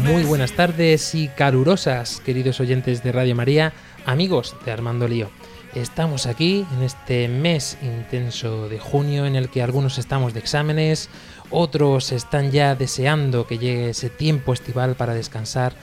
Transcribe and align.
Muy 0.00 0.24
buenas 0.24 0.52
tardes 0.52 1.14
y 1.14 1.28
calurosas, 1.28 2.20
queridos 2.20 2.60
oyentes 2.60 3.02
de 3.02 3.12
Radio 3.12 3.34
María, 3.34 3.72
amigos 4.04 4.56
de 4.64 4.72
Armando 4.72 5.08
Lío. 5.08 5.30
Estamos 5.74 6.26
aquí 6.26 6.66
en 6.74 6.82
este 6.82 7.28
mes 7.28 7.78
intenso 7.80 8.68
de 8.68 8.78
junio 8.78 9.26
en 9.26 9.36
el 9.36 9.48
que 9.48 9.62
algunos 9.62 9.98
estamos 9.98 10.34
de 10.34 10.40
exámenes, 10.40 11.08
otros 11.50 12.12
están 12.12 12.50
ya 12.50 12.74
deseando 12.74 13.46
que 13.46 13.58
llegue 13.58 13.90
ese 13.90 14.10
tiempo 14.10 14.52
estival 14.52 14.94
para 14.96 15.14
descansar, 15.14 15.74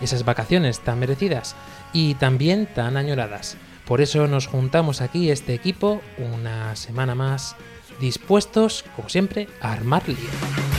esas 0.00 0.24
vacaciones 0.24 0.80
tan 0.80 0.98
merecidas 0.98 1.54
y 1.92 2.14
también 2.14 2.66
tan 2.66 2.96
añoradas. 2.96 3.56
Por 3.84 4.00
eso 4.00 4.26
nos 4.26 4.46
juntamos 4.46 5.00
aquí 5.00 5.30
este 5.30 5.54
equipo 5.54 6.00
una 6.18 6.74
semana 6.74 7.14
más, 7.14 7.54
dispuestos, 8.00 8.84
como 8.96 9.08
siempre, 9.08 9.46
a 9.60 9.72
armar 9.72 10.08
lío. 10.08 10.73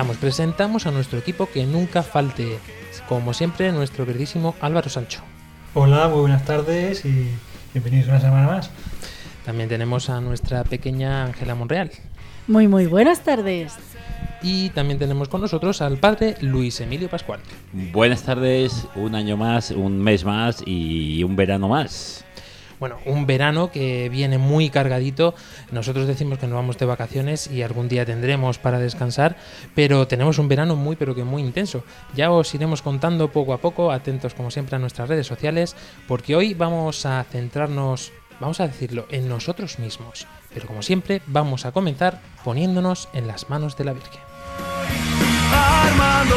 Presentamos, 0.00 0.16
presentamos 0.16 0.86
a 0.86 0.90
nuestro 0.92 1.18
equipo 1.18 1.44
que 1.44 1.66
nunca 1.66 2.02
falte, 2.02 2.58
como 3.06 3.34
siempre, 3.34 3.70
nuestro 3.70 4.06
queridísimo 4.06 4.54
Álvaro 4.62 4.88
Sancho. 4.88 5.20
Hola, 5.74 6.08
muy 6.08 6.20
buenas 6.20 6.42
tardes 6.46 7.04
y 7.04 7.28
bienvenidos 7.74 8.08
una 8.08 8.18
semana 8.18 8.46
más. 8.46 8.70
También 9.44 9.68
tenemos 9.68 10.08
a 10.08 10.22
nuestra 10.22 10.64
pequeña 10.64 11.24
Ángela 11.24 11.54
Monreal. 11.54 11.90
Muy, 12.46 12.66
muy 12.66 12.86
buenas 12.86 13.20
tardes. 13.24 13.74
Y 14.40 14.70
también 14.70 14.98
tenemos 14.98 15.28
con 15.28 15.42
nosotros 15.42 15.82
al 15.82 15.98
padre 15.98 16.34
Luis 16.40 16.80
Emilio 16.80 17.10
Pascual. 17.10 17.40
Buenas 17.92 18.22
tardes, 18.22 18.86
un 18.94 19.14
año 19.14 19.36
más, 19.36 19.70
un 19.70 19.98
mes 19.98 20.24
más 20.24 20.62
y 20.64 21.22
un 21.24 21.36
verano 21.36 21.68
más. 21.68 22.24
Bueno, 22.80 22.96
un 23.04 23.26
verano 23.26 23.70
que 23.70 24.08
viene 24.08 24.38
muy 24.38 24.70
cargadito. 24.70 25.34
Nosotros 25.70 26.06
decimos 26.06 26.38
que 26.38 26.46
nos 26.46 26.56
vamos 26.56 26.78
de 26.78 26.86
vacaciones 26.86 27.50
y 27.50 27.62
algún 27.62 27.90
día 27.90 28.06
tendremos 28.06 28.58
para 28.58 28.78
descansar, 28.78 29.36
pero 29.74 30.08
tenemos 30.08 30.38
un 30.38 30.48
verano 30.48 30.76
muy 30.76 30.96
pero 30.96 31.14
que 31.14 31.22
muy 31.22 31.42
intenso. 31.42 31.84
Ya 32.16 32.30
os 32.30 32.54
iremos 32.54 32.80
contando 32.80 33.30
poco 33.30 33.52
a 33.52 33.58
poco, 33.58 33.92
atentos 33.92 34.32
como 34.32 34.50
siempre 34.50 34.76
a 34.76 34.78
nuestras 34.78 35.10
redes 35.10 35.26
sociales, 35.26 35.76
porque 36.08 36.34
hoy 36.34 36.54
vamos 36.54 37.04
a 37.04 37.22
centrarnos, 37.24 38.12
vamos 38.40 38.60
a 38.60 38.66
decirlo, 38.66 39.06
en 39.10 39.28
nosotros 39.28 39.78
mismos. 39.78 40.26
Pero 40.54 40.66
como 40.66 40.82
siempre, 40.82 41.20
vamos 41.26 41.66
a 41.66 41.72
comenzar 41.72 42.22
poniéndonos 42.42 43.10
en 43.12 43.26
las 43.26 43.50
manos 43.50 43.76
de 43.76 43.84
la 43.84 43.92
Virgen. 43.92 44.22
Armando. 45.52 46.36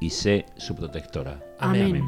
y 0.00 0.10
sé 0.10 0.46
su 0.56 0.74
protectora. 0.74 1.40
Amén. 1.58 2.04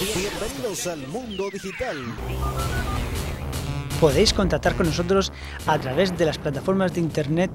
Bienvenidos 0.00 0.86
al 0.86 1.06
mundo 1.08 1.50
digital. 1.50 1.96
Podéis 4.00 4.32
contactar 4.32 4.76
con 4.76 4.86
nosotros 4.86 5.32
a 5.66 5.78
través 5.78 6.16
de 6.16 6.24
las 6.24 6.38
plataformas 6.38 6.94
de 6.94 7.00
internet, 7.00 7.50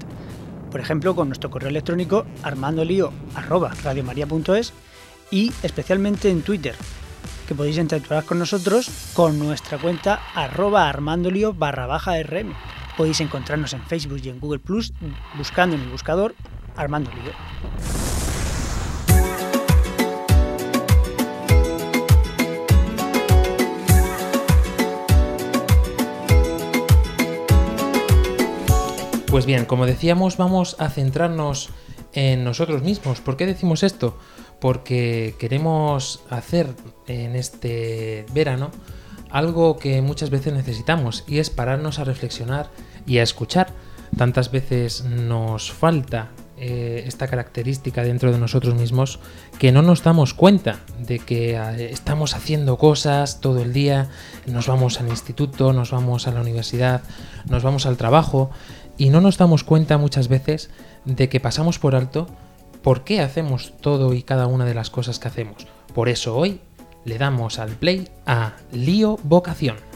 por 0.73 0.81
ejemplo 0.81 1.15
con 1.15 1.29
nuestro 1.29 1.49
correo 1.51 1.69
electrónico 1.69 2.25
armandolio@radiomaria.es 2.41 4.73
y 5.29 5.53
especialmente 5.61 6.31
en 6.31 6.41
Twitter, 6.41 6.73
que 7.47 7.53
podéis 7.53 7.77
interactuar 7.77 8.25
con 8.25 8.39
nosotros 8.39 8.89
con 9.13 9.37
nuestra 9.37 9.77
cuenta 9.77 10.19
arroba 10.33 10.89
armandolio 10.89 11.53
barra 11.53 11.85
baja 11.85 12.13
rm. 12.23 12.55
Podéis 12.97 13.21
encontrarnos 13.21 13.73
en 13.73 13.83
Facebook 13.83 14.21
y 14.23 14.29
en 14.29 14.39
Google 14.39 14.57
Plus 14.57 14.93
buscando 15.37 15.75
en 15.75 15.83
el 15.83 15.89
buscador 15.89 16.33
Armando 16.75 17.11
Lío. 17.11 17.33
Pues 29.33 29.47
bien, 29.47 29.65
como 29.65 29.87
decíamos, 29.87 30.37
vamos 30.37 30.75
a 30.77 30.89
centrarnos 30.89 31.71
en 32.13 32.43
nosotros 32.43 32.83
mismos. 32.83 33.19
¿Por 33.19 33.35
qué 33.35 33.47
decimos 33.47 33.81
esto? 33.81 34.15
Porque 34.61 35.33
queremos 35.39 36.21
hacer 36.29 36.67
en 37.07 37.35
este 37.35 38.27
verano 38.31 38.69
algo 39.31 39.79
que 39.79 40.03
muchas 40.03 40.29
veces 40.29 40.53
necesitamos 40.53 41.23
y 41.27 41.39
es 41.39 41.49
pararnos 41.49 41.97
a 41.97 42.03
reflexionar 42.03 42.69
y 43.07 43.17
a 43.17 43.23
escuchar. 43.23 43.73
Tantas 44.15 44.51
veces 44.51 45.03
nos 45.03 45.71
falta 45.71 46.29
eh, 46.55 47.03
esta 47.07 47.27
característica 47.27 48.03
dentro 48.03 48.31
de 48.31 48.37
nosotros 48.37 48.75
mismos 48.75 49.19
que 49.57 49.71
no 49.71 49.81
nos 49.81 50.03
damos 50.03 50.35
cuenta 50.35 50.81
de 50.99 51.17
que 51.17 51.55
eh, 51.55 51.89
estamos 51.91 52.35
haciendo 52.35 52.77
cosas 52.77 53.41
todo 53.41 53.63
el 53.63 53.73
día, 53.73 54.09
nos 54.45 54.67
vamos 54.67 55.01
al 55.01 55.07
instituto, 55.07 55.73
nos 55.73 55.89
vamos 55.89 56.27
a 56.27 56.31
la 56.31 56.41
universidad, 56.41 57.01
nos 57.49 57.63
vamos 57.63 57.87
al 57.87 57.97
trabajo 57.97 58.51
y 58.97 59.09
no 59.09 59.21
nos 59.21 59.37
damos 59.37 59.63
cuenta 59.63 59.97
muchas 59.97 60.27
veces 60.27 60.69
de 61.05 61.29
que 61.29 61.39
pasamos 61.39 61.79
por 61.79 61.95
alto 61.95 62.27
por 62.81 63.03
qué 63.03 63.21
hacemos 63.21 63.73
todo 63.81 64.13
y 64.13 64.23
cada 64.23 64.47
una 64.47 64.65
de 64.65 64.73
las 64.73 64.89
cosas 64.89 65.19
que 65.19 65.29
hacemos. 65.29 65.67
Por 65.93 66.09
eso 66.09 66.35
hoy 66.35 66.59
le 67.05 67.17
damos 67.17 67.59
al 67.59 67.71
play 67.71 68.09
a 68.25 68.53
Lío 68.71 69.17
Vocación. 69.23 69.92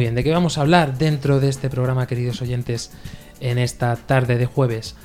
Muy 0.00 0.06
bien, 0.06 0.14
¿de 0.14 0.24
qué 0.24 0.30
vamos 0.30 0.56
a 0.56 0.62
hablar 0.62 0.96
dentro 0.96 1.40
de 1.40 1.50
este 1.50 1.68
programa, 1.68 2.06
queridos 2.06 2.40
oyentes, 2.40 2.90
en 3.38 3.58
esta 3.58 3.96
tarde 3.96 4.38
de 4.38 4.46
jueves? 4.46 4.96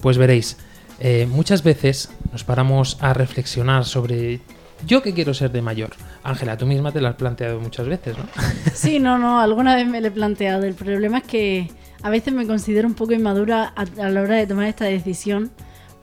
Pues 0.00 0.16
veréis, 0.16 0.58
eh, 1.00 1.26
muchas 1.28 1.64
veces 1.64 2.12
nos 2.30 2.44
paramos 2.44 2.96
a 3.00 3.14
reflexionar 3.14 3.84
sobre 3.84 4.42
yo 4.86 5.02
qué 5.02 5.12
quiero 5.12 5.34
ser 5.34 5.50
de 5.50 5.60
mayor. 5.60 5.90
Ángela, 6.22 6.56
tú 6.56 6.66
misma 6.66 6.92
te 6.92 7.00
lo 7.00 7.08
has 7.08 7.16
planteado 7.16 7.58
muchas 7.58 7.88
veces, 7.88 8.16
¿no? 8.16 8.26
Sí, 8.72 9.00
no, 9.00 9.18
no, 9.18 9.40
alguna 9.40 9.74
vez 9.74 9.88
me 9.88 10.00
lo 10.00 10.06
he 10.06 10.12
planteado. 10.12 10.62
El 10.62 10.74
problema 10.74 11.18
es 11.18 11.24
que 11.24 11.68
a 12.04 12.10
veces 12.10 12.32
me 12.32 12.46
considero 12.46 12.86
un 12.86 12.94
poco 12.94 13.12
inmadura 13.12 13.74
a, 13.74 14.08
la 14.08 14.22
hora 14.22 14.36
de 14.36 14.46
tomar 14.46 14.68
esta 14.68 14.84
decisión 14.84 15.50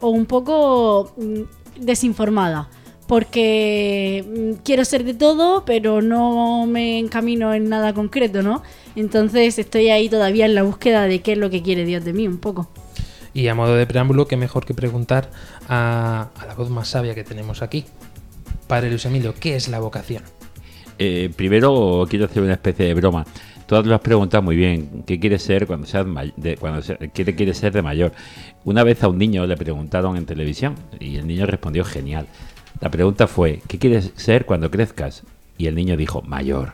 o 0.02 0.10
un 0.10 0.26
poco 0.26 1.14
mm, 1.16 1.86
desinformada. 1.86 2.68
Porque 3.12 4.24
mm, 4.26 4.62
quiero 4.64 4.86
ser 4.86 5.04
de 5.04 5.14
todo, 5.14 5.66
pero 5.66 6.02
no 6.02 6.66
me 6.66 6.98
encamino 6.98 7.54
en 7.54 7.68
nada 7.68 7.94
concreto, 7.94 8.42
¿no? 8.42 8.64
Entonces 8.96 9.60
estoy 9.60 9.90
ahí 9.90 10.08
todavía 10.08 10.46
en 10.46 10.56
la 10.56 10.64
búsqueda 10.64 11.08
de 11.08 11.20
qué 11.20 11.34
es 11.34 11.38
lo 11.38 11.50
que 11.50 11.62
quiere 11.62 11.84
Dios 11.84 12.06
de 12.06 12.14
mí, 12.14 12.26
un 12.26 12.38
poco. 12.38 12.70
Y 13.34 13.50
a 13.50 13.54
modo 13.54 13.76
de 13.76 13.86
preámbulo, 13.86 14.28
qué 14.30 14.38
mejor 14.38 14.66
que 14.66 14.74
preguntar 14.74 15.30
a, 15.68 16.30
a 16.40 16.46
la 16.46 16.54
voz 16.56 16.70
más 16.70 16.88
sabia 16.88 17.14
que 17.14 17.26
tenemos 17.26 17.62
aquí. 17.62 17.84
Padre 18.68 18.88
Luis 18.90 19.04
Emilio, 19.04 19.34
¿qué 19.38 19.58
es 19.58 19.68
la 19.68 19.80
vocación? 19.80 20.24
Eh, 20.98 21.30
primero 21.36 22.06
quiero 22.10 22.24
hacer 22.26 22.42
una 22.42 22.54
especie 22.54 22.86
de 22.86 22.94
broma. 22.94 23.26
Tú 23.68 23.76
lo 23.84 23.96
has 23.96 24.02
preguntado 24.02 24.42
muy 24.42 24.56
bien. 24.56 25.04
¿Qué 25.06 25.20
quieres 25.20 25.44
ser 25.44 25.68
cuando 25.68 25.86
seas 25.86 26.06
de, 26.38 26.56
cuando 26.56 26.82
se- 26.82 26.98
qué 27.14 27.26
te 27.26 27.36
quieres 27.36 27.58
ser 27.58 27.74
de 27.74 27.82
mayor? 27.82 28.14
Una 28.64 28.84
vez 28.86 29.04
a 29.04 29.10
un 29.10 29.18
niño 29.18 29.46
le 29.48 29.58
preguntaron 29.58 30.16
en 30.16 30.26
televisión 30.26 30.76
y 31.00 31.18
el 31.18 31.28
niño 31.28 31.46
respondió 31.46 31.84
genial. 31.84 32.28
La 32.82 32.90
pregunta 32.90 33.28
fue 33.28 33.62
¿qué 33.68 33.78
quieres 33.78 34.12
ser 34.16 34.46
cuando 34.46 34.72
crezcas? 34.72 35.24
Y 35.58 35.68
el 35.68 35.76
niño 35.76 35.96
dijo 35.96 36.24
mayor. 36.24 36.74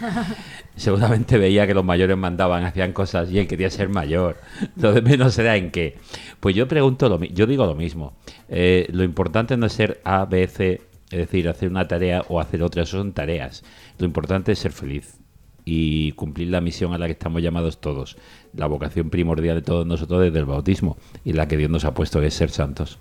Seguramente 0.76 1.36
veía 1.38 1.66
que 1.66 1.74
los 1.74 1.84
mayores 1.84 2.16
mandaban, 2.16 2.64
hacían 2.64 2.92
cosas 2.92 3.30
y 3.30 3.40
él 3.40 3.48
quería 3.48 3.68
ser 3.68 3.88
mayor. 3.88 4.36
Lo 4.76 4.92
de 4.92 5.02
menos 5.02 5.36
era 5.38 5.56
en 5.56 5.72
qué. 5.72 5.98
Pues 6.38 6.54
yo 6.54 6.68
pregunto 6.68 7.08
lo 7.08 7.22
yo 7.24 7.46
digo 7.46 7.66
lo 7.66 7.74
mismo. 7.74 8.16
Eh, 8.48 8.86
lo 8.92 9.02
importante 9.02 9.56
no 9.56 9.66
es 9.66 9.72
ser 9.72 10.00
A, 10.04 10.24
B, 10.24 10.46
C, 10.46 10.80
es 11.10 11.18
decir, 11.18 11.48
hacer 11.48 11.68
una 11.68 11.88
tarea 11.88 12.22
o 12.28 12.38
hacer 12.38 12.62
otra, 12.62 12.84
eso 12.84 12.98
son 12.98 13.12
tareas. 13.12 13.64
Lo 13.98 14.06
importante 14.06 14.52
es 14.52 14.60
ser 14.60 14.70
feliz 14.70 15.18
y 15.64 16.12
cumplir 16.12 16.48
la 16.48 16.60
misión 16.60 16.94
a 16.94 16.98
la 16.98 17.06
que 17.06 17.12
estamos 17.12 17.42
llamados 17.42 17.80
todos. 17.80 18.16
La 18.54 18.66
vocación 18.66 19.10
primordial 19.10 19.56
de 19.56 19.62
todos 19.62 19.84
nosotros 19.84 20.22
desde 20.22 20.38
el 20.38 20.44
bautismo 20.44 20.96
y 21.24 21.32
la 21.32 21.48
que 21.48 21.56
Dios 21.56 21.70
nos 21.70 21.84
ha 21.84 21.94
puesto 21.94 22.20
que 22.20 22.28
es 22.28 22.34
ser 22.34 22.50
santos. 22.50 22.98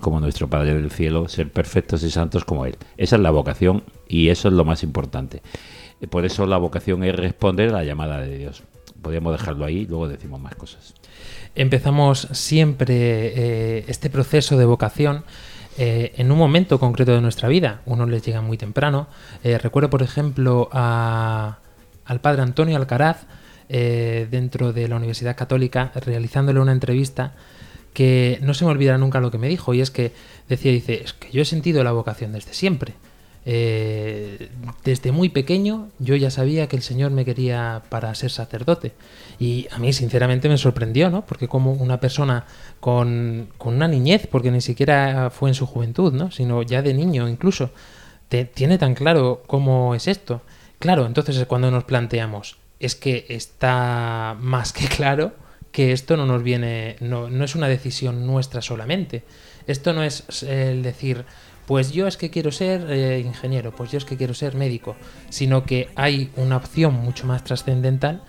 Como 0.00 0.20
nuestro 0.20 0.48
Padre 0.48 0.74
del 0.74 0.90
Cielo, 0.90 1.28
ser 1.28 1.50
perfectos 1.50 2.02
y 2.02 2.10
santos 2.10 2.44
como 2.44 2.64
Él. 2.66 2.76
Esa 2.96 3.16
es 3.16 3.22
la 3.22 3.30
vocación 3.30 3.84
y 4.08 4.28
eso 4.28 4.48
es 4.48 4.54
lo 4.54 4.64
más 4.64 4.82
importante. 4.82 5.42
Por 6.10 6.24
eso 6.24 6.46
la 6.46 6.56
vocación 6.58 7.02
es 7.04 7.14
responder 7.16 7.70
a 7.70 7.72
la 7.72 7.84
llamada 7.84 8.20
de 8.20 8.38
Dios. 8.38 8.62
Podríamos 9.02 9.32
dejarlo 9.32 9.64
ahí, 9.64 9.86
luego 9.86 10.08
decimos 10.08 10.40
más 10.40 10.54
cosas. 10.54 10.94
Empezamos 11.54 12.28
siempre 12.32 12.94
eh, 12.96 13.84
este 13.88 14.10
proceso 14.10 14.56
de 14.56 14.64
vocación 14.64 15.24
eh, 15.76 16.12
en 16.16 16.30
un 16.30 16.38
momento 16.38 16.78
concreto 16.78 17.12
de 17.12 17.20
nuestra 17.20 17.48
vida. 17.48 17.80
Unos 17.86 18.08
les 18.08 18.22
llega 18.22 18.40
muy 18.40 18.56
temprano. 18.58 19.08
Eh, 19.42 19.58
recuerdo, 19.58 19.90
por 19.90 20.02
ejemplo, 20.02 20.68
a- 20.72 21.58
al 22.04 22.20
padre 22.20 22.42
Antonio 22.42 22.76
Alcaraz, 22.76 23.26
dentro 23.68 24.72
de 24.72 24.88
la 24.88 24.96
Universidad 24.96 25.36
Católica, 25.36 25.92
realizándole 25.94 26.58
una 26.58 26.72
entrevista 26.72 27.34
que 27.92 28.38
no 28.42 28.54
se 28.54 28.64
me 28.64 28.70
olvidará 28.70 28.98
nunca 28.98 29.20
lo 29.20 29.30
que 29.30 29.38
me 29.38 29.48
dijo, 29.48 29.74
y 29.74 29.80
es 29.80 29.90
que 29.90 30.12
decía, 30.48 30.72
dice, 30.72 31.02
es 31.04 31.12
que 31.12 31.30
yo 31.30 31.42
he 31.42 31.44
sentido 31.44 31.82
la 31.84 31.92
vocación 31.92 32.32
desde 32.32 32.54
siempre. 32.54 32.94
Eh, 33.50 34.50
desde 34.84 35.10
muy 35.10 35.30
pequeño 35.30 35.88
yo 35.98 36.14
ya 36.16 36.30
sabía 36.30 36.66
que 36.66 36.76
el 36.76 36.82
Señor 36.82 37.12
me 37.12 37.24
quería 37.24 37.82
para 37.88 38.14
ser 38.14 38.30
sacerdote. 38.30 38.92
Y 39.38 39.66
a 39.70 39.78
mí 39.78 39.92
sinceramente 39.94 40.50
me 40.50 40.58
sorprendió, 40.58 41.08
¿no? 41.08 41.24
Porque 41.24 41.48
como 41.48 41.72
una 41.72 41.98
persona 41.98 42.44
con, 42.80 43.48
con 43.56 43.74
una 43.76 43.88
niñez, 43.88 44.26
porque 44.26 44.50
ni 44.50 44.60
siquiera 44.60 45.30
fue 45.30 45.48
en 45.48 45.54
su 45.54 45.64
juventud, 45.66 46.12
¿no? 46.12 46.30
Sino 46.30 46.62
ya 46.62 46.82
de 46.82 46.92
niño 46.92 47.26
incluso, 47.26 47.70
te- 48.28 48.44
tiene 48.44 48.76
tan 48.76 48.94
claro 48.94 49.42
cómo 49.46 49.94
es 49.94 50.08
esto. 50.08 50.42
Claro, 50.78 51.06
entonces 51.06 51.36
es 51.38 51.46
cuando 51.46 51.70
nos 51.70 51.84
planteamos, 51.84 52.58
es 52.80 52.94
que 52.96 53.24
está 53.30 54.36
más 54.40 54.72
que 54.74 54.86
claro 54.88 55.32
que 55.78 55.92
esto 55.92 56.16
no 56.16 56.26
nos 56.26 56.42
viene, 56.42 56.96
no, 56.98 57.30
no 57.30 57.44
es 57.44 57.54
una 57.54 57.68
decisión 57.68 58.26
nuestra 58.26 58.60
solamente. 58.60 59.22
Esto 59.68 59.92
no 59.92 60.02
es 60.02 60.24
el 60.42 60.82
decir, 60.82 61.24
pues 61.66 61.92
yo 61.92 62.08
es 62.08 62.16
que 62.16 62.30
quiero 62.30 62.50
ser 62.50 62.90
eh, 62.90 63.20
ingeniero, 63.20 63.70
pues 63.70 63.92
yo 63.92 63.98
es 63.98 64.04
que 64.04 64.16
quiero 64.16 64.34
ser 64.34 64.56
médico, 64.56 64.96
sino 65.28 65.62
que 65.62 65.88
hay 65.94 66.32
una 66.34 66.56
opción 66.56 66.94
mucho 66.94 67.28
más 67.28 67.44
trascendental 67.44 68.24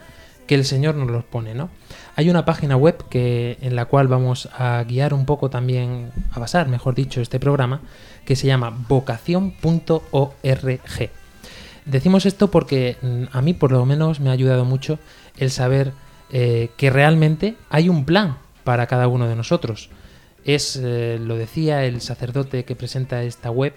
que 0.46 0.54
el 0.54 0.64
Señor 0.64 0.94
nos 0.94 1.10
los 1.10 1.24
pone, 1.24 1.56
¿no? 1.56 1.72
Hay 2.16 2.30
una 2.30 2.46
página 2.46 2.78
web 2.78 3.04
que, 3.10 3.58
en 3.62 3.76
la 3.76 3.86
cual 3.86 4.08
vamos 4.08 4.48
a 4.56 4.84
guiar 4.84 5.16
un 5.16 5.26
poco 5.26 5.50
también, 5.50 6.12
a 6.30 6.38
basar, 6.38 6.68
mejor 6.68 6.94
dicho, 6.94 7.20
este 7.20 7.40
programa, 7.40 7.82
que 8.26 8.36
se 8.36 8.46
llama 8.46 8.78
vocación.org. 8.88 11.10
Decimos 11.86 12.28
esto 12.28 12.52
porque 12.52 12.98
mm, 13.02 13.24
a 13.32 13.42
mí 13.42 13.56
por 13.56 13.72
lo 13.72 13.88
menos 13.88 14.20
me 14.20 14.30
ha 14.30 14.34
ayudado 14.34 14.66
mucho 14.66 15.00
el 15.40 15.50
saber 15.50 15.94
eh, 16.32 16.70
que 16.78 16.90
realmente 16.90 17.56
hay 17.70 17.90
un 17.90 18.06
plan 18.06 18.38
para 18.64 18.88
cada 18.88 19.08
uno 19.08 19.28
de 19.28 19.36
nosotros. 19.36 19.90
Es, 20.46 20.80
eh, 20.82 21.20
lo 21.20 21.36
decía 21.36 21.86
el 21.86 22.02
sacerdote 22.02 22.66
que 22.66 22.76
presenta 22.76 23.24
esta 23.24 23.50
web, 23.52 23.74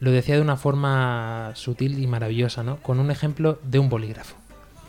lo 0.00 0.10
decía 0.10 0.36
de 0.36 0.40
una 0.40 0.56
forma 0.56 1.52
sutil 1.54 2.02
y 2.02 2.06
maravillosa, 2.06 2.62
¿no? 2.62 2.78
Con 2.78 3.00
un 3.00 3.10
ejemplo 3.10 3.58
de 3.62 3.78
un 3.78 3.88
bolígrafo. 3.90 4.36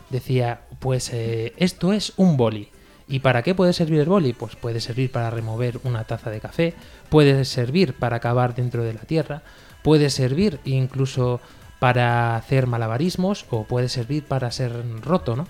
Decía, 0.08 0.62
pues 0.78 1.12
eh, 1.12 1.52
esto 1.58 1.92
es 1.92 2.14
un 2.16 2.36
boli. 2.36 2.70
¿Y 3.08 3.18
para 3.18 3.42
qué 3.42 3.54
puede 3.54 3.74
servir 3.74 4.00
el 4.00 4.08
boli? 4.08 4.32
Pues 4.32 4.56
puede 4.56 4.80
servir 4.80 5.12
para 5.12 5.28
remover 5.28 5.80
una 5.84 6.04
taza 6.04 6.30
de 6.30 6.40
café, 6.40 6.74
puede 7.10 7.44
servir 7.44 7.94
para 7.94 8.20
cavar 8.20 8.54
dentro 8.54 8.84
de 8.84 8.94
la 8.94 9.02
tierra, 9.02 9.42
puede 9.82 10.08
servir 10.08 10.60
incluso 10.64 11.40
para 11.78 12.36
hacer 12.36 12.66
malabarismos 12.66 13.44
o 13.50 13.64
puede 13.64 13.88
servir 13.88 14.24
para 14.24 14.50
ser 14.50 14.72
roto, 15.02 15.36
¿no? 15.36 15.46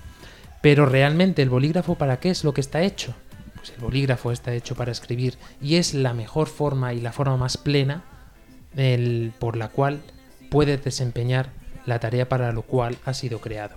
Pero 0.62 0.86
realmente 0.86 1.42
el 1.42 1.50
bolígrafo 1.50 1.96
para 1.96 2.18
qué 2.18 2.30
es 2.30 2.44
lo 2.44 2.54
que 2.54 2.62
está 2.62 2.80
hecho? 2.80 3.14
Pues 3.56 3.70
el 3.76 3.80
bolígrafo 3.82 4.32
está 4.32 4.54
hecho 4.54 4.74
para 4.74 4.92
escribir 4.92 5.36
y 5.60 5.76
es 5.76 5.92
la 5.92 6.14
mejor 6.14 6.48
forma 6.48 6.94
y 6.94 7.00
la 7.00 7.12
forma 7.12 7.36
más 7.36 7.58
plena 7.58 8.04
por 9.38 9.56
la 9.56 9.68
cual 9.68 10.00
puedes 10.50 10.82
desempeñar 10.82 11.50
la 11.84 12.00
tarea 12.00 12.28
para 12.28 12.52
lo 12.52 12.62
cual 12.62 12.96
ha 13.04 13.12
sido 13.12 13.40
creado. 13.40 13.76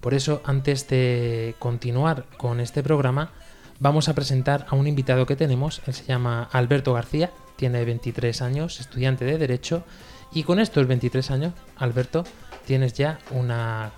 Por 0.00 0.14
eso, 0.14 0.42
antes 0.44 0.86
de 0.88 1.54
continuar 1.58 2.26
con 2.36 2.60
este 2.60 2.82
programa, 2.82 3.32
vamos 3.80 4.08
a 4.08 4.14
presentar 4.14 4.66
a 4.68 4.76
un 4.76 4.86
invitado 4.86 5.26
que 5.26 5.36
tenemos. 5.36 5.82
Él 5.86 5.94
se 5.94 6.04
llama 6.04 6.48
Alberto 6.52 6.92
García, 6.92 7.30
tiene 7.56 7.84
23 7.84 8.42
años, 8.42 8.80
estudiante 8.80 9.24
de 9.24 9.38
Derecho, 9.38 9.84
y 10.32 10.42
con 10.42 10.60
estos 10.60 10.86
23 10.86 11.30
años, 11.30 11.52
Alberto, 11.76 12.24
tienes 12.66 12.92
ya 12.92 13.18
una, 13.30 13.92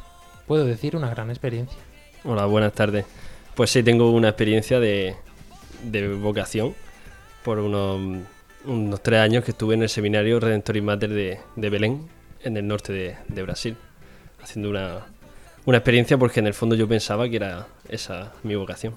puedo 0.47 0.65
decir, 0.65 0.97
una 0.97 1.11
gran 1.11 1.29
experiencia. 1.29 1.79
Hola, 2.23 2.45
buenas 2.45 2.75
tardes. 2.75 3.07
Pues 3.55 3.71
sí, 3.71 3.83
tengo 3.83 4.11
una 4.11 4.29
experiencia 4.29 4.79
de, 4.79 5.17
de 5.85 6.09
vocación 6.09 6.75
por 7.43 7.59
unos, 7.59 8.27
unos 8.67 9.03
tres 9.03 9.21
años 9.21 9.43
que 9.43 9.53
estuve 9.53 9.75
en 9.75 9.83
el 9.83 9.89
seminario 9.89 10.39
Redentor 10.39 10.77
y 10.77 10.83
Mater 10.83 11.09
de, 11.09 11.41
de 11.57 11.71
Belén, 11.71 12.09
en 12.43 12.59
el 12.59 12.69
norte 12.69 12.93
de, 12.93 13.17
de 13.29 13.43
Brasil, 13.43 13.75
haciendo 14.43 14.69
una, 14.69 15.07
una 15.65 15.79
experiencia 15.79 16.19
porque 16.19 16.41
en 16.41 16.47
el 16.47 16.53
fondo 16.53 16.75
yo 16.75 16.87
pensaba 16.87 17.27
que 17.27 17.37
era 17.37 17.69
esa 17.89 18.35
mi 18.43 18.55
vocación. 18.55 18.95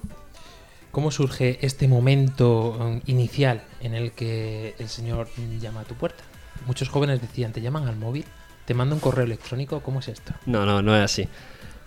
¿Cómo 0.90 1.10
surge 1.10 1.58
este 1.62 1.88
momento 1.88 2.76
um, 2.78 3.00
inicial 3.06 3.62
en 3.80 3.94
el 3.94 4.12
que 4.12 4.74
el 4.78 4.90
Señor 4.90 5.28
llama 5.58 5.80
a 5.80 5.84
tu 5.84 5.94
puerta? 5.94 6.22
Muchos 6.66 6.90
jóvenes 6.90 7.22
decían, 7.22 7.52
te 7.52 7.62
llaman 7.62 7.88
al 7.88 7.96
móvil, 7.96 8.26
te 8.66 8.74
manda 8.74 8.94
un 8.94 9.00
correo 9.00 9.24
electrónico, 9.24 9.80
¿cómo 9.80 10.00
es 10.00 10.08
esto? 10.08 10.34
No, 10.44 10.66
no, 10.66 10.82
no 10.82 10.94
es 10.94 11.02
así. 11.02 11.26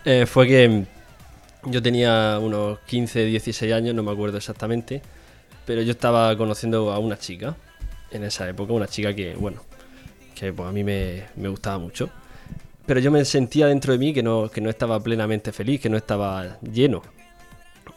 Eh, 0.04 0.26
fue 0.26 0.48
que 0.48 0.84
yo 1.64 1.82
tenía 1.82 2.38
unos 2.40 2.78
15, 2.80 3.24
16 3.26 3.72
años, 3.72 3.94
no 3.94 4.02
me 4.02 4.12
acuerdo 4.12 4.36
exactamente, 4.38 5.02
pero 5.66 5.82
yo 5.82 5.92
estaba 5.92 6.36
conociendo 6.36 6.92
a 6.92 6.98
una 6.98 7.18
chica 7.18 7.56
en 8.10 8.24
esa 8.24 8.48
época, 8.48 8.72
una 8.72 8.86
chica 8.86 9.14
que, 9.14 9.34
bueno, 9.34 9.62
que 10.34 10.52
pues, 10.52 10.68
a 10.68 10.72
mí 10.72 10.84
me, 10.84 11.24
me 11.36 11.48
gustaba 11.48 11.78
mucho. 11.78 12.10
Pero 12.86 13.00
yo 13.00 13.10
me 13.10 13.24
sentía 13.24 13.66
dentro 13.66 13.92
de 13.92 13.98
mí 13.98 14.14
que 14.14 14.22
no, 14.22 14.48
que 14.48 14.60
no 14.60 14.70
estaba 14.70 14.98
plenamente 15.00 15.52
feliz, 15.52 15.80
que 15.80 15.90
no 15.90 15.98
estaba 15.98 16.58
lleno. 16.60 17.02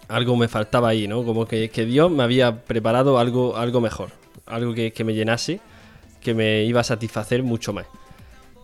Algo 0.10 0.36
me 0.36 0.50
faltaba 0.50 0.90
ahí, 0.90 1.08
¿no? 1.08 1.24
Como 1.24 1.46
que, 1.46 1.70
que 1.70 1.86
Dios 1.86 2.12
me 2.12 2.24
había 2.24 2.64
preparado 2.64 3.18
algo, 3.18 3.56
algo 3.56 3.80
mejor, 3.80 4.10
algo 4.46 4.74
que, 4.74 4.92
que 4.92 5.06
me 5.06 5.14
llenase, 5.14 5.62
que 6.20 6.34
me 6.34 6.66
iba 6.66 6.82
a 6.82 6.84
satisfacer 6.84 7.42
mucho 7.42 7.72
más. 7.72 7.86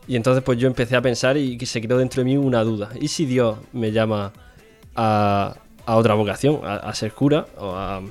Y 0.06 0.16
entonces 0.18 0.44
pues 0.44 0.58
yo 0.58 0.68
empecé 0.68 0.96
a 0.96 1.02
pensar 1.02 1.38
y 1.38 1.58
que 1.58 1.66
se 1.66 1.82
creó 1.82 1.98
dentro 1.98 2.22
de 2.22 2.26
mí 2.26 2.36
una 2.36 2.64
duda. 2.64 2.90
¿Y 3.00 3.08
si 3.08 3.26
Dios 3.26 3.58
me 3.72 3.92
llama 3.94 4.34
a, 4.98 5.56
a 5.86 5.96
otra 5.96 6.16
vocación, 6.16 6.60
a, 6.64 6.76
a 6.76 6.94
ser 6.94 7.14
cura 7.14 7.46
o 7.58 7.72
a, 7.74 8.02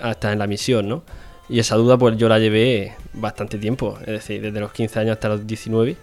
a 0.00 0.10
estar 0.10 0.32
en 0.32 0.38
la 0.38 0.46
misión, 0.46 0.88
¿no? 0.88 1.02
Y 1.48 1.58
esa 1.58 1.76
duda 1.76 1.96
pues 1.96 2.16
yo 2.16 2.28
la 2.28 2.38
llevé 2.38 2.94
bastante 3.14 3.58
tiempo, 3.58 3.98
es 4.00 4.06
decir, 4.06 4.42
desde 4.42 4.60
los 4.60 4.72
15 4.72 5.00
años 5.00 5.12
hasta 5.12 5.28
los 5.28 5.46
19, 5.46 5.96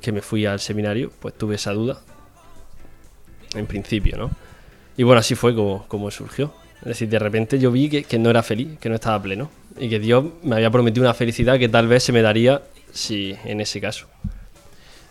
que 0.00 0.12
me 0.12 0.20
fui 0.20 0.46
al 0.46 0.60
seminario, 0.60 1.10
pues 1.20 1.34
tuve 1.34 1.54
esa 1.56 1.72
duda, 1.72 1.98
en 3.54 3.66
principio, 3.66 4.16
¿no? 4.16 4.30
Y 4.96 5.02
bueno, 5.02 5.20
así 5.20 5.34
fue 5.34 5.54
como, 5.54 5.86
como 5.88 6.10
surgió. 6.10 6.52
Es 6.80 6.88
decir, 6.88 7.08
de 7.08 7.18
repente 7.18 7.58
yo 7.58 7.70
vi 7.72 7.88
que, 7.88 8.04
que 8.04 8.18
no 8.18 8.30
era 8.30 8.42
feliz, 8.42 8.78
que 8.78 8.88
no 8.88 8.94
estaba 8.94 9.20
pleno, 9.22 9.50
y 9.78 9.88
que 9.88 9.98
Dios 9.98 10.24
me 10.42 10.56
había 10.56 10.70
prometido 10.70 11.04
una 11.04 11.14
felicidad 11.14 11.58
que 11.58 11.68
tal 11.68 11.88
vez 11.88 12.02
se 12.02 12.12
me 12.12 12.22
daría 12.22 12.62
si 12.92 13.34
en 13.44 13.60
ese 13.60 13.80
caso. 13.80 14.06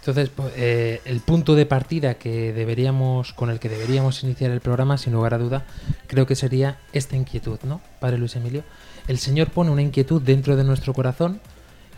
Entonces, 0.05 0.29
pues, 0.36 0.51
eh, 0.57 1.00
el 1.05 1.22
punto 1.22 1.55
de 1.55 1.65
partida 1.65 2.15
que 2.15 2.51
deberíamos, 2.51 3.31
con 3.31 3.50
el 3.50 3.60
que 3.60 3.69
deberíamos 3.69 4.22
iniciar 4.25 4.51
el 4.51 4.60
programa, 4.60 4.98
sin 4.98 5.13
lugar 5.13 5.33
a 5.33 5.38
duda, 5.38 5.63
creo 6.07 6.27
que 6.27 6.36
sería 6.36 6.77
esta 6.91 7.15
inquietud, 7.15 7.57
¿no, 7.63 7.79
Padre 8.01 8.17
Luis 8.17 8.36
Emilio? 8.36 8.63
El 9.07 9.17
Señor 9.17 9.48
pone 9.51 9.72
una 9.72 9.81
inquietud 9.81 10.22
dentro 10.22 10.57
de 10.57 10.65
nuestro 10.65 10.93
corazón 10.93 11.39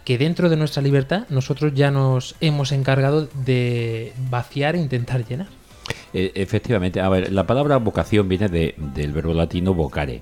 que 0.04 0.20
dentro 0.20 0.50
de 0.50 0.56
nuestra 0.56 0.84
libertad 0.84 1.24
nosotros 1.30 1.74
ya 1.74 1.90
nos 1.90 2.36
hemos 2.42 2.72
encargado 2.72 3.28
de 3.44 4.14
vaciar 4.30 4.76
e 4.76 4.82
intentar 4.82 5.26
llenar. 5.26 5.48
Eh, 6.14 6.32
efectivamente, 6.36 7.02
a 7.02 7.10
ver, 7.10 7.32
la 7.34 7.48
palabra 7.48 7.78
vocación 7.78 8.30
viene 8.30 8.50
de- 8.50 8.76
del 8.78 9.14
verbo 9.14 9.34
latino 9.34 9.74
vocare, 9.74 10.22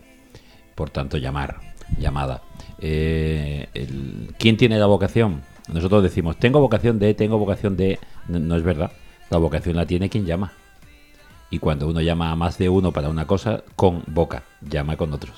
por 0.73 0.89
tanto 0.89 1.17
llamar, 1.17 1.57
llamada. 1.99 2.43
Eh, 2.79 3.67
¿Quién 4.39 4.55
tiene 4.55 4.79
la 4.79 4.85
vocación? 4.85 5.41
Nosotros 5.71 6.03
decimos, 6.03 6.37
tengo 6.37 6.59
vocación 6.59 6.99
de, 6.99 7.13
tengo 7.13 7.37
vocación 7.37 7.77
de... 7.77 7.99
No, 8.27 8.55
es 8.55 8.63
verdad, 8.63 8.91
la 9.29 9.37
vocación 9.37 9.75
la 9.75 9.85
tiene 9.85 10.09
quien 10.09 10.25
llama. 10.25 10.53
Y 11.49 11.59
cuando 11.59 11.87
uno 11.87 12.01
llama 12.01 12.31
a 12.31 12.35
más 12.35 12.57
de 12.57 12.67
uno 12.69 12.91
para 12.91 13.09
una 13.09 13.27
cosa, 13.27 13.63
convoca, 13.75 14.43
llama 14.61 14.97
con 14.97 15.13
otros. 15.13 15.35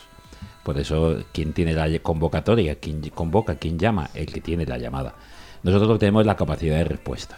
Por 0.63 0.79
eso, 0.79 1.17
¿quién 1.31 1.53
tiene 1.53 1.73
la 1.73 1.87
convocatoria? 1.99 2.75
¿Quién 2.75 3.01
convoca? 3.09 3.55
¿Quién 3.55 3.77
llama? 3.77 4.09
El 4.13 4.27
que 4.27 4.41
tiene 4.41 4.65
la 4.65 4.77
llamada. 4.77 5.13
Nosotros 5.61 5.89
lo 5.89 5.99
tenemos 5.99 6.25
la 6.25 6.35
capacidad 6.35 6.77
de 6.77 6.85
respuesta. 6.85 7.37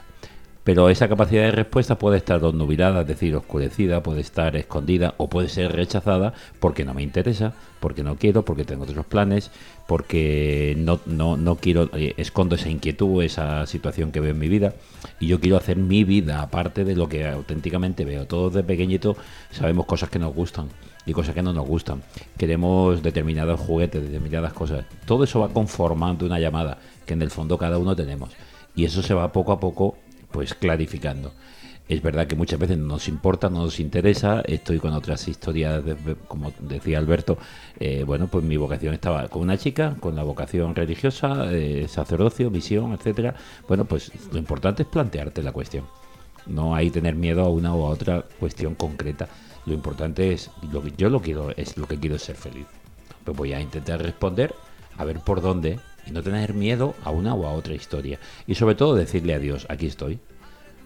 Pero 0.67 0.89
esa 0.89 1.07
capacidad 1.07 1.43
de 1.43 1.51
respuesta 1.51 1.97
puede 1.97 2.17
estar 2.17 2.43
obnubilada, 2.43 2.99
es 2.99 3.07
decir, 3.07 3.33
oscurecida, 3.37 4.03
puede 4.03 4.19
estar 4.19 4.53
escondida 4.57 5.13
o 5.15 5.29
puede 5.29 5.47
ser 5.47 5.71
rechazada 5.71 6.33
porque 6.59 6.83
no 6.83 6.93
me 6.93 7.03
interesa, 7.03 7.53
porque 7.79 8.03
no 8.03 8.17
quiero, 8.17 8.43
porque 8.43 8.65
tengo 8.65 8.83
otros 8.83 9.05
planes, 9.05 9.49
porque 9.87 10.75
no, 10.77 10.99
no, 11.05 11.37
no 11.37 11.55
quiero, 11.55 11.89
eh, 11.93 12.15
escondo 12.17 12.55
esa 12.55 12.69
inquietud, 12.69 13.23
esa 13.23 13.65
situación 13.65 14.11
que 14.11 14.19
veo 14.19 14.31
en 14.31 14.39
mi 14.39 14.49
vida 14.49 14.73
y 15.21 15.27
yo 15.27 15.39
quiero 15.39 15.55
hacer 15.55 15.77
mi 15.77 16.03
vida 16.03 16.41
aparte 16.41 16.83
de 16.83 16.97
lo 16.97 17.07
que 17.07 17.25
auténticamente 17.25 18.03
veo. 18.03 18.27
Todos 18.27 18.53
de 18.53 18.63
pequeñito 18.63 19.15
sabemos 19.51 19.85
cosas 19.85 20.09
que 20.09 20.19
nos 20.19 20.35
gustan 20.35 20.67
y 21.05 21.13
cosas 21.13 21.33
que 21.33 21.43
no 21.43 21.53
nos 21.53 21.65
gustan. 21.65 22.03
Queremos 22.37 23.01
determinados 23.01 23.57
juguetes, 23.57 24.03
determinadas 24.03 24.51
cosas. 24.51 24.83
Todo 25.05 25.23
eso 25.23 25.39
va 25.39 25.47
conformando 25.47 26.25
una 26.25 26.41
llamada 26.41 26.77
que 27.05 27.13
en 27.13 27.21
el 27.21 27.31
fondo 27.31 27.57
cada 27.57 27.77
uno 27.77 27.95
tenemos. 27.95 28.31
Y 28.75 28.83
eso 28.83 29.01
se 29.01 29.13
va 29.13 29.31
poco 29.31 29.53
a 29.53 29.61
poco 29.61 29.97
pues 30.37 30.53
clarificando. 30.53 31.31
Es 31.89 31.99
verdad 32.03 32.27
que 32.27 32.35
muchas 32.35 32.59
veces 32.59 32.77
no 32.77 32.85
nos 32.85 33.07
importa, 33.07 33.49
no 33.49 33.63
nos 33.63 33.79
interesa. 33.79 34.41
Estoy 34.41 34.77
con 34.77 34.93
otras 34.93 35.27
historias, 35.27 35.83
como 36.27 36.53
decía 36.59 36.99
Alberto. 36.99 37.39
eh, 37.79 38.03
bueno, 38.05 38.27
pues 38.27 38.43
mi 38.43 38.55
vocación 38.55 38.93
estaba 38.93 39.29
con 39.29 39.41
una 39.41 39.57
chica, 39.57 39.95
con 39.99 40.15
la 40.15 40.21
vocación 40.21 40.75
religiosa, 40.75 41.51
eh, 41.51 41.87
sacerdocio, 41.89 42.51
misión, 42.51 42.93
etcétera. 42.93 43.33
Bueno, 43.67 43.85
pues 43.85 44.11
lo 44.31 44.37
importante 44.37 44.83
es 44.83 44.89
plantearte 44.89 45.41
la 45.41 45.51
cuestión. 45.51 45.85
No 46.45 46.75
hay 46.75 46.91
tener 46.91 47.15
miedo 47.15 47.41
a 47.43 47.49
una 47.49 47.73
o 47.73 47.87
a 47.87 47.89
otra 47.89 48.23
cuestión 48.39 48.75
concreta. 48.75 49.27
Lo 49.65 49.73
importante 49.73 50.33
es 50.33 50.51
lo 50.71 50.83
que 50.83 50.93
yo 50.95 51.09
lo 51.09 51.19
quiero 51.19 51.49
es 51.57 51.77
lo 51.77 51.87
que 51.87 51.97
quiero 51.97 52.19
ser 52.19 52.35
feliz. 52.35 52.67
Pues 53.23 53.35
voy 53.35 53.53
a 53.53 53.59
intentar 53.59 54.03
responder 54.03 54.53
a 54.99 55.03
ver 55.03 55.19
por 55.19 55.41
dónde 55.41 55.79
y 56.07 56.11
no 56.11 56.23
tener 56.23 56.53
miedo 56.53 56.95
a 57.03 57.11
una 57.11 57.33
o 57.33 57.45
a 57.45 57.53
otra 57.53 57.73
historia. 57.73 58.19
Y 58.45 58.55
sobre 58.55 58.75
todo 58.75 58.95
decirle 58.95 59.33
a 59.33 59.39
Dios, 59.39 59.65
aquí 59.69 59.87
estoy. 59.87 60.19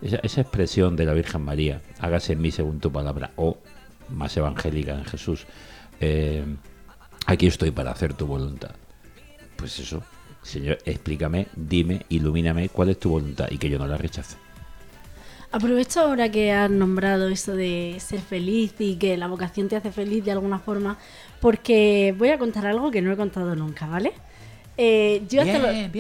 Esa, 0.02 0.42
expresión 0.42 0.96
de 0.96 1.06
la 1.06 1.14
Virgen 1.14 1.44
María, 1.44 1.82
hágase 2.00 2.34
en 2.34 2.42
mí 2.42 2.52
según 2.52 2.80
tu 2.80 2.92
palabra, 2.92 3.32
o 3.36 3.58
más 4.10 4.36
evangélica 4.36 4.96
en 4.96 5.06
Jesús, 5.06 5.46
eh, 6.00 6.44
aquí 7.28 7.48
estoy 7.48 7.70
para 7.72 7.92
hacer 7.92 8.16
tu 8.16 8.26
voluntad. 8.26 8.72
Pues 9.56 9.78
eso, 9.78 10.02
Señor, 10.42 10.80
explícame, 10.86 11.48
dime, 11.56 12.06
ilumíname 12.10 12.70
cuál 12.70 12.90
es 12.90 13.00
tu 13.00 13.10
voluntad 13.10 13.48
y 13.52 13.60
que 13.60 13.70
yo 13.70 13.78
no 13.78 13.86
la 13.86 13.98
rechace. 13.98 14.38
Aprovecho 15.52 16.00
ahora 16.00 16.32
que 16.32 16.52
has 16.54 16.72
nombrado 16.72 17.28
eso 17.28 17.54
de 17.54 17.98
ser 18.00 18.22
feliz 18.22 18.74
y 18.80 18.96
que 18.96 19.18
la 19.18 19.28
vocación 19.28 19.68
te 19.68 19.76
hace 19.76 19.92
feliz 19.92 20.24
de 20.24 20.32
alguna 20.32 20.60
forma, 20.60 20.98
porque 21.42 22.16
voy 22.18 22.30
a 22.30 22.40
contar 22.40 22.66
algo 22.66 22.90
que 22.90 23.02
no 23.02 23.12
he 23.12 23.18
contado 23.18 23.56
nunca, 23.56 23.86
¿vale? 23.86 24.14
Eh, 24.84 25.22
yo, 25.30 25.44
hasta 25.44 25.60
los, 25.60 25.76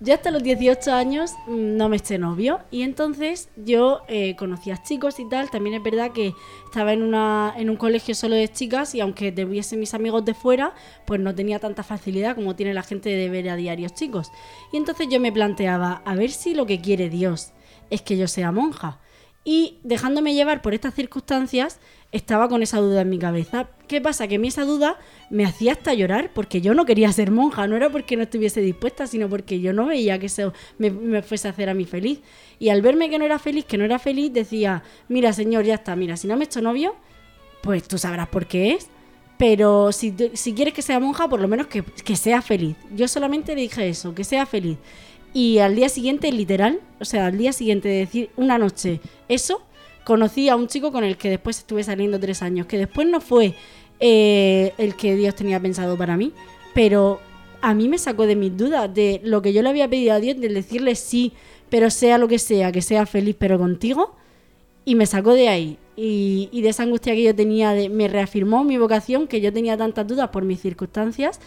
yo 0.00 0.14
hasta 0.14 0.32
los 0.32 0.42
18 0.42 0.92
años 0.92 1.30
mm, 1.46 1.76
no 1.76 1.88
me 1.88 1.98
eché 1.98 2.18
novio 2.18 2.58
y 2.72 2.82
entonces 2.82 3.50
yo 3.54 4.00
eh, 4.08 4.34
conocía 4.34 4.82
chicos 4.82 5.20
y 5.20 5.28
tal. 5.28 5.48
También 5.48 5.76
es 5.76 5.82
verdad 5.84 6.10
que 6.10 6.34
estaba 6.64 6.92
en, 6.92 7.04
una, 7.04 7.54
en 7.56 7.70
un 7.70 7.76
colegio 7.76 8.16
solo 8.16 8.34
de 8.34 8.48
chicas 8.48 8.96
y 8.96 9.00
aunque 9.00 9.30
tuviese 9.30 9.76
mis 9.76 9.94
amigos 9.94 10.24
de 10.24 10.34
fuera, 10.34 10.74
pues 11.06 11.20
no 11.20 11.36
tenía 11.36 11.60
tanta 11.60 11.84
facilidad 11.84 12.34
como 12.34 12.56
tiene 12.56 12.74
la 12.74 12.82
gente 12.82 13.10
de 13.10 13.28
ver 13.28 13.48
a 13.48 13.54
diarios 13.54 13.94
chicos. 13.94 14.32
Y 14.72 14.76
entonces 14.76 15.06
yo 15.08 15.20
me 15.20 15.30
planteaba, 15.30 16.02
a 16.04 16.16
ver 16.16 16.32
si 16.32 16.54
lo 16.54 16.66
que 16.66 16.80
quiere 16.80 17.10
Dios 17.10 17.52
es 17.90 18.02
que 18.02 18.16
yo 18.16 18.26
sea 18.26 18.50
monja. 18.50 18.98
Y 19.44 19.78
dejándome 19.84 20.34
llevar 20.34 20.60
por 20.60 20.74
estas 20.74 20.94
circunstancias, 20.94 21.80
estaba 22.12 22.48
con 22.48 22.62
esa 22.62 22.78
duda 22.78 23.02
en 23.02 23.10
mi 23.10 23.18
cabeza. 23.18 23.68
¿Qué 23.86 24.00
pasa? 24.00 24.28
Que 24.28 24.36
a 24.36 24.38
mí 24.38 24.48
esa 24.48 24.64
duda 24.64 24.98
me 25.30 25.44
hacía 25.44 25.72
hasta 25.72 25.94
llorar 25.94 26.30
porque 26.34 26.60
yo 26.60 26.74
no 26.74 26.84
quería 26.84 27.10
ser 27.12 27.30
monja, 27.30 27.66
no 27.66 27.76
era 27.76 27.88
porque 27.88 28.16
no 28.16 28.22
estuviese 28.22 28.60
dispuesta, 28.60 29.06
sino 29.06 29.28
porque 29.28 29.60
yo 29.60 29.72
no 29.72 29.86
veía 29.86 30.18
que 30.18 30.26
eso 30.26 30.52
me, 30.78 31.22
fuese 31.22 31.48
a 31.48 31.52
hacer 31.52 31.70
a 31.70 31.74
mí 31.74 31.84
feliz. 31.84 32.20
Y 32.58 32.68
al 32.68 32.82
verme 32.82 33.08
que 33.08 33.18
no 33.18 33.24
era 33.24 33.38
feliz, 33.38 33.64
que 33.64 33.78
no 33.78 33.84
era 33.84 33.98
feliz, 33.98 34.32
decía, 34.32 34.82
mira 35.08 35.32
señor, 35.32 35.64
ya 35.64 35.74
está, 35.74 35.96
mira, 35.96 36.16
si 36.16 36.26
no 36.26 36.36
me 36.36 36.44
he 36.44 36.46
hecho 36.46 36.60
novio, 36.60 36.96
pues 37.62 37.86
tú 37.88 37.96
sabrás 37.96 38.28
por 38.28 38.46
qué 38.46 38.72
es. 38.72 38.88
Pero 39.38 39.90
si, 39.92 40.14
si 40.34 40.52
quieres 40.52 40.74
que 40.74 40.82
sea 40.82 41.00
monja, 41.00 41.26
por 41.26 41.40
lo 41.40 41.48
menos 41.48 41.66
que, 41.66 41.82
que 41.82 42.14
sea 42.14 42.42
feliz. 42.42 42.76
Yo 42.94 43.08
solamente 43.08 43.54
le 43.54 43.62
dije 43.62 43.88
eso, 43.88 44.14
que 44.14 44.22
sea 44.22 44.44
feliz. 44.44 44.76
Y 45.32 45.58
al 45.58 45.76
día 45.76 45.88
siguiente, 45.88 46.32
literal, 46.32 46.80
o 46.98 47.04
sea, 47.04 47.26
al 47.26 47.38
día 47.38 47.52
siguiente 47.52 47.88
de 47.88 47.98
decir 47.98 48.30
una 48.36 48.58
noche 48.58 49.00
eso, 49.28 49.62
conocí 50.04 50.48
a 50.48 50.56
un 50.56 50.66
chico 50.66 50.90
con 50.90 51.04
el 51.04 51.16
que 51.16 51.30
después 51.30 51.58
estuve 51.58 51.84
saliendo 51.84 52.18
tres 52.18 52.42
años, 52.42 52.66
que 52.66 52.78
después 52.78 53.06
no 53.06 53.20
fue 53.20 53.54
eh, 54.00 54.72
el 54.78 54.96
que 54.96 55.14
Dios 55.14 55.34
tenía 55.34 55.60
pensado 55.60 55.96
para 55.96 56.16
mí, 56.16 56.32
pero 56.74 57.20
a 57.60 57.74
mí 57.74 57.88
me 57.88 57.98
sacó 57.98 58.26
de 58.26 58.36
mis 58.36 58.56
dudas, 58.56 58.92
de 58.92 59.20
lo 59.22 59.42
que 59.42 59.52
yo 59.52 59.62
le 59.62 59.68
había 59.68 59.88
pedido 59.88 60.14
a 60.14 60.20
Dios, 60.20 60.40
de 60.40 60.48
decirle 60.48 60.94
sí, 60.94 61.32
pero 61.68 61.90
sea 61.90 62.18
lo 62.18 62.26
que 62.26 62.38
sea, 62.38 62.72
que 62.72 62.82
sea 62.82 63.06
feliz, 63.06 63.36
pero 63.38 63.58
contigo, 63.58 64.16
y 64.84 64.94
me 64.94 65.06
sacó 65.06 65.34
de 65.34 65.48
ahí. 65.48 65.78
Y, 65.96 66.48
y 66.50 66.62
de 66.62 66.70
esa 66.70 66.84
angustia 66.84 67.14
que 67.14 67.22
yo 67.22 67.34
tenía, 67.34 67.72
de, 67.72 67.88
me 67.88 68.08
reafirmó 68.08 68.64
mi 68.64 68.78
vocación, 68.78 69.28
que 69.28 69.40
yo 69.40 69.52
tenía 69.52 69.76
tantas 69.76 70.06
dudas 70.06 70.30
por 70.30 70.44
mis 70.44 70.60
circunstancias, 70.60 71.38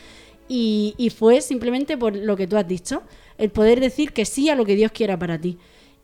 y, 0.47 0.95
y 0.97 1.09
fue 1.09 1.41
simplemente 1.41 1.97
por 1.97 2.15
lo 2.15 2.35
que 2.35 2.47
tú 2.47 2.57
has 2.57 2.67
dicho, 2.67 3.03
el 3.37 3.49
poder 3.49 3.79
decir 3.79 4.13
que 4.13 4.25
sí 4.25 4.49
a 4.49 4.55
lo 4.55 4.65
que 4.65 4.75
Dios 4.75 4.91
quiera 4.91 5.17
para 5.17 5.39
ti. 5.39 5.57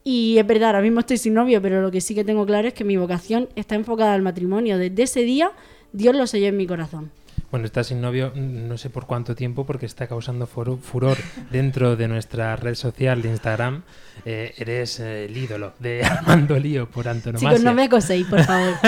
Y 0.03 0.37
es 0.37 0.47
verdad, 0.47 0.69
ahora 0.69 0.81
mismo 0.81 1.01
estoy 1.01 1.17
sin 1.17 1.33
novio, 1.33 1.61
pero 1.61 1.81
lo 1.81 1.91
que 1.91 2.01
sí 2.01 2.15
que 2.15 2.23
tengo 2.23 2.45
claro 2.45 2.67
es 2.67 2.73
que 2.73 2.83
mi 2.83 2.97
vocación 2.97 3.49
está 3.55 3.75
enfocada 3.75 4.13
al 4.13 4.21
matrimonio. 4.21 4.77
Desde 4.77 5.03
ese 5.03 5.21
día, 5.21 5.51
Dios 5.91 6.15
lo 6.15 6.25
selló 6.25 6.47
en 6.47 6.57
mi 6.57 6.65
corazón. 6.65 7.11
Bueno, 7.51 7.65
está 7.65 7.83
sin 7.83 7.99
novio 7.99 8.31
mm, 8.35 8.67
no 8.67 8.77
sé 8.77 8.89
por 8.89 9.07
cuánto 9.07 9.35
tiempo 9.35 9.65
porque 9.65 9.85
está 9.85 10.07
causando 10.07 10.45
furor 10.45 11.17
dentro 11.49 11.95
de 11.95 12.07
nuestra 12.07 12.55
red 12.55 12.75
social 12.75 13.21
de 13.21 13.29
Instagram. 13.29 13.83
Eh, 14.25 14.53
eres 14.57 14.99
eh, 14.99 15.25
el 15.25 15.35
ídolo 15.35 15.73
de 15.79 16.03
Armando 16.05 16.57
Lío 16.59 16.89
por 16.89 17.07
antonomasia. 17.07 17.49
Chicos, 17.49 17.63
no 17.63 17.73
me 17.73 17.83
acoséis, 17.83 18.25
por 18.27 18.43
favor. 18.43 18.73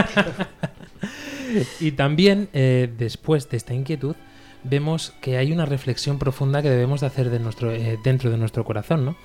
Y 1.82 1.92
también, 1.92 2.48
eh, 2.54 2.90
después 2.98 3.50
de 3.50 3.58
esta 3.58 3.74
inquietud, 3.74 4.16
vemos 4.64 5.14
que 5.22 5.38
hay 5.38 5.52
una 5.52 5.66
reflexión 5.66 6.20
profunda 6.20 6.62
que 6.62 6.70
debemos 6.70 7.02
de 7.02 7.08
hacer 7.08 7.30
de 7.30 7.40
nuestro, 7.40 7.72
eh, 7.72 7.98
dentro 8.04 8.30
de 8.30 8.38
nuestro 8.38 8.64
corazón, 8.64 9.06
¿no? 9.06 9.16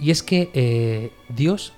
Y 0.00 0.10
es 0.10 0.22
que 0.22 0.50
eh, 0.54 1.12
Dios 1.28 1.72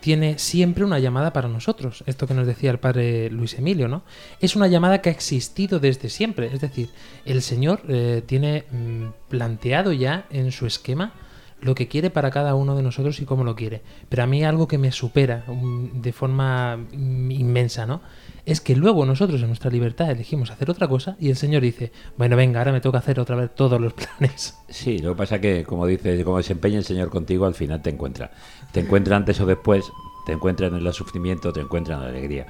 tiene 0.00 0.38
siempre 0.38 0.84
una 0.84 0.98
llamada 0.98 1.32
para 1.32 1.48
nosotros. 1.48 2.04
Esto 2.06 2.26
que 2.26 2.34
nos 2.34 2.46
decía 2.46 2.70
el 2.70 2.78
padre 2.78 3.30
Luis 3.30 3.54
Emilio, 3.54 3.88
¿no? 3.88 4.02
Es 4.40 4.56
una 4.56 4.68
llamada 4.68 5.00
que 5.00 5.08
ha 5.08 5.12
existido 5.12 5.80
desde 5.80 6.08
siempre. 6.08 6.46
Es 6.52 6.60
decir, 6.60 6.90
el 7.24 7.42
Señor 7.42 7.82
eh, 7.88 8.22
tiene 8.24 8.64
mm, 8.70 9.06
planteado 9.28 9.92
ya 9.92 10.26
en 10.30 10.52
su 10.52 10.66
esquema 10.66 11.12
lo 11.60 11.74
que 11.74 11.88
quiere 11.88 12.10
para 12.10 12.30
cada 12.30 12.54
uno 12.54 12.76
de 12.76 12.82
nosotros 12.82 13.20
y 13.20 13.24
cómo 13.24 13.44
lo 13.44 13.56
quiere. 13.56 13.82
Pero 14.08 14.22
a 14.22 14.26
mí 14.26 14.44
algo 14.44 14.68
que 14.68 14.78
me 14.78 14.92
supera 14.92 15.44
mm, 15.46 16.00
de 16.00 16.12
forma 16.12 16.76
mm, 16.76 17.30
inmensa, 17.30 17.86
¿no? 17.86 18.00
Es 18.46 18.60
que 18.60 18.76
luego 18.76 19.04
nosotros 19.04 19.40
en 19.42 19.48
nuestra 19.48 19.70
libertad 19.70 20.10
elegimos 20.10 20.50
hacer 20.50 20.70
otra 20.70 20.88
cosa 20.88 21.16
y 21.20 21.28
el 21.28 21.36
Señor 21.36 21.62
dice, 21.62 21.92
bueno, 22.16 22.36
venga, 22.36 22.60
ahora 22.60 22.72
me 22.72 22.80
toca 22.80 22.98
hacer 22.98 23.20
otra 23.20 23.36
vez 23.36 23.54
todos 23.54 23.80
los 23.80 23.92
planes. 24.18 24.56
Sí, 24.68 24.98
lo 24.98 25.10
que 25.10 25.18
pasa 25.18 25.40
que, 25.40 25.64
como 25.64 25.86
dices, 25.86 26.24
como 26.24 26.42
se 26.42 26.52
empeña 26.52 26.78
el 26.78 26.84
Señor 26.84 27.10
contigo, 27.10 27.46
al 27.46 27.54
final 27.54 27.82
te 27.82 27.90
encuentra. 27.90 28.30
Te 28.72 28.80
encuentra 28.80 29.16
antes 29.16 29.40
o 29.40 29.46
después, 29.46 29.84
te 30.28 30.34
encuentra 30.34 30.66
en 30.66 30.74
el 30.74 30.92
sufrimiento, 30.92 31.54
te 31.54 31.60
encuentra 31.60 31.94
en 31.96 32.02
la 32.02 32.08
alegría. 32.08 32.46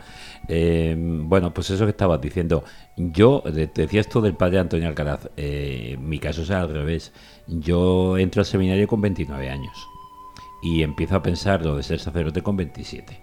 Eh, 0.48 0.96
bueno, 0.98 1.54
pues 1.54 1.70
eso 1.70 1.84
que 1.84 1.90
estabas 1.92 2.20
diciendo. 2.20 2.64
Yo, 2.96 3.40
de- 3.46 3.68
te 3.68 3.82
decías 3.82 4.08
tú 4.08 4.20
del 4.20 4.34
padre 4.34 4.58
Antonio 4.58 4.88
Alcaraz, 4.88 5.30
eh, 5.36 5.96
mi 6.00 6.18
caso 6.18 6.42
es 6.42 6.50
al 6.50 6.68
revés. 6.68 7.12
Yo 7.46 8.18
entro 8.18 8.40
al 8.40 8.46
seminario 8.46 8.88
con 8.88 9.00
29 9.00 9.48
años 9.48 9.86
y 10.60 10.82
empiezo 10.82 11.14
a 11.14 11.22
pensar 11.22 11.64
lo 11.64 11.76
de 11.76 11.84
ser 11.84 12.00
sacerdote 12.00 12.42
con 12.42 12.56
27. 12.56 13.20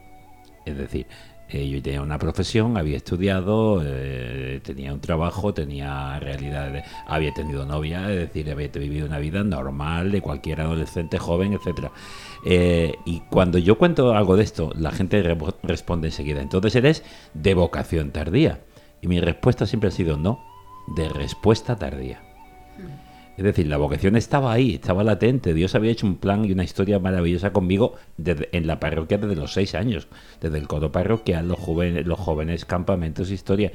Es 0.66 0.78
decir, 0.78 1.06
Eh, 1.50 1.70
yo 1.70 1.82
tenía 1.82 2.02
una 2.02 2.18
profesión, 2.18 2.76
había 2.76 2.98
estudiado, 2.98 3.82
eh, 3.86 4.60
tenía 4.64 4.94
un 4.94 5.00
trabajo, 5.00 5.54
tenía 5.54 6.20
realidad, 6.20 6.72
de- 6.72 6.84
había 7.08 7.34
tenido 7.34 7.66
novia, 7.66 8.10
es 8.12 8.18
decir, 8.18 8.50
había 8.50 8.68
vivido 8.70 9.06
una 9.06 9.20
vida 9.20 9.44
normal 9.44 10.12
de 10.12 10.22
cualquier 10.22 10.62
adolescente, 10.62 11.20
joven, 11.20 11.54
etcétera. 11.54 11.92
Eh, 12.46 12.96
y 13.06 13.22
cuando 13.30 13.58
yo 13.60 13.78
cuento 13.78 14.14
algo 14.16 14.36
de 14.38 14.44
esto, 14.44 14.72
la 14.76 14.92
gente 14.92 15.22
re- 15.22 15.38
responde 15.64 16.08
enseguida. 16.08 16.42
Entonces 16.42 16.76
eres 16.76 17.04
de 17.36 17.54
vocación 17.54 18.12
tardía. 18.12 18.62
Y 19.02 19.08
mi 19.08 19.20
respuesta 19.20 19.68
siempre 19.68 19.90
ha 19.90 19.92
sido 19.92 20.18
no, 20.18 20.40
de 20.96 21.10
respuesta 21.10 21.76
tardía. 21.76 22.22
Es 23.38 23.44
decir, 23.44 23.68
la 23.68 23.78
vocación 23.78 24.16
estaba 24.16 24.54
ahí, 24.54 24.76
estaba 24.76 25.04
latente. 25.04 25.54
Dios 25.54 25.76
había 25.76 25.92
hecho 25.92 26.08
un 26.08 26.16
plan 26.16 26.46
y 26.46 26.52
una 26.54 26.64
historia 26.64 27.00
maravillosa 27.00 27.52
conmigo 27.52 27.96
desde- 28.18 28.50
en 28.54 28.66
la 28.66 28.80
parroquia 28.80 29.18
desde 29.18 29.36
los 29.36 29.52
seis 29.54 29.76
años, 29.76 30.08
desde 30.40 30.58
el 30.58 30.68
coro 30.68 30.92
parroquial, 30.92 31.48
los 31.50 31.60
jóvenes, 31.60 32.06
los 32.08 32.20
jóvenes 32.20 32.64
campamentos, 32.66 33.32
historia. 33.32 33.74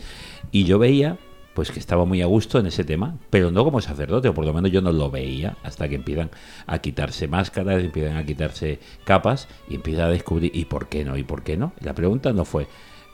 Y 0.51 0.65
yo 0.65 0.79
veía, 0.79 1.19
pues 1.55 1.71
que 1.73 1.79
estaba 1.79 2.07
muy 2.07 2.23
a 2.23 2.27
gusto 2.27 2.59
en 2.59 2.67
ese 2.67 2.85
tema, 2.85 3.19
pero 3.29 3.51
no 3.51 3.65
como 3.65 3.81
sacerdote, 3.83 4.29
o 4.29 4.35
por 4.35 4.47
lo 4.47 4.55
menos 4.55 4.71
yo 4.71 4.81
no 4.81 4.93
lo 4.93 5.11
veía 5.11 5.57
hasta 5.63 5.89
que 5.89 5.97
empiezan 5.97 6.31
a 6.67 6.79
quitarse 6.79 7.29
máscaras, 7.29 7.83
empiezan 7.83 8.17
a 8.17 8.25
quitarse 8.25 8.79
capas 9.05 9.47
y 9.69 9.75
empieza 9.75 10.07
a 10.07 10.09
descubrir 10.09 10.53
¿y 10.55 10.65
por 10.67 10.89
qué 10.89 11.05
no? 11.05 11.19
¿y 11.19 11.23
por 11.25 11.43
qué 11.43 11.57
no? 11.59 11.73
La 11.81 11.95
pregunta 11.95 12.33
no 12.33 12.45
fue 12.47 12.67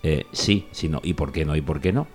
eh, 0.04 0.26
sí, 0.30 0.66
sino 0.70 1.00
¿y 1.02 1.14
por 1.14 1.32
qué 1.32 1.44
no? 1.44 1.56
¿y 1.56 1.62
por 1.62 1.80
qué 1.80 1.92
no? 1.92 2.06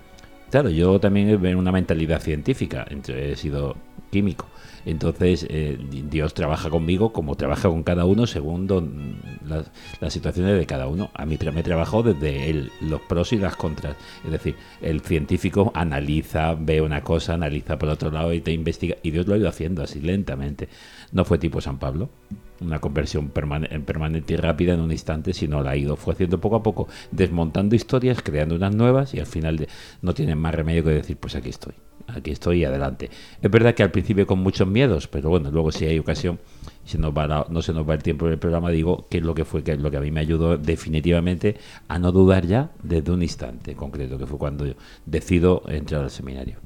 Claro, 0.52 0.68
yo 0.68 1.00
también 1.00 1.30
he 1.30 1.36
una 1.56 1.72
mentalidad 1.72 2.20
científica, 2.20 2.86
he 3.08 3.36
sido 3.36 3.74
químico. 4.10 4.46
Entonces, 4.84 5.46
eh, 5.48 5.78
Dios 6.10 6.34
trabaja 6.34 6.68
conmigo 6.68 7.10
como 7.14 7.36
trabaja 7.36 7.70
con 7.70 7.82
cada 7.82 8.04
uno 8.04 8.26
según 8.26 8.66
don- 8.66 9.16
las, 9.48 10.12
situaciones 10.12 10.58
de 10.58 10.66
cada 10.66 10.88
uno. 10.88 11.10
A 11.14 11.24
mí 11.24 11.38
me 11.54 11.62
trabajó 11.62 12.02
desde 12.02 12.50
el- 12.50 12.70
los 12.82 13.00
pros 13.00 13.32
y 13.32 13.38
las 13.38 13.56
contras. 13.56 13.96
Es 14.26 14.30
decir, 14.30 14.54
el 14.82 15.00
científico 15.00 15.72
analiza, 15.74 16.54
ve 16.54 16.82
una 16.82 17.00
cosa, 17.02 17.32
analiza 17.32 17.78
por 17.78 17.88
otro 17.88 18.10
lado 18.10 18.34
y 18.34 18.42
te 18.42 18.52
investiga. 18.52 18.96
Y 19.02 19.10
Dios 19.10 19.26
lo 19.26 19.32
ha 19.32 19.38
ido 19.38 19.48
haciendo 19.48 19.82
así 19.82 20.00
lentamente. 20.02 20.68
No 21.12 21.24
fue 21.24 21.38
tipo 21.38 21.62
San 21.62 21.78
Pablo, 21.78 22.10
una 22.64 22.80
conversión 22.80 23.30
permane- 23.32 23.80
permanente 23.84 24.34
y 24.34 24.36
rápida 24.36 24.74
en 24.74 24.80
un 24.80 24.92
instante, 24.92 25.32
sino 25.32 25.62
la 25.62 25.70
ha 25.70 25.76
ido, 25.76 25.96
fue 25.96 26.14
haciendo 26.14 26.40
poco 26.40 26.56
a 26.56 26.62
poco, 26.62 26.88
desmontando 27.10 27.74
historias, 27.74 28.22
creando 28.22 28.54
unas 28.54 28.74
nuevas 28.74 29.14
y 29.14 29.20
al 29.20 29.26
final 29.26 29.66
no 30.00 30.14
tienen 30.14 30.38
más 30.38 30.54
remedio 30.54 30.84
que 30.84 30.90
decir, 30.90 31.16
pues 31.16 31.34
aquí 31.36 31.48
estoy, 31.50 31.74
aquí 32.08 32.30
estoy 32.30 32.60
y 32.60 32.64
adelante. 32.64 33.10
Es 33.40 33.50
verdad 33.50 33.74
que 33.74 33.82
al 33.82 33.90
principio 33.90 34.26
con 34.26 34.38
muchos 34.40 34.66
miedos, 34.68 35.08
pero 35.08 35.28
bueno, 35.30 35.50
luego 35.50 35.72
si 35.72 35.84
hay 35.86 35.98
ocasión, 35.98 36.38
si 36.84 36.98
nos 36.98 37.12
va 37.16 37.26
la- 37.26 37.46
no 37.48 37.62
se 37.62 37.72
nos 37.72 37.88
va 37.88 37.94
el 37.94 38.02
tiempo 38.02 38.26
del 38.26 38.38
programa, 38.38 38.70
digo 38.70 39.06
que 39.08 39.18
es 39.18 39.24
lo 39.24 39.34
que 39.34 39.44
fue, 39.44 39.62
que 39.62 39.72
es 39.72 39.80
lo 39.80 39.90
que 39.90 39.96
a 39.98 40.00
mí 40.00 40.10
me 40.10 40.20
ayudó 40.20 40.56
definitivamente 40.58 41.56
a 41.88 41.98
no 41.98 42.12
dudar 42.12 42.46
ya 42.46 42.70
desde 42.82 43.12
un 43.12 43.22
instante 43.22 43.74
concreto, 43.74 44.18
que 44.18 44.26
fue 44.26 44.38
cuando 44.38 44.66
yo 44.66 44.74
decido 45.06 45.62
entrar 45.68 46.02
al 46.02 46.10
seminario. 46.10 46.56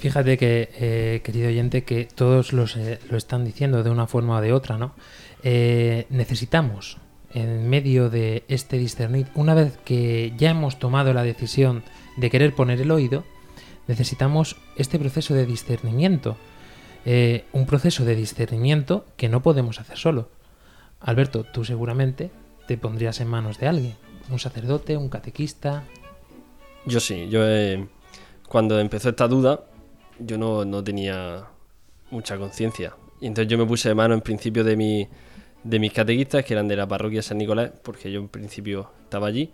Fíjate 0.00 0.38
que, 0.38 0.70
eh, 0.78 1.20
querido 1.22 1.48
oyente, 1.48 1.84
que 1.84 2.06
todos 2.06 2.54
los, 2.54 2.74
eh, 2.78 2.98
lo 3.10 3.18
están 3.18 3.44
diciendo 3.44 3.82
de 3.82 3.90
una 3.90 4.06
forma 4.06 4.38
o 4.38 4.40
de 4.40 4.54
otra, 4.54 4.78
¿no? 4.78 4.94
Eh, 5.42 6.06
necesitamos, 6.08 6.96
en 7.34 7.68
medio 7.68 8.08
de 8.08 8.44
este 8.48 8.78
discernir, 8.78 9.26
una 9.34 9.52
vez 9.52 9.76
que 9.84 10.32
ya 10.38 10.52
hemos 10.52 10.78
tomado 10.78 11.12
la 11.12 11.22
decisión 11.22 11.82
de 12.16 12.30
querer 12.30 12.54
poner 12.54 12.80
el 12.80 12.90
oído, 12.92 13.24
necesitamos 13.88 14.56
este 14.76 14.98
proceso 14.98 15.34
de 15.34 15.44
discernimiento. 15.44 16.38
Un 17.52 17.66
proceso 17.66 18.04
de 18.04 18.14
discernimiento 18.14 19.04
que 19.18 19.28
no 19.28 19.42
podemos 19.42 19.80
hacer 19.80 19.98
solo. 19.98 20.30
Alberto, 21.00 21.44
tú 21.44 21.64
seguramente 21.64 22.30
te 22.66 22.78
pondrías 22.78 23.20
en 23.20 23.28
manos 23.28 23.58
de 23.58 23.68
alguien, 23.68 23.94
un 24.30 24.38
sacerdote, 24.38 24.96
un 24.96 25.08
catequista. 25.08 25.84
Yo 26.86 27.00
sí, 27.00 27.28
yo 27.28 27.40
cuando 28.48 28.80
empezó 28.80 29.10
esta 29.10 29.28
duda, 29.28 29.60
yo 30.20 30.38
no, 30.38 30.64
no 30.64 30.82
tenía 30.82 31.46
mucha 32.10 32.36
conciencia. 32.38 32.94
Y 33.20 33.26
entonces 33.26 33.50
yo 33.50 33.58
me 33.58 33.66
puse 33.66 33.88
de 33.88 33.94
mano 33.94 34.14
en 34.14 34.20
principio 34.20 34.64
de, 34.64 34.76
mi, 34.76 35.08
de 35.64 35.78
mis 35.78 35.92
catequistas, 35.92 36.44
que 36.44 36.54
eran 36.54 36.68
de 36.68 36.76
la 36.76 36.86
parroquia 36.86 37.22
San 37.22 37.38
Nicolás, 37.38 37.72
porque 37.82 38.10
yo 38.10 38.20
en 38.20 38.28
principio 38.28 38.90
estaba 39.04 39.26
allí, 39.26 39.50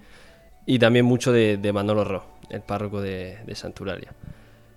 y 0.66 0.78
también 0.78 1.04
mucho 1.04 1.32
de, 1.32 1.56
de 1.56 1.73
Manolo 1.73 2.04
Ro, 2.04 2.25
el 2.50 2.62
párroco 2.62 3.00
de, 3.00 3.38
de 3.45 3.54
Santuralia. 3.54 4.12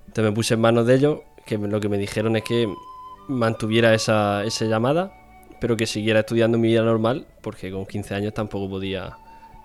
Entonces 0.08 0.24
me 0.24 0.32
puse 0.32 0.56
en 0.56 0.62
manos 0.62 0.88
de 0.88 0.96
ellos, 0.96 1.20
que 1.46 1.58
lo 1.58 1.80
que 1.80 1.90
me 1.90 1.98
dijeron 1.98 2.36
es 2.36 2.44
que 2.44 2.72
mantuviera 3.28 3.94
esa, 3.94 4.44
esa 4.44 4.66
llamada, 4.66 5.14
pero 5.60 5.78
que 5.78 5.86
siguiera 5.86 6.22
estudiando 6.22 6.58
mi 6.58 6.70
vida 6.70 6.84
normal, 6.84 7.28
porque 7.42 7.72
con 7.72 7.86
15 7.86 8.16
años 8.16 8.34
tampoco 8.34 8.70
podía, 8.70 9.18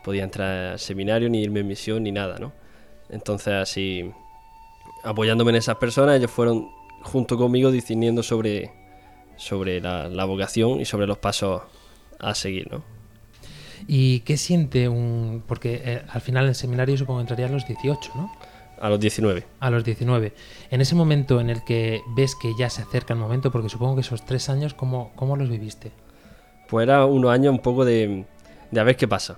podía 0.02 0.24
entrar 0.24 0.72
al 0.72 0.78
seminario, 0.78 1.30
ni 1.30 1.42
irme 1.42 1.60
en 1.60 1.68
misión, 1.68 2.02
ni 2.02 2.12
nada, 2.12 2.38
¿no? 2.38 2.52
Entonces 3.08 3.54
así, 3.54 4.10
apoyándome 5.04 5.50
en 5.50 5.56
esas 5.56 5.76
personas, 5.76 6.16
ellos 6.16 6.30
fueron 6.30 6.70
junto 7.02 7.36
conmigo 7.36 7.70
discerniendo 7.70 8.22
sobre, 8.22 8.72
sobre 9.36 9.80
la, 9.80 10.08
la 10.08 10.24
vocación 10.24 10.80
y 10.80 10.84
sobre 10.84 11.06
los 11.06 11.18
pasos 11.18 11.62
a 12.18 12.34
seguir, 12.34 12.70
¿no? 12.70 12.82
¿Y 13.86 14.20
qué 14.20 14.36
siente 14.36 14.88
un...? 14.88 15.42
Porque 15.46 15.82
eh, 15.84 16.02
al 16.08 16.20
final 16.20 16.46
el 16.46 16.54
seminario 16.54 16.96
supongo 16.96 17.18
que 17.18 17.22
entraría 17.22 17.46
a 17.46 17.50
los 17.50 17.66
18, 17.66 18.12
¿no? 18.14 18.32
A 18.80 18.88
los 18.88 18.98
19. 18.98 19.44
A 19.60 19.70
los 19.70 19.84
19. 19.84 20.32
En 20.70 20.80
ese 20.80 20.94
momento 20.94 21.40
en 21.40 21.50
el 21.50 21.64
que 21.64 22.02
ves 22.16 22.34
que 22.34 22.52
ya 22.58 22.70
se 22.70 22.82
acerca 22.82 23.14
el 23.14 23.20
momento, 23.20 23.50
porque 23.50 23.68
supongo 23.68 23.96
que 23.96 24.00
esos 24.00 24.24
tres 24.24 24.48
años, 24.48 24.74
¿cómo, 24.74 25.12
cómo 25.14 25.36
los 25.36 25.48
viviste? 25.48 25.92
Pues 26.68 26.84
era 26.84 27.04
unos 27.04 27.30
años 27.30 27.52
un 27.52 27.60
poco 27.60 27.84
de, 27.84 28.24
de 28.70 28.80
a 28.80 28.84
ver 28.84 28.96
qué 28.96 29.06
pasa. 29.06 29.36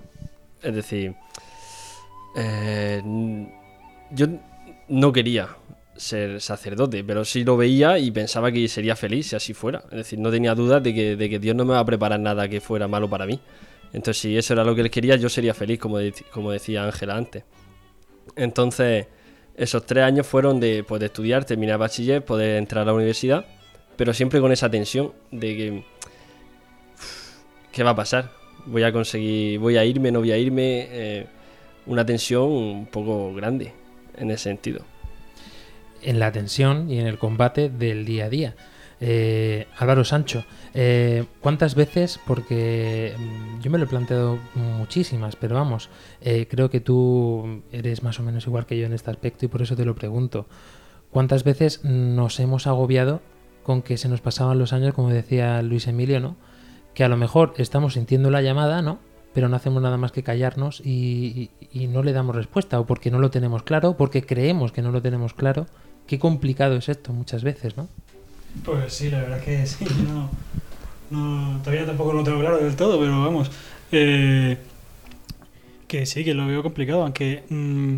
Es 0.62 0.74
decir, 0.74 1.14
eh, 2.36 3.02
yo 4.10 4.26
no 4.88 5.12
quería 5.12 5.48
ser 5.96 6.40
sacerdote, 6.40 7.02
pero 7.04 7.24
sí 7.24 7.44
lo 7.44 7.56
veía 7.56 7.98
y 7.98 8.10
pensaba 8.10 8.52
que 8.52 8.68
sería 8.68 8.96
feliz 8.96 9.28
si 9.28 9.36
así 9.36 9.54
fuera. 9.54 9.84
Es 9.90 9.98
decir, 9.98 10.18
no 10.18 10.30
tenía 10.30 10.54
dudas 10.54 10.82
de 10.82 10.94
que, 10.94 11.16
de 11.16 11.30
que 11.30 11.38
Dios 11.38 11.56
no 11.56 11.64
me 11.64 11.72
va 11.72 11.80
a 11.80 11.84
preparar 11.84 12.20
nada 12.20 12.48
que 12.48 12.60
fuera 12.60 12.86
malo 12.88 13.08
para 13.08 13.26
mí. 13.26 13.40
Entonces, 13.92 14.20
si 14.20 14.36
eso 14.36 14.52
era 14.52 14.64
lo 14.64 14.74
que 14.74 14.82
él 14.82 14.90
quería, 14.90 15.16
yo 15.16 15.28
sería 15.28 15.54
feliz, 15.54 15.78
como, 15.78 15.98
como 16.30 16.50
decía 16.50 16.84
Ángela 16.84 17.16
antes. 17.16 17.44
Entonces, 18.34 19.06
esos 19.56 19.86
tres 19.86 20.04
años 20.04 20.26
fueron 20.26 20.60
de, 20.60 20.84
pues, 20.86 21.02
estudiar, 21.02 21.44
terminar 21.44 21.78
bachiller, 21.78 22.24
poder 22.24 22.56
entrar 22.58 22.82
a 22.82 22.86
la 22.86 22.92
universidad, 22.92 23.46
pero 23.96 24.12
siempre 24.12 24.40
con 24.40 24.52
esa 24.52 24.70
tensión 24.70 25.12
de 25.30 25.56
que 25.56 25.84
¿qué 27.72 27.82
va 27.82 27.90
a 27.90 27.96
pasar? 27.96 28.30
Voy 28.66 28.82
a 28.82 28.92
conseguir, 28.92 29.58
voy 29.60 29.76
a 29.76 29.84
irme, 29.84 30.10
no 30.10 30.18
voy 30.18 30.32
a 30.32 30.36
irme, 30.36 30.88
eh, 30.90 31.26
una 31.86 32.04
tensión 32.04 32.44
un 32.44 32.86
poco 32.86 33.32
grande 33.32 33.85
en 34.16 34.30
ese 34.30 34.44
sentido. 34.44 34.82
En 36.02 36.18
la 36.18 36.32
tensión 36.32 36.90
y 36.90 36.98
en 36.98 37.06
el 37.06 37.18
combate 37.18 37.68
del 37.68 38.04
día 38.04 38.26
a 38.26 38.28
día. 38.28 38.56
Eh, 38.98 39.66
Álvaro 39.76 40.04
Sancho, 40.04 40.44
eh, 40.72 41.26
¿cuántas 41.40 41.74
veces? 41.74 42.18
Porque 42.26 43.14
mm, 43.18 43.60
yo 43.60 43.70
me 43.70 43.78
lo 43.78 43.84
he 43.84 43.88
planteado 43.88 44.38
muchísimas, 44.54 45.36
pero 45.36 45.54
vamos, 45.54 45.90
eh, 46.22 46.46
creo 46.50 46.70
que 46.70 46.80
tú 46.80 47.62
eres 47.72 48.02
más 48.02 48.18
o 48.20 48.22
menos 48.22 48.46
igual 48.46 48.64
que 48.64 48.78
yo 48.78 48.86
en 48.86 48.94
este 48.94 49.10
aspecto 49.10 49.44
y 49.44 49.48
por 49.48 49.60
eso 49.60 49.76
te 49.76 49.84
lo 49.84 49.94
pregunto. 49.94 50.46
¿Cuántas 51.10 51.44
veces 51.44 51.84
nos 51.84 52.40
hemos 52.40 52.66
agobiado 52.66 53.20
con 53.62 53.82
que 53.82 53.98
se 53.98 54.08
nos 54.08 54.20
pasaban 54.20 54.58
los 54.58 54.72
años, 54.72 54.94
como 54.94 55.10
decía 55.10 55.60
Luis 55.62 55.86
Emilio, 55.88 56.20
¿no? 56.20 56.36
Que 56.94 57.04
a 57.04 57.08
lo 57.08 57.16
mejor 57.16 57.52
estamos 57.58 57.94
sintiendo 57.94 58.30
la 58.30 58.40
llamada, 58.40 58.80
¿no? 58.80 58.98
Pero 59.36 59.50
no 59.50 59.56
hacemos 59.56 59.82
nada 59.82 59.98
más 59.98 60.12
que 60.12 60.22
callarnos 60.22 60.80
y, 60.82 61.50
no 61.90 62.02
le 62.02 62.14
damos 62.14 62.34
respuesta, 62.34 62.80
o 62.80 62.86
porque 62.86 63.10
no 63.10 63.18
lo 63.18 63.30
tenemos 63.30 63.62
claro, 63.64 63.94
porque 63.94 64.22
creemos 64.22 64.72
que 64.72 64.80
no 64.80 64.92
lo 64.92 65.02
tenemos 65.02 65.34
claro. 65.34 65.66
Qué 66.06 66.18
complicado 66.18 66.76
es 66.76 66.88
esto 66.88 67.12
muchas 67.12 67.44
veces, 67.44 67.76
¿no? 67.76 67.86
Pues 68.64 68.94
sí, 68.94 69.10
la 69.10 69.20
verdad 69.20 69.38
es 69.40 69.44
que 69.44 69.66
sí. 69.84 69.84
No, 71.10 71.60
todavía 71.62 71.84
tampoco 71.84 72.14
lo 72.14 72.24
tengo 72.24 72.40
claro 72.40 72.56
del 72.56 72.74
todo, 72.76 72.98
pero 72.98 73.10
vamos. 73.20 73.50
eh, 73.92 74.56
que 75.86 76.06
sí, 76.06 76.24
que 76.24 76.32
lo 76.32 76.46
veo 76.46 76.62
complicado, 76.62 77.02
aunque 77.02 77.42
mm, 77.50 77.96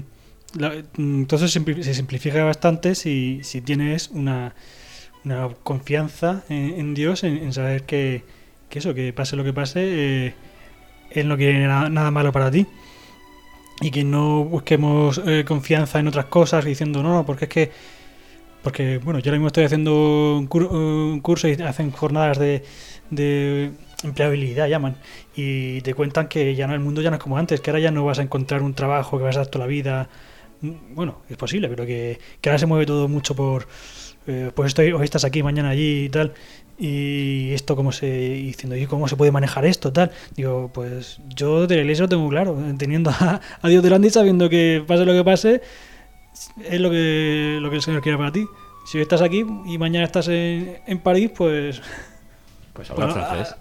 la- 0.59 0.83
mm, 0.97 1.23
todo 1.27 1.47
se, 1.47 1.61
simpli- 1.61 1.83
se 1.83 1.95
simplifica 1.95 2.43
bastante 2.43 2.97
si, 2.97 3.43
tienes 3.65 4.09
una, 4.09 4.57
confianza 5.63 6.43
en, 6.49 6.95
Dios, 6.95 7.23
en, 7.23 7.37
en 7.37 7.53
saber 7.53 7.85
que, 7.85 8.25
que 8.69 8.81
eso, 8.81 8.93
que 8.93 9.13
pase 9.13 9.37
lo 9.37 9.45
que 9.45 9.53
pase, 9.53 10.27
eh, 10.27 10.35
Él 11.11 11.29
no 11.29 11.37
quiere 11.37 11.67
na- 11.67 11.89
nada 11.89 12.11
malo 12.11 12.33
para 12.33 12.51
ti. 12.51 12.67
Y 13.81 13.91
que 13.93 14.03
no 14.03 14.45
busquemos 14.45 15.23
eh, 15.25 15.45
confianza 15.47 16.01
en 16.01 16.09
otras 16.09 16.25
cosas 16.27 16.65
diciendo, 16.65 17.01
no, 17.03 17.13
no, 17.15 17.25
porque 17.25 17.45
es 17.45 17.51
que 17.51 17.71
porque, 18.63 18.99
bueno, 18.99 19.21
yo 19.21 19.31
ahora 19.31 19.39
mismo 19.39 19.49
estoy 19.49 19.65
haciendo 19.65 20.37
un, 20.39 20.49
cur- 20.49 20.71
un 20.71 21.21
curso 21.21 21.49
y 21.49 21.53
hacen 21.55 21.93
jornadas 21.93 22.39
de, 22.39 22.65
de 23.11 23.73
empleabilidad, 24.05 24.69
llaman. 24.69 24.97
Y 25.37 25.81
te 25.83 25.95
cuentan 25.95 26.29
que 26.29 26.55
ya 26.57 26.67
no 26.67 26.75
el 26.75 26.81
mundo 26.81 27.03
ya 27.03 27.11
no 27.11 27.17
es 27.17 27.23
como 27.23 27.39
antes, 27.39 27.61
que 27.61 27.71
ahora 27.71 27.81
ya 27.81 27.91
no 27.93 28.05
vas 28.05 28.19
a 28.19 28.23
encontrar 28.23 28.63
un 28.63 28.75
trabajo 28.75 29.19
que 29.19 29.25
vas 29.25 29.37
a 29.37 29.41
dar 29.41 29.49
toda 29.49 29.67
la 29.67 29.69
vida. 29.71 30.09
Mm, 30.63 30.95
Bueno, 30.95 31.23
es 31.31 31.37
posible, 31.37 31.69
pero 31.69 31.87
que, 31.87 32.19
que 32.41 32.51
ahora 32.51 32.59
se 32.59 32.67
mueve 32.67 32.87
todo 32.87 33.09
mucho 33.09 33.37
por 33.37 33.69
eh, 34.27 34.51
pues 34.55 34.69
estoy, 34.69 34.93
hoy 34.93 35.05
estás 35.05 35.25
aquí, 35.25 35.43
mañana 35.43 35.71
allí 35.71 36.05
y 36.07 36.09
tal, 36.11 36.35
y 36.79 37.53
esto 37.55 37.75
cómo 37.77 37.91
se, 37.93 38.07
diciendo, 38.07 38.77
¿y 38.77 38.87
cómo 38.87 39.09
se 39.09 39.17
puede 39.17 39.33
manejar 39.33 39.65
esto, 39.67 39.93
tal? 39.93 40.13
Digo, 40.37 40.71
pues 40.73 41.19
yo 41.35 41.67
de 41.67 41.77
la 41.77 41.83
iglesia 41.83 42.03
lo 42.05 42.09
tengo 42.09 42.23
muy 42.23 42.31
claro, 42.31 42.57
teniendo 42.79 43.11
a, 43.11 43.41
a 43.61 43.69
Dios 43.69 43.83
delante 43.83 44.09
y 44.09 44.11
sabiendo 44.11 44.49
que 44.49 44.85
pase 44.87 45.05
lo 45.05 45.13
que 45.13 45.25
pase, 45.25 45.61
es 46.65 46.81
lo 46.81 46.91
que, 46.91 47.59
lo 47.61 47.69
que 47.71 47.77
el 47.77 47.83
Señor 47.83 48.01
quiere 48.03 48.17
para 48.19 48.31
ti. 48.33 48.47
Si 48.87 48.97
hoy 48.99 49.03
estás 49.03 49.23
aquí 49.23 49.45
y 49.67 49.77
mañana 49.79 50.05
estás 50.07 50.29
en, 50.29 50.79
en 50.87 50.99
París, 51.01 51.31
pues... 51.37 51.83
Pues 52.73 52.91
habla 52.91 53.07
bueno, 53.07 53.21
francés. 53.27 53.55
a- 53.55 53.61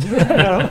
claro. 0.34 0.70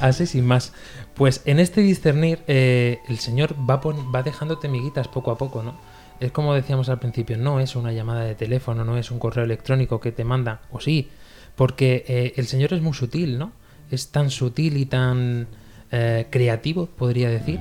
Así 0.00 0.24
sin 0.26 0.46
más. 0.46 0.72
Pues 1.14 1.42
en 1.46 1.58
este 1.58 1.80
discernir, 1.80 2.40
eh, 2.46 3.00
el 3.08 3.18
Señor 3.18 3.54
va, 3.68 3.80
pon- 3.80 4.12
va 4.14 4.22
dejándote 4.22 4.68
miguitas 4.68 5.08
poco 5.08 5.30
a 5.30 5.36
poco, 5.38 5.62
¿no? 5.62 5.74
Es 6.20 6.32
como 6.32 6.54
decíamos 6.54 6.88
al 6.88 6.98
principio, 6.98 7.36
no 7.36 7.60
es 7.60 7.76
una 7.76 7.92
llamada 7.92 8.24
de 8.24 8.34
teléfono, 8.34 8.84
no 8.84 8.96
es 8.96 9.10
un 9.10 9.18
correo 9.18 9.44
electrónico 9.44 10.00
que 10.00 10.12
te 10.12 10.24
manda, 10.24 10.62
o 10.70 10.80
sí, 10.80 11.08
porque 11.56 12.04
eh, 12.08 12.32
el 12.36 12.46
Señor 12.46 12.72
es 12.72 12.82
muy 12.82 12.94
sutil, 12.94 13.38
¿no? 13.38 13.52
Es 13.90 14.08
tan 14.08 14.30
sutil 14.30 14.76
y 14.76 14.86
tan 14.86 15.46
eh, 15.92 16.26
creativo, 16.30 16.86
podría 16.86 17.28
decir, 17.28 17.60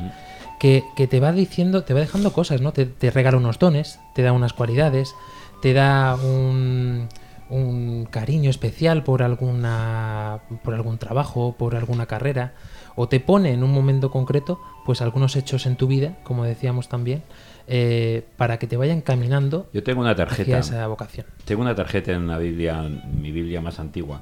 que, 0.59 0.83
que 0.95 1.07
te 1.07 1.19
va 1.19 1.31
diciendo, 1.31 1.83
te 1.83 1.93
va 1.93 1.99
dejando 1.99 2.33
cosas, 2.33 2.61
¿no? 2.61 2.71
Te, 2.71 2.85
te 2.85 3.11
regala 3.11 3.37
unos 3.37 3.59
dones, 3.59 3.99
te 4.15 4.21
da 4.21 4.31
unas 4.31 4.53
cualidades, 4.53 5.13
te 5.61 5.73
da 5.73 6.15
un, 6.15 7.07
un 7.49 8.07
cariño 8.09 8.49
especial 8.49 9.03
por 9.03 9.21
alguna 9.21 10.39
por 10.63 10.73
algún 10.73 10.97
trabajo, 10.97 11.55
por 11.57 11.75
alguna 11.75 12.05
carrera, 12.05 12.53
o 12.95 13.07
te 13.07 13.19
pone 13.19 13.51
en 13.51 13.63
un 13.63 13.71
momento 13.71 14.09
concreto, 14.09 14.59
pues 14.85 15.01
algunos 15.01 15.35
hechos 15.35 15.65
en 15.65 15.75
tu 15.75 15.87
vida, 15.87 16.17
como 16.23 16.45
decíamos 16.45 16.89
también, 16.89 17.23
eh, 17.67 18.23
para 18.38 18.60
que 18.60 18.67
te 18.67 18.78
vayan 18.78 19.01
caminando 19.01 19.67
Yo 19.73 19.84
tengo 19.84 20.01
una 20.01 20.12
hacia 20.12 20.25
tarjeta. 20.25 20.60
esa 20.60 20.88
vocación. 20.88 21.25
Tengo 21.45 21.62
una 21.62 21.75
tarjeta 21.75 22.12
en 22.13 22.21
una 22.23 22.38
Biblia, 22.38 22.82
mi 22.84 23.32
Biblia 23.32 23.62
más 23.62 23.80
antigua, 23.80 24.21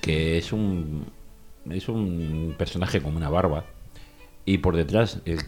que 0.00 0.38
es 0.38 0.52
un 0.52 1.06
es 1.70 1.88
un 1.88 2.54
personaje 2.58 3.00
con 3.00 3.14
una 3.16 3.28
barba 3.28 3.64
y 4.44 4.58
por 4.58 4.74
detrás 4.74 5.20
el 5.24 5.38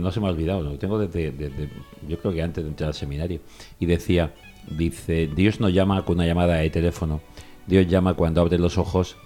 no 0.00 0.12
se 0.12 0.20
me 0.20 0.28
ha 0.28 0.30
olvidado, 0.30 0.62
lo 0.62 0.78
tengo 0.78 0.98
desde, 1.00 1.32
desde- 1.32 1.68
yo 2.08 2.18
creo 2.20 2.32
que 2.32 2.42
antes 2.42 2.62
de 2.62 2.70
entrar 2.70 2.88
al 2.88 2.94
seminario 2.94 3.40
y 3.80 3.86
decía, 3.86 4.32
dice, 4.70 5.26
Dios 5.34 5.58
no 5.58 5.68
llama 5.68 6.04
con 6.04 6.16
una 6.18 6.26
llamada 6.26 6.54
de 6.58 6.70
teléfono, 6.70 7.20
Dios 7.66 7.88
llama 7.88 8.14
cuando 8.14 8.40
abre 8.40 8.56
los 8.58 8.78
ojos 8.78 9.16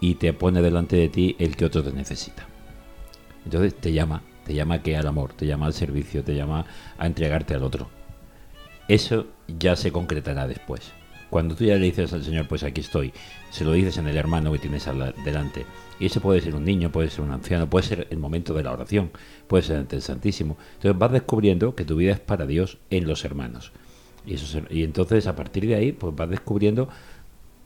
y 0.00 0.14
te 0.14 0.32
pone 0.32 0.62
delante 0.62 0.96
de 0.96 1.08
ti 1.10 1.36
el 1.38 1.54
que 1.56 1.66
otro 1.66 1.82
te 1.82 1.92
necesita. 1.92 2.46
Entonces 3.44 3.74
te 3.74 3.92
llama, 3.92 4.22
te 4.48 4.54
llama 4.54 4.82
que 4.82 4.96
al 4.96 5.06
amor, 5.06 5.34
te 5.34 5.44
llama 5.44 5.66
al 5.66 5.74
servicio, 5.74 6.24
te 6.24 6.34
llama 6.34 6.64
a 6.96 7.06
entregarte 7.06 7.54
al 7.54 7.62
otro. 7.62 7.90
Eso 8.88 9.26
ya 9.46 9.76
se 9.76 9.92
concretará 9.92 10.46
después. 10.46 10.90
Cuando 11.28 11.54
tú 11.54 11.64
ya 11.64 11.74
le 11.74 11.84
dices 11.84 12.14
al 12.14 12.24
Señor, 12.24 12.48
pues 12.48 12.62
aquí 12.62 12.80
estoy, 12.80 13.12
se 13.50 13.62
lo 13.66 13.72
dices 13.72 13.98
en 13.98 14.08
el 14.08 14.16
hermano 14.16 14.50
que 14.50 14.58
tienes 14.58 14.88
delante. 15.22 15.66
Y 16.00 16.06
ese 16.06 16.20
puede 16.20 16.40
ser 16.40 16.54
un 16.54 16.64
niño, 16.64 16.90
puede 16.90 17.10
ser 17.10 17.20
un 17.26 17.30
anciano, 17.32 17.68
puede 17.68 17.86
ser 17.86 18.06
el 18.08 18.16
momento 18.16 18.54
de 18.54 18.62
la 18.62 18.72
oración, 18.72 19.10
puede 19.48 19.64
ser 19.64 19.76
ante 19.76 19.96
el 19.96 20.02
Santísimo. 20.02 20.56
Entonces 20.76 20.98
vas 20.98 21.12
descubriendo 21.12 21.74
que 21.74 21.84
tu 21.84 21.96
vida 21.96 22.12
es 22.12 22.20
para 22.20 22.46
Dios 22.46 22.78
en 22.88 23.06
los 23.06 23.26
hermanos. 23.26 23.72
Y, 24.24 24.34
eso 24.34 24.62
y 24.70 24.82
entonces 24.82 25.26
a 25.26 25.36
partir 25.36 25.66
de 25.66 25.74
ahí, 25.74 25.92
pues 25.92 26.16
vas 26.16 26.30
descubriendo 26.30 26.88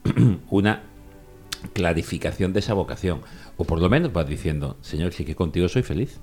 una 0.49 0.83
clarificación 1.71 2.51
de 2.51 2.59
esa 2.59 2.73
vocación. 2.73 3.21
O 3.55 3.63
por 3.63 3.79
lo 3.79 3.89
menos 3.89 4.11
vas 4.11 4.27
diciendo, 4.27 4.75
Señor, 4.81 5.13
si 5.13 5.23
que 5.23 5.35
contigo 5.35 5.69
soy 5.69 5.83
feliz. 5.83 6.19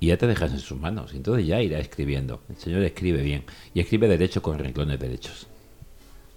Y 0.00 0.08
ya 0.08 0.16
te 0.16 0.26
dejas 0.26 0.52
en 0.52 0.60
sus 0.60 0.78
manos. 0.78 1.14
Entonces 1.14 1.46
ya 1.46 1.60
irá 1.60 1.78
escribiendo. 1.78 2.40
El 2.48 2.56
Señor 2.56 2.82
escribe 2.82 3.22
bien. 3.22 3.44
Y 3.74 3.80
escribe 3.80 4.08
derecho 4.08 4.42
con 4.42 4.58
renglones 4.58 4.98
derechos. 5.00 5.46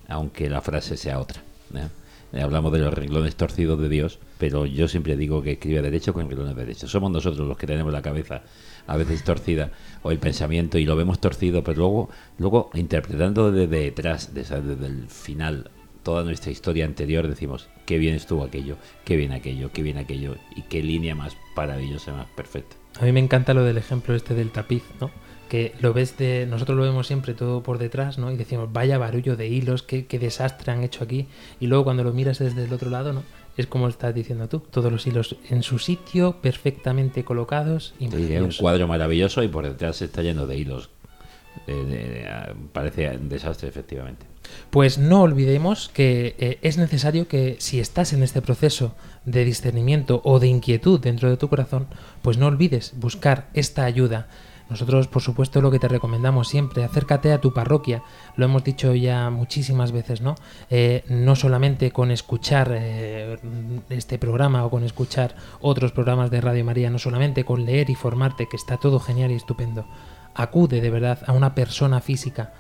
Aunque 0.08 0.50
la 0.50 0.62
frase 0.62 0.98
sea 0.98 1.20
otra. 1.20 1.42
¿eh? 1.76 1.88
Eh, 2.34 2.42
Hablamos 2.42 2.72
de 2.72 2.80
los 2.80 2.94
renglones 2.94 3.36
torcidos 3.36 3.80
de 3.80 3.90
Dios, 3.90 4.20
pero 4.38 4.66
yo 4.66 4.88
siempre 4.88 5.18
digo 5.18 5.42
que 5.42 5.54
escribe 5.54 5.82
derecho 5.82 6.14
con 6.14 6.30
renglones 6.30 6.56
derechos. 6.56 6.90
Somos 6.90 7.12
nosotros 7.12 7.48
los 7.48 7.58
que 7.58 7.68
tenemos 7.68 7.92
la 7.92 8.02
cabeza 8.02 8.44
a 8.88 8.98
veces 8.98 9.24
torcida 9.24 9.72
o 10.02 10.12
el 10.12 10.18
pensamiento 10.18 10.78
y 10.78 10.86
lo 10.86 10.96
vemos 10.96 11.20
torcido, 11.20 11.64
pero 11.64 11.78
luego, 11.78 12.10
luego 12.40 12.72
interpretando 12.74 13.52
desde 13.52 13.84
detrás, 13.84 14.34
desde, 14.34 14.62
desde 14.62 14.88
el 14.88 15.08
final, 15.08 15.70
toda 16.04 16.24
nuestra 16.24 16.52
historia 16.52 16.86
anterior, 16.86 17.28
decimos 17.28 17.70
qué 17.86 17.98
bien 17.98 18.16
estuvo 18.16 18.44
aquello, 18.44 18.78
qué 19.06 19.16
bien 19.18 19.34
aquello, 19.34 19.72
qué 19.72 19.84
bien 19.84 19.98
aquello 19.98 20.36
y 20.56 20.64
qué 20.64 20.82
línea 20.82 21.16
más 21.16 21.36
maravillosa, 21.56 22.14
más 22.14 22.28
perfecta. 22.36 22.81
A 23.02 23.06
mí 23.06 23.12
me 23.12 23.20
encanta 23.20 23.56
lo 23.56 23.64
del 23.64 23.80
ejemplo 23.80 24.14
este 24.14 24.36
del 24.36 24.52
tapiz, 24.52 24.84
¿no? 25.00 25.10
Que 25.50 25.74
lo 25.80 25.92
ves 25.92 26.18
de. 26.18 26.46
Nosotros 26.46 26.78
lo 26.78 26.84
vemos 26.84 27.08
siempre 27.08 27.34
todo 27.34 27.64
por 27.64 27.80
detrás, 27.80 28.20
¿no? 28.20 28.32
Y 28.32 28.38
decimos, 28.38 28.72
vaya 28.72 29.00
barullo 29.00 29.36
de 29.36 29.48
hilos, 29.48 29.82
qué, 29.82 30.06
qué 30.06 30.20
desastre 30.20 30.72
han 30.72 30.84
hecho 30.84 31.04
aquí. 31.04 31.28
Y 31.60 31.66
luego 31.66 31.84
cuando 31.84 32.04
lo 32.04 32.14
miras 32.14 32.38
desde 32.38 32.64
el 32.64 32.72
otro 32.72 32.92
lado, 32.92 33.12
¿no? 33.12 33.24
Es 33.58 33.66
como 33.66 33.88
estás 33.88 34.14
diciendo 34.14 34.48
tú, 34.48 34.60
todos 34.60 34.92
los 34.92 35.06
hilos 35.08 35.36
en 35.50 35.64
su 35.64 35.80
sitio, 35.80 36.38
perfectamente 36.42 37.24
colocados 37.24 37.96
y 38.00 38.08
diré 38.08 38.42
un 38.42 38.52
cuadro 38.52 38.88
maravilloso 38.88 39.44
y 39.44 39.48
por 39.48 39.68
detrás 39.68 40.02
está 40.02 40.22
lleno 40.22 40.46
de 40.46 40.58
hilos. 40.58 40.90
Eh, 41.68 42.36
parece 42.72 43.10
un 43.10 43.30
desastre, 43.30 43.68
efectivamente. 43.68 44.26
Pues 44.70 44.98
no 44.98 45.22
olvidemos 45.22 45.90
que 45.90 46.36
eh, 46.40 46.60
es 46.62 46.78
necesario 46.78 47.28
que 47.28 47.58
si 47.60 47.80
estás 47.80 48.14
en 48.14 48.24
este 48.24 48.42
proceso 48.42 48.96
de 49.26 49.46
discernimiento 49.46 50.22
o 50.24 50.40
de 50.40 50.48
inquietud 50.48 51.00
dentro 51.00 51.30
de 51.30 51.38
tu 51.38 51.48
corazón, 51.50 51.88
pues 52.22 52.38
no 52.38 52.48
olvides 52.48 52.94
buscar 52.98 53.50
esta 53.54 53.86
ayuda. 53.86 54.28
Nosotros, 54.70 55.08
por 55.08 55.22
supuesto, 55.22 55.60
lo 55.60 55.70
que 55.70 55.80
te 55.80 55.90
recomendamos 55.90 56.48
siempre, 56.48 56.86
acércate 56.86 57.34
a 57.34 57.42
tu 57.42 57.54
parroquia. 57.54 58.04
Lo 58.38 58.46
hemos 58.46 58.64
dicho 58.64 58.96
ya 58.96 59.30
muchísimas 59.30 59.92
veces, 59.92 60.22
¿no? 60.22 60.36
Eh, 60.70 61.04
no 61.10 61.36
solamente 61.36 61.92
con 61.92 62.10
escuchar 62.10 62.72
eh, 62.74 63.38
este 63.90 64.18
programa 64.18 64.64
o 64.66 64.70
con 64.70 64.86
escuchar 64.86 65.36
otros 65.60 65.92
programas 65.92 66.32
de 66.32 66.40
Radio 66.40 66.64
María, 66.64 66.90
no 66.90 67.00
solamente 67.00 67.44
con 67.44 67.66
leer 67.66 67.90
y 67.90 67.96
formarte, 67.96 68.48
que 68.50 68.56
está 68.56 68.78
todo 68.78 69.02
genial 69.02 69.32
y 69.32 69.36
estupendo. 69.36 69.86
Acude 70.36 70.80
de 70.80 70.90
verdad 70.90 71.20
a 71.28 71.34
una 71.34 71.54
persona 71.54 72.00
física 72.00 72.54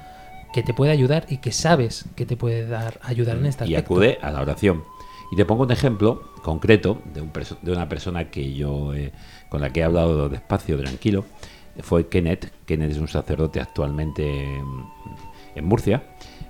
que 0.51 0.63
te 0.63 0.73
puede 0.73 0.91
ayudar 0.91 1.25
y 1.29 1.37
que 1.37 1.53
sabes 1.53 2.03
que 2.15 2.25
te 2.25 2.35
puede 2.35 2.67
dar 2.67 2.99
ayudar 3.03 3.37
en 3.37 3.45
este 3.45 3.63
y 3.63 3.75
aspecto. 3.75 3.93
acude 3.93 4.17
a 4.21 4.31
la 4.31 4.41
oración. 4.41 4.83
Y 5.31 5.35
te 5.37 5.45
pongo 5.45 5.63
un 5.63 5.71
ejemplo 5.71 6.23
concreto 6.43 7.01
de, 7.13 7.21
un 7.21 7.31
de 7.61 7.71
una 7.71 7.87
persona 7.87 8.29
que 8.29 8.53
yo 8.53 8.93
eh, 8.93 9.13
con 9.49 9.61
la 9.61 9.71
que 9.71 9.79
he 9.79 9.83
hablado 9.83 10.29
despacio, 10.29 10.77
tranquilo. 10.77 11.25
Fue 11.79 12.07
Kenneth. 12.09 12.51
Kenneth 12.65 12.91
es 12.91 12.97
un 12.97 13.07
sacerdote 13.07 13.61
actualmente 13.61 14.57
en, 15.55 15.65
Murcia. 15.65 16.03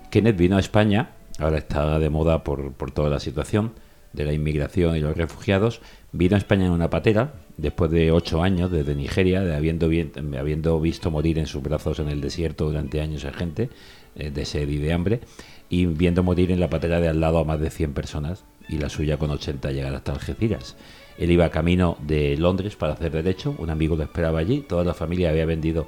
Kenneth 0.10 0.38
vino 0.38 0.58
a 0.58 0.60
España, 0.60 1.12
ahora 1.38 1.58
está 1.58 2.00
de 2.00 2.10
moda 2.10 2.44
por, 2.44 2.74
por 2.74 2.92
toda 2.92 3.10
la 3.10 3.20
situación 3.20 3.74
de 4.14 4.26
la 4.26 4.34
inmigración 4.34 4.96
y 4.96 5.00
los 5.00 5.16
refugiados. 5.16 5.82
Vino 6.12 6.36
a 6.36 6.40
España 6.40 6.66
en 6.66 6.72
una 6.72 6.90
patera, 6.90 7.34
después 7.58 7.90
de 7.92 8.12
ocho 8.12 8.44
años 8.44 8.72
desde 8.72 8.96
Nigeria, 8.96 9.42
de 9.42 9.56
habiendo, 9.56 9.86
habiendo 9.86 10.80
visto 10.80 11.12
morir 11.12 11.40
en 11.40 11.48
sus 11.48 11.62
brazos 11.62 12.00
en 12.00 12.10
el 12.10 12.20
desierto 12.20 12.66
durante 12.66 13.02
años 13.02 13.26
a 13.26 13.32
gente 13.32 13.70
eh, 14.16 14.32
de 14.32 14.46
sed 14.46 14.68
y 14.68 14.78
de 14.78 14.92
hambre, 14.92 15.22
y 15.70 15.86
viendo 15.86 16.24
morir 16.24 16.52
en 16.52 16.60
la 16.60 16.70
patera 16.70 17.00
de 17.00 17.08
al 17.08 17.22
lado 17.22 17.40
a 17.40 17.46
más 17.46 17.60
de 17.60 17.70
100 17.70 17.94
personas, 17.94 18.44
y 18.72 18.78
la 18.78 18.90
suya 18.90 19.18
con 19.18 19.30
80 19.30 19.72
llegar 19.72 19.94
hasta 19.94 20.14
Algeciras. 20.14 20.76
Él 21.18 21.30
iba 21.30 21.50
camino 21.50 21.98
de 22.02 22.36
Londres 22.38 22.76
para 22.76 22.94
hacer 22.94 23.12
derecho, 23.12 23.54
un 23.60 23.70
amigo 23.70 23.96
lo 23.96 24.04
esperaba 24.04 24.40
allí, 24.40 24.62
toda 24.62 24.84
la 24.84 24.96
familia 24.96 25.30
había 25.30 25.46
vendido 25.46 25.86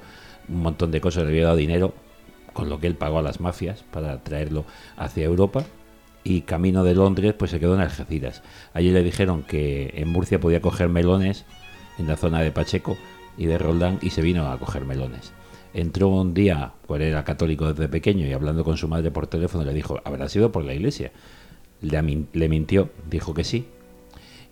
un 0.47 0.61
montón 0.61 0.91
de 0.91 1.01
cosas, 1.01 1.23
le 1.23 1.29
había 1.29 1.45
dado 1.45 1.55
dinero, 1.55 1.93
con 2.51 2.69
lo 2.69 2.79
que 2.79 2.87
él 2.87 2.95
pagó 2.95 3.19
a 3.19 3.23
las 3.23 3.39
mafias 3.39 3.83
para 3.91 4.23
traerlo 4.23 4.65
hacia 4.97 5.23
Europa 5.23 5.65
y 6.23 6.41
camino 6.41 6.83
de 6.83 6.93
Londres 6.93 7.33
pues 7.33 7.51
se 7.51 7.59
quedó 7.59 7.73
en 7.75 7.81
Algeciras. 7.81 8.43
Allí 8.73 8.91
le 8.91 9.01
dijeron 9.01 9.43
que 9.43 9.93
en 9.95 10.09
Murcia 10.09 10.39
podía 10.39 10.61
coger 10.61 10.89
melones 10.89 11.45
en 11.97 12.07
la 12.07 12.17
zona 12.17 12.41
de 12.41 12.51
Pacheco 12.51 12.97
y 13.37 13.45
de 13.45 13.57
Roldán 13.57 13.99
y 14.01 14.11
se 14.11 14.21
vino 14.21 14.51
a 14.51 14.57
coger 14.59 14.85
melones. 14.85 15.33
Entró 15.73 16.09
un 16.09 16.33
día, 16.33 16.73
pues 16.85 17.01
era 17.01 17.23
católico 17.23 17.73
desde 17.73 17.89
pequeño 17.89 18.27
y 18.27 18.33
hablando 18.33 18.63
con 18.63 18.77
su 18.77 18.87
madre 18.87 19.09
por 19.09 19.25
teléfono 19.27 19.65
le 19.65 19.73
dijo, 19.73 19.99
habrá 20.05 20.29
sido 20.29 20.51
por 20.51 20.63
la 20.63 20.73
iglesia. 20.73 21.11
Le, 21.83 22.49
mintió, 22.49 22.89
dijo 23.09 23.33
que 23.33 23.43
sí. 23.43 23.67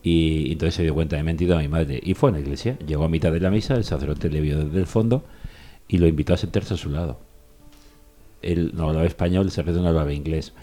Y 0.03 0.51
entonces 0.51 0.75
se 0.75 0.83
dio 0.83 0.93
cuenta 0.93 1.15
de 1.15 1.23
mentido 1.23 1.57
a 1.57 1.59
mi 1.59 1.67
madre. 1.67 1.99
Y 2.03 2.13
fue 2.13 2.29
a 2.29 2.33
la 2.33 2.39
iglesia. 2.39 2.77
Llegó 2.85 3.05
a 3.05 3.09
mitad 3.09 3.31
de 3.31 3.39
la 3.39 3.49
misa, 3.49 3.75
el 3.75 3.83
sacerdote 3.83 4.29
le 4.29 4.41
vio 4.41 4.63
desde 4.63 4.79
el 4.79 4.87
fondo 4.87 5.23
y 5.87 5.97
lo 5.97 6.07
invitó 6.07 6.33
a 6.33 6.37
sentarse 6.37 6.75
a 6.75 6.77
su 6.77 6.89
lado 6.89 7.19
él 8.41 8.71
no 8.75 8.89
hablaba 8.89 9.05
español, 9.05 9.45
el 9.45 9.51
sacerdote 9.51 9.81
no 9.81 9.89
hablaba 9.89 10.13
inglés, 10.13 10.53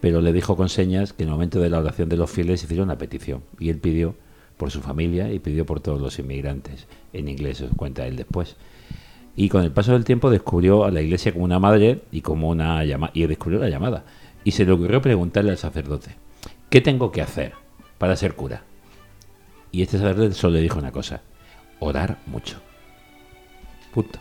pero 0.00 0.20
le 0.20 0.32
dijo 0.32 0.56
con 0.56 0.68
señas 0.68 1.12
que 1.12 1.22
en 1.22 1.28
el 1.28 1.34
momento 1.34 1.60
de 1.60 1.70
la 1.70 1.78
oración 1.78 2.08
de 2.08 2.16
los 2.16 2.30
fieles 2.30 2.62
hicieron 2.62 2.84
una 2.84 2.98
petición 2.98 3.42
y 3.58 3.70
él 3.70 3.78
pidió 3.78 4.14
por 4.56 4.70
su 4.70 4.80
familia 4.80 5.32
y 5.32 5.38
pidió 5.38 5.64
por 5.66 5.80
todos 5.80 6.00
los 6.00 6.18
inmigrantes 6.18 6.86
en 7.12 7.28
inglés, 7.28 7.58
se 7.58 7.66
cuenta 7.68 8.06
él 8.06 8.16
después. 8.16 8.56
Y 9.34 9.48
con 9.48 9.64
el 9.64 9.70
paso 9.70 9.92
del 9.92 10.04
tiempo 10.04 10.30
descubrió 10.30 10.84
a 10.84 10.90
la 10.90 11.00
iglesia 11.00 11.32
como 11.32 11.44
una 11.44 11.58
madre 11.58 12.02
y 12.12 12.20
como 12.20 12.50
una 12.50 12.84
llama 12.84 13.10
y 13.14 13.26
descubrió 13.26 13.60
la 13.60 13.70
llamada. 13.70 14.04
Y 14.44 14.52
se 14.52 14.64
le 14.64 14.72
ocurrió 14.72 15.00
preguntarle 15.00 15.52
al 15.52 15.58
sacerdote, 15.58 16.16
¿qué 16.70 16.80
tengo 16.80 17.12
que 17.12 17.22
hacer 17.22 17.52
para 17.98 18.16
ser 18.16 18.34
cura? 18.34 18.64
Y 19.70 19.82
este 19.82 19.98
sacerdote 19.98 20.34
solo 20.34 20.54
le 20.54 20.60
dijo 20.60 20.78
una 20.78 20.92
cosa, 20.92 21.22
orar 21.78 22.18
mucho. 22.26 22.60
Punto. 23.92 24.18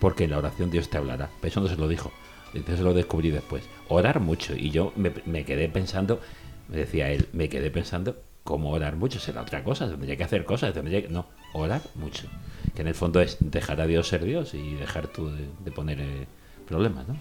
Porque 0.00 0.24
en 0.24 0.30
la 0.30 0.38
oración 0.38 0.70
Dios 0.70 0.90
te 0.90 0.98
hablará. 0.98 1.30
Pero 1.40 1.50
eso 1.50 1.60
no 1.60 1.68
se 1.68 1.76
lo 1.76 1.88
dijo. 1.88 2.12
Entonces 2.54 2.84
lo 2.84 2.94
descubrí 2.94 3.30
después. 3.30 3.64
Orar 3.88 4.20
mucho. 4.20 4.54
Y 4.54 4.70
yo 4.70 4.92
me, 4.96 5.12
me 5.24 5.44
quedé 5.44 5.68
pensando, 5.68 6.20
me 6.68 6.76
decía 6.76 7.10
él, 7.10 7.28
me 7.32 7.48
quedé 7.48 7.70
pensando, 7.70 8.16
¿cómo 8.44 8.70
orar 8.70 8.96
mucho? 8.96 9.18
Será 9.18 9.42
otra 9.42 9.64
cosa, 9.64 9.88
tendría 9.88 10.16
que 10.16 10.24
hacer 10.24 10.44
cosas, 10.44 10.74
tendría 10.74 11.02
que... 11.02 11.08
No, 11.08 11.26
orar 11.52 11.82
mucho. 11.94 12.28
Que 12.74 12.82
en 12.82 12.88
el 12.88 12.94
fondo 12.94 13.20
es 13.20 13.38
dejar 13.40 13.80
a 13.80 13.86
Dios 13.86 14.08
ser 14.08 14.24
Dios 14.24 14.54
y 14.54 14.74
dejar 14.74 15.08
tú 15.08 15.30
de, 15.30 15.48
de 15.64 15.72
poner 15.72 16.00
eh, 16.00 16.26
problemas, 16.68 17.08
¿no? 17.08 17.16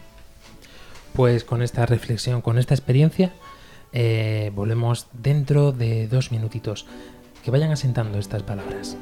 Pues 1.15 1.45
con 1.45 1.61
esta 1.61 1.85
reflexión, 1.85 2.41
con 2.41 2.57
esta 2.57 2.73
experiencia, 2.73 3.31
eh, 3.93 4.51
volvemos 4.53 5.07
dentro 5.13 5.71
de 5.71 6.09
dos 6.09 6.31
minutitos. 6.31 6.85
Que 7.43 7.51
vayan 7.51 7.71
asentando 7.71 8.17
estas 8.19 8.43
palabras. 8.43 8.97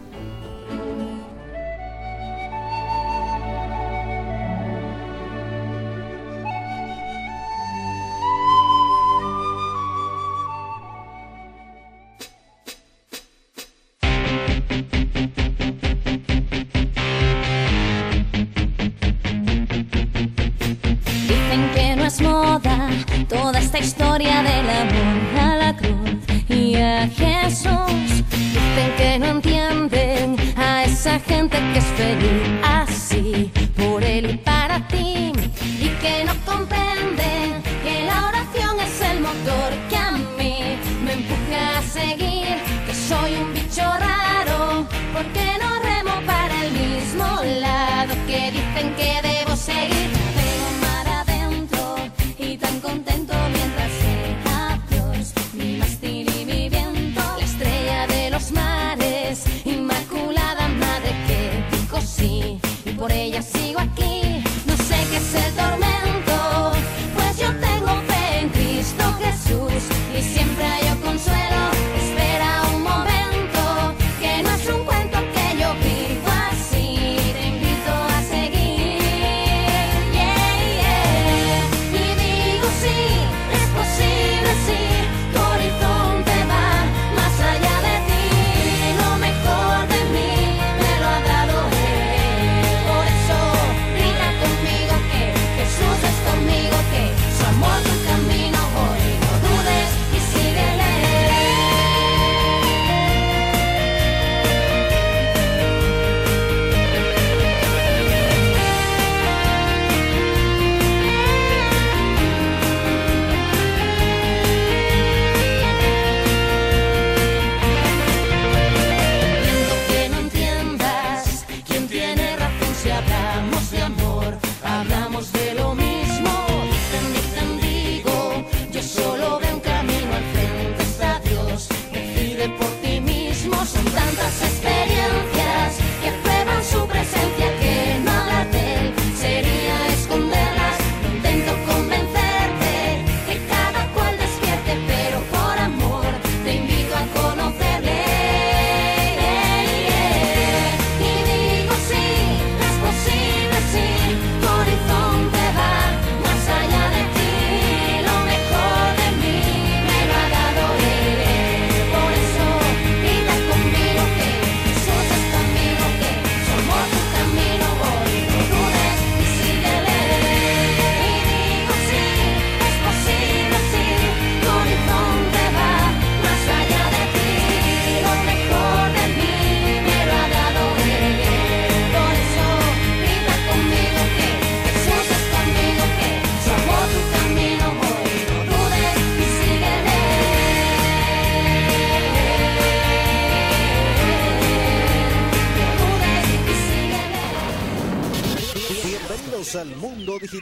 Esta 23.75 23.85
historia 23.85 24.43
del 24.43 24.69
amor 24.69 25.39
a 25.39 25.55
la 25.55 25.75
cruz 25.75 26.47
y 26.47 26.75
a 26.75 27.07
Jesús. 27.07 28.23
Dicen 28.29 28.91
que 28.97 29.17
no 29.17 29.25
entienden 29.25 30.35
a 30.55 30.83
esa 30.83 31.19
gente 31.19 31.57
que 31.57 31.79
es 31.79 31.85
feliz 31.85 32.72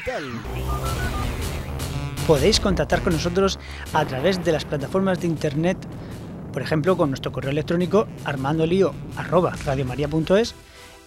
digital. 0.01 0.23
Podéis 2.27 2.59
contactar 2.59 3.01
con 3.01 3.13
nosotros 3.13 3.57
a 3.93 4.03
través 4.05 4.43
de 4.43 4.51
las 4.51 4.65
plataformas 4.65 5.21
de 5.21 5.27
internet, 5.27 5.77
por 6.53 6.61
ejemplo 6.61 6.97
con 6.97 7.09
nuestro 7.09 7.31
correo 7.31 7.49
electrónico 7.51 8.07
armandolio@radiomaria.es 8.25 10.53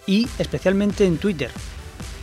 y 0.07 0.27
especialmente 0.37 1.05
en 1.05 1.17
Twitter, 1.17 1.51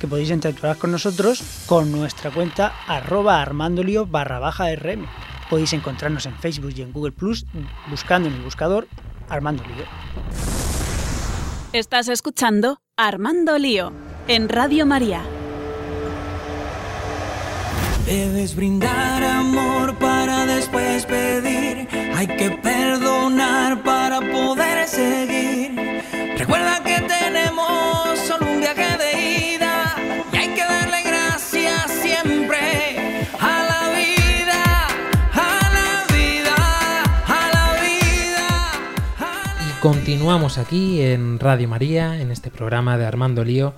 que 0.01 0.07
podéis 0.07 0.31
interactuar 0.31 0.77
con 0.77 0.93
nosotros 0.93 1.43
con 1.67 1.91
nuestra 1.91 2.31
cuenta 2.31 2.73
arroba 2.87 3.43
armandolio 3.43 4.07
barra 4.07 4.39
baja 4.39 4.73
rm. 4.75 5.07
Podéis 5.51 5.73
encontrarnos 5.73 6.27
en 6.27 6.37
Facebook 6.37 6.73
y 6.77 6.83
en 6.83 6.93
Google 6.93 7.11
Plus 7.13 7.45
buscando 7.91 8.29
en 8.29 8.35
el 8.35 8.43
buscador 8.43 8.87
Armando 9.29 9.65
Lío. 9.65 9.85
Estás 11.73 12.07
escuchando 12.09 12.81
Armando 12.97 13.59
Lío 13.59 13.93
en 14.29 14.49
Radio 14.49 14.87
María. 14.87 15.25
Debes 18.13 18.55
brindar 18.55 19.25
amor 19.25 19.97
para 19.99 20.45
después 20.45 21.07
pedir. 21.07 21.89
Hay 22.15 22.27
que 22.27 22.51
perdonar 22.51 23.83
para 23.83 24.21
poder 24.21 24.87
seguir. 24.87 26.03
Recuerda 26.37 26.83
que 26.85 27.01
tenemos 27.09 28.19
solo 28.19 28.53
un 28.53 28.61
viaje 28.61 28.99
de 28.99 29.55
ida 29.55 29.97
y 30.31 30.37
hay 30.37 30.49
que 30.49 30.61
darle 30.61 31.03
gracias 31.05 31.91
siempre 32.03 32.59
a 33.41 33.63
la 33.71 33.83
vida, 33.97 34.63
a 35.33 35.71
la 35.79 36.15
vida, 36.15 36.57
a 37.27 37.43
la 37.57 37.81
vida. 37.81 38.49
Y 39.71 39.81
continuamos 39.81 40.59
aquí 40.59 41.01
en 41.01 41.39
Radio 41.39 41.67
María, 41.67 42.21
en 42.21 42.31
este 42.31 42.51
programa 42.51 42.99
de 42.99 43.07
Armando 43.07 43.43
Lío, 43.43 43.73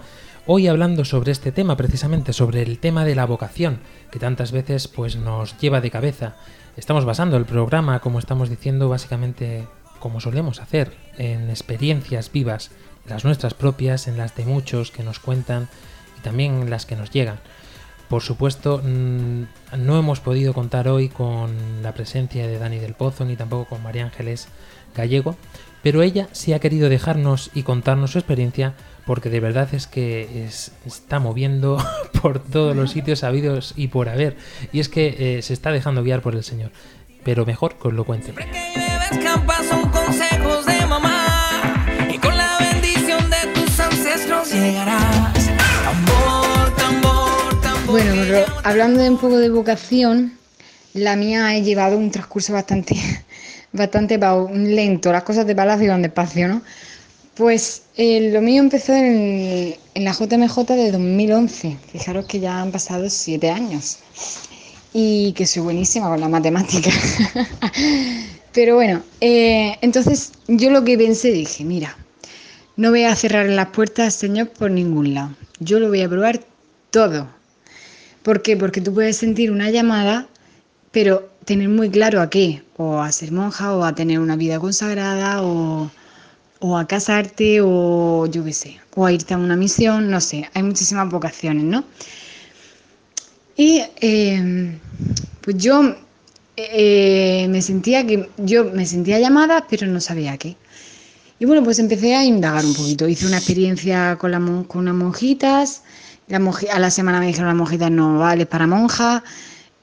hoy 0.46 0.68
hablando 0.68 1.04
sobre 1.04 1.33
este 1.33 1.52
tema, 1.52 1.76
precisamente 1.76 2.33
sobre 2.33 2.62
el 2.62 2.78
tema 2.78 3.04
de 3.04 3.14
la 3.14 3.26
vocación, 3.26 3.80
que 4.11 4.18
tantas 4.18 4.52
veces 4.52 4.88
pues 4.88 5.16
nos 5.16 5.59
lleva 5.59 5.80
de 5.80 5.90
cabeza. 5.90 6.37
Estamos 6.76 7.04
basando 7.04 7.37
el 7.37 7.44
programa, 7.44 8.00
como 8.00 8.18
estamos 8.18 8.50
diciendo, 8.50 8.88
básicamente 8.88 9.66
como 9.98 10.20
solemos 10.20 10.61
hacer, 10.61 10.92
en 11.16 11.48
experiencias 11.48 12.30
vivas, 12.30 12.70
las 13.07 13.24
nuestras 13.24 13.54
propias, 13.54 14.07
en 14.07 14.18
las 14.18 14.35
de 14.37 14.44
muchos 14.44 14.90
que 14.90 15.02
nos 15.02 15.18
cuentan 15.18 15.68
y 16.18 16.20
también 16.20 16.62
en 16.62 16.70
las 16.70 16.85
que 16.85 16.96
nos 16.96 17.11
llegan. 17.11 17.38
Por 18.09 18.22
supuesto, 18.22 18.83
mm, 18.85 19.44
no 19.78 19.98
hemos 19.98 20.20
podido 20.20 20.52
contar 20.52 20.88
hoy 20.88 21.09
con 21.09 21.83
la 21.83 21.92
presencia 21.92 22.46
de 22.46 22.59
Dani 22.59 22.78
del 22.78 22.94
Pozo 22.94 23.24
ni 23.24 23.35
tampoco 23.35 23.70
con 23.70 23.83
María 23.83 24.04
Ángeles 24.04 24.48
Gallego, 24.94 25.37
pero 25.83 26.02
ella 26.02 26.28
sí 26.33 26.52
ha 26.52 26.61
querido 26.61 26.88
dejarnos 26.88 27.50
y 27.54 27.62
contarnos 27.62 28.12
su 28.12 28.18
experiencia 28.18 28.74
porque 29.07 29.31
de 29.31 29.40
verdad 29.40 29.69
es 29.73 29.87
que 29.87 30.45
es- 30.47 30.73
está 30.87 31.19
moviendo 31.19 31.77
por 32.23 32.38
todos 32.38 32.75
los 32.77 32.90
sitios 32.93 33.25
habidos 33.25 33.75
y 33.77 33.88
por 33.88 34.09
haber. 34.09 34.37
Y 34.73 34.81
es 34.81 34.88
que 34.88 35.38
eh, 35.38 35.43
se 35.43 35.53
está 35.53 35.71
dejando 35.73 36.03
guiar 36.03 36.21
por 36.23 36.35
el 36.35 36.45
Señor. 36.45 36.71
Pero 37.25 37.47
mejor 37.47 37.77
que 37.79 37.88
os 37.88 37.95
lo 37.95 38.05
cuente. 38.05 38.35
Escampa 39.11 39.57
son 39.69 39.88
consejos 39.90 40.67
de 40.67 40.85
mamá 40.87 41.87
y 42.12 42.19
con 42.19 42.37
la 42.37 42.59
bendición 42.59 43.31
de 43.31 43.47
tus 43.55 43.81
ancestros 43.81 44.53
llegarás. 44.53 45.33
Tambor, 45.85 46.77
tambor, 46.77 47.61
tambor. 47.62 47.87
Bueno, 47.87 48.12
pero 48.27 48.45
hablando 48.64 49.01
de 49.03 49.09
un 49.11 49.19
poco 49.19 49.38
de 49.38 49.49
vocación, 49.49 50.35
la 50.93 51.17
mía 51.17 51.55
he 51.57 51.62
llevado 51.62 51.97
un 51.97 52.11
transcurso 52.11 52.53
bastante, 52.53 52.97
bastante 53.73 54.19
lento. 54.55 55.11
Las 55.12 55.23
cosas 55.23 55.47
de 55.47 55.55
palacio 55.55 55.90
van 55.90 56.03
despacio, 56.03 56.47
¿no? 56.49 56.62
Pues 57.35 57.83
eh, 57.97 58.31
lo 58.33 58.40
mío 58.40 58.62
empezó 58.62 58.92
en, 58.92 59.75
la 59.94 60.12
JMJ 60.12 60.66
de 60.66 60.92
2011. 60.92 61.77
Fijaros 61.90 62.27
que 62.27 62.38
ya 62.38 62.61
han 62.61 62.70
pasado 62.70 63.11
siete 63.11 63.51
años. 63.51 63.99
Y 64.92 65.33
que 65.33 65.44
soy 65.44 65.62
buenísima 65.62 66.09
con 66.09 66.20
la 66.20 66.29
matemática. 66.29 66.90
Pero 68.53 68.77
bueno, 68.77 69.03
eh, 69.20 69.77
entonces 69.81 70.31
yo 70.47 70.70
lo 70.70 70.85
que 70.85 70.97
pensé, 70.97 71.33
dije, 71.33 71.64
mira, 71.64 71.97
no 72.77 72.90
voy 72.90 73.03
a 73.03 73.16
cerrar 73.16 73.47
las 73.47 73.68
puertas, 73.68 74.14
Señor, 74.14 74.51
por 74.51 74.70
ningún 74.70 75.14
lado. 75.14 75.35
Yo 75.59 75.81
lo 75.81 75.88
voy 75.88 76.03
a 76.03 76.09
probar 76.09 76.40
todo. 76.90 77.29
¿Por 78.23 78.42
qué? 78.42 78.57
Porque 78.57 78.81
tú 78.81 78.94
puedes 78.94 79.16
sentir 79.16 79.51
una 79.51 79.70
llamada, 79.70 80.29
pero 80.92 81.29
tener 81.44 81.68
muy 81.68 81.90
claro 81.90 82.20
a 82.20 82.31
qué. 82.31 82.62
O 82.77 83.01
a 83.01 83.11
ser 83.11 83.33
monja, 83.33 83.75
o 83.75 83.83
a 83.83 83.97
tener 83.97 84.20
una 84.20 84.37
vida 84.37 84.61
consagrada, 84.61 85.42
o, 85.42 85.90
o 86.64 86.68
a 86.81 86.83
casarte, 86.92 87.48
o 87.62 88.27
yo 88.35 88.40
qué 88.46 88.53
sé, 88.62 88.70
o 88.96 89.00
a 89.07 89.12
irte 89.16 89.33
a 89.35 89.38
una 89.38 89.57
misión, 89.64 90.00
no 90.14 90.20
sé. 90.29 90.38
Hay 90.55 90.62
muchísimas 90.70 91.09
vocaciones, 91.11 91.64
¿no? 91.64 91.81
Y 93.57 93.83
eh, 94.00 94.79
pues 95.40 95.57
yo 95.59 95.94
eh, 96.57 97.46
me 97.50 97.62
sentía 97.62 98.07
que 98.07 98.29
yo 98.38 98.64
me 98.66 98.87
sentía 98.87 99.18
llamada, 99.20 99.66
pero 99.68 99.87
no 99.87 100.00
sabía 100.00 100.37
qué. 100.38 100.57
Y 101.38 101.46
bueno, 101.46 101.64
pues 101.64 101.79
empecé 101.79 102.14
a 102.16 102.24
indagar 102.24 102.66
un 102.66 102.74
poquito. 102.74 103.09
Hice 103.09 103.27
una 103.27 103.38
experiencia 103.38 104.16
con, 104.18 104.33
la 104.33 104.38
con 104.68 104.83
unas 104.83 104.94
monjitas. 104.94 105.83
La 106.29 106.40
monji- 106.40 106.70
a 106.72 106.79
la 106.79 106.90
semana 106.90 107.20
me 107.20 107.27
dijeron 107.27 107.48
las 107.48 107.57
monjitas 107.57 107.90
no 107.90 108.18
vales 108.18 108.46
para 108.46 108.66
monja. 108.66 109.24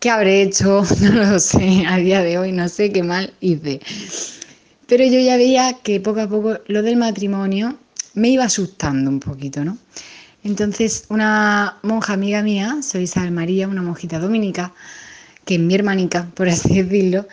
¿Qué 0.00 0.10
habré 0.10 0.42
hecho? 0.42 0.84
No 1.00 1.12
lo 1.12 1.38
sé. 1.40 1.84
A 1.86 1.96
día 1.98 2.22
de 2.22 2.38
hoy 2.38 2.52
no 2.52 2.68
sé 2.68 2.92
qué 2.92 3.02
mal 3.02 3.32
hice. 3.40 3.80
Pero 4.88 5.04
yo 5.04 5.20
ya 5.20 5.36
veía 5.36 5.74
que 5.82 6.00
poco 6.00 6.22
a 6.22 6.28
poco 6.28 6.60
lo 6.66 6.82
del 6.82 6.96
matrimonio 6.96 7.78
me 8.14 8.30
iba 8.30 8.44
asustando 8.44 9.10
un 9.10 9.20
poquito, 9.20 9.62
¿no? 9.62 9.76
Entonces, 10.44 11.04
una 11.10 11.76
monja 11.82 12.14
amiga 12.14 12.42
mía, 12.42 12.78
soy 12.82 13.02
Isabel 13.02 13.32
María, 13.32 13.68
una 13.68 13.82
monjita 13.82 14.18
dominica, 14.18 14.72
que 15.44 15.56
es 15.56 15.60
mi 15.60 15.74
hermanica, 15.74 16.30
por 16.34 16.48
así 16.48 16.82
decirlo, 16.82 17.28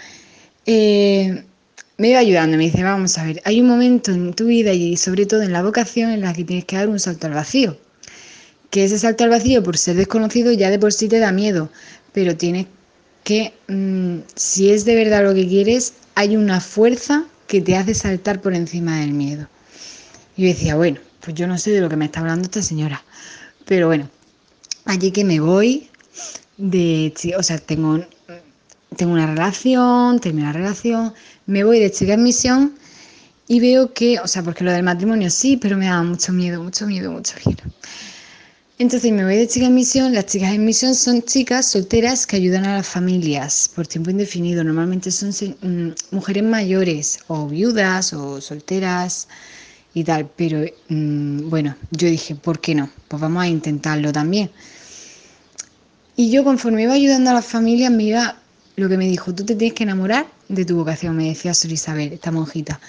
eh, 0.65 1.46
me 1.98 2.10
iba 2.10 2.20
ayudando. 2.20 2.58
Me 2.58 2.65
dice, 2.65 2.84
vamos 2.84 3.18
a 3.18 3.24
ver, 3.24 3.41
hay 3.46 3.62
un 3.62 3.68
momento 3.68 4.12
en 4.12 4.34
tu 4.34 4.48
vida 4.48 4.74
y 4.74 4.98
sobre 4.98 5.26
todo 5.26 5.41
en 5.41 5.54
la 5.54 5.63
vocación 5.63 6.12
en 6.12 6.22
la 6.22 6.34
que 6.34 6.44
tienes 6.44 6.65
que 6.65 6.76
dar 6.76 6.89
un 6.89 7.00
salto 7.00 7.28
al 7.28 7.36
vacío. 7.36 7.78
Que 8.70 8.84
ese 8.84 9.00
salto 9.00 9.24
al 9.24 9.30
vacío, 9.30 9.63
por 9.63 9.78
ser 9.78 9.96
desconocido, 9.96 10.52
ya 10.52 10.70
de 10.70 10.80
por 10.80 10.91
sí 10.91 11.08
te 11.08 11.20
da 11.20 11.32
miedo, 11.32 11.70
pero 12.12 12.36
tienes 12.36 12.65
que, 13.24 13.54
mm, 13.70 14.18
si 14.36 14.72
es 14.72 14.84
de 14.84 14.96
verdad 14.96 15.24
lo 15.24 15.34
que 15.34 15.48
quieres, 15.48 15.94
hay 16.15 16.36
una 16.36 16.60
fuerza 16.60 17.26
que 17.47 17.62
te 17.62 17.75
hace 17.75 17.93
saltar 17.93 18.41
por 18.41 18.53
encima 18.53 18.99
del 18.99 19.13
miedo. 19.13 19.47
Y 20.36 20.43
yo 20.43 20.47
decía, 20.49 20.75
bueno, 20.75 20.99
pues 21.21 21.36
yo 21.36 21.47
no 21.47 21.58
sé 21.58 21.71
de 21.71 21.81
lo 21.81 21.89
que 21.89 21.95
me 21.95 22.05
está 22.05 22.19
hablando 22.19 22.43
esta 22.43 22.62
señora, 22.62 23.03
pero 23.65 23.88
bueno, 23.88 24.10
allí 24.86 25.12
que 25.12 25.23
me 25.23 25.39
voy, 25.39 25.89
de, 26.58 27.13
o 27.38 27.43
sea, 27.43 27.58
tengo, 27.58 27.99
tengo 28.95 29.13
una 29.13 29.27
relación, 29.27 30.19
termino 30.19 30.47
la 30.47 30.53
relación, 30.53 31.13
me 31.45 31.63
voy 31.63 31.79
de 31.79 31.91
chica 31.91 32.13
en 32.13 32.23
misión 32.23 32.75
y 33.47 33.60
veo 33.60 33.93
que, 33.93 34.19
o 34.19 34.27
sea, 34.27 34.43
porque 34.43 34.63
lo 34.63 34.71
del 34.71 34.84
matrimonio 34.84 35.29
sí, 35.29 35.58
pero 35.58 35.77
me 35.77 35.86
daba 35.86 36.03
mucho 36.03 36.31
miedo, 36.34 36.62
mucho 36.62 36.88
miedo, 36.88 37.12
mucho 37.12 37.36
miedo. 37.45 37.63
Entonces 38.78 39.14
me 39.14 39.24
voy 39.24 39.38
de 39.38 39.48
chica 39.48 39.68
en 39.68 39.74
misión. 39.74 40.14
Las 40.14 40.26
chicas 40.26 40.54
en 40.54 40.66
misión 40.66 40.96
son 40.96 41.24
chicas 41.24 41.66
solteras 41.66 42.28
que 42.28 42.36
ayudan 42.36 42.66
a 42.66 42.76
las 42.76 42.88
familias 42.88 43.70
por 43.74 43.88
tiempo 43.88 44.10
indefinido. 44.10 44.66
Normalmente 44.66 45.12
son 45.12 45.30
mm, 45.30 45.94
mujeres 46.12 46.44
mayores 46.44 47.20
o 47.28 47.48
viudas 47.48 48.12
o 48.12 48.42
solteras 48.42 49.30
y 49.94 50.04
tal. 50.04 50.30
Pero 50.36 50.66
mm, 50.90 51.50
bueno, 51.50 51.74
yo 51.92 52.10
dije, 52.10 52.36
¿por 52.36 52.60
qué 52.60 52.76
no? 52.76 52.90
Pues 53.08 53.22
vamos 53.22 53.44
a 53.44 53.48
intentarlo 53.48 54.12
también. 54.12 54.52
Y 56.18 56.30
yo 56.30 56.44
conforme 56.44 56.84
iba 56.84 56.94
ayudando 56.94 57.30
a 57.32 57.36
las 57.36 57.46
familias 57.46 57.92
me 57.92 58.04
iba, 58.04 58.38
lo 58.76 58.90
que 58.90 58.98
me 58.98 59.08
dijo, 59.08 59.34
tú 59.34 59.46
te 59.46 59.56
tienes 59.56 59.76
que 59.76 59.84
enamorar 59.84 60.28
de 60.50 60.66
tu 60.66 60.76
vocación, 60.76 61.16
me 61.16 61.30
decía 61.30 61.54
Sor 61.54 61.72
Isabel, 61.72 62.12
esta 62.12 62.32
monjita. 62.32 62.82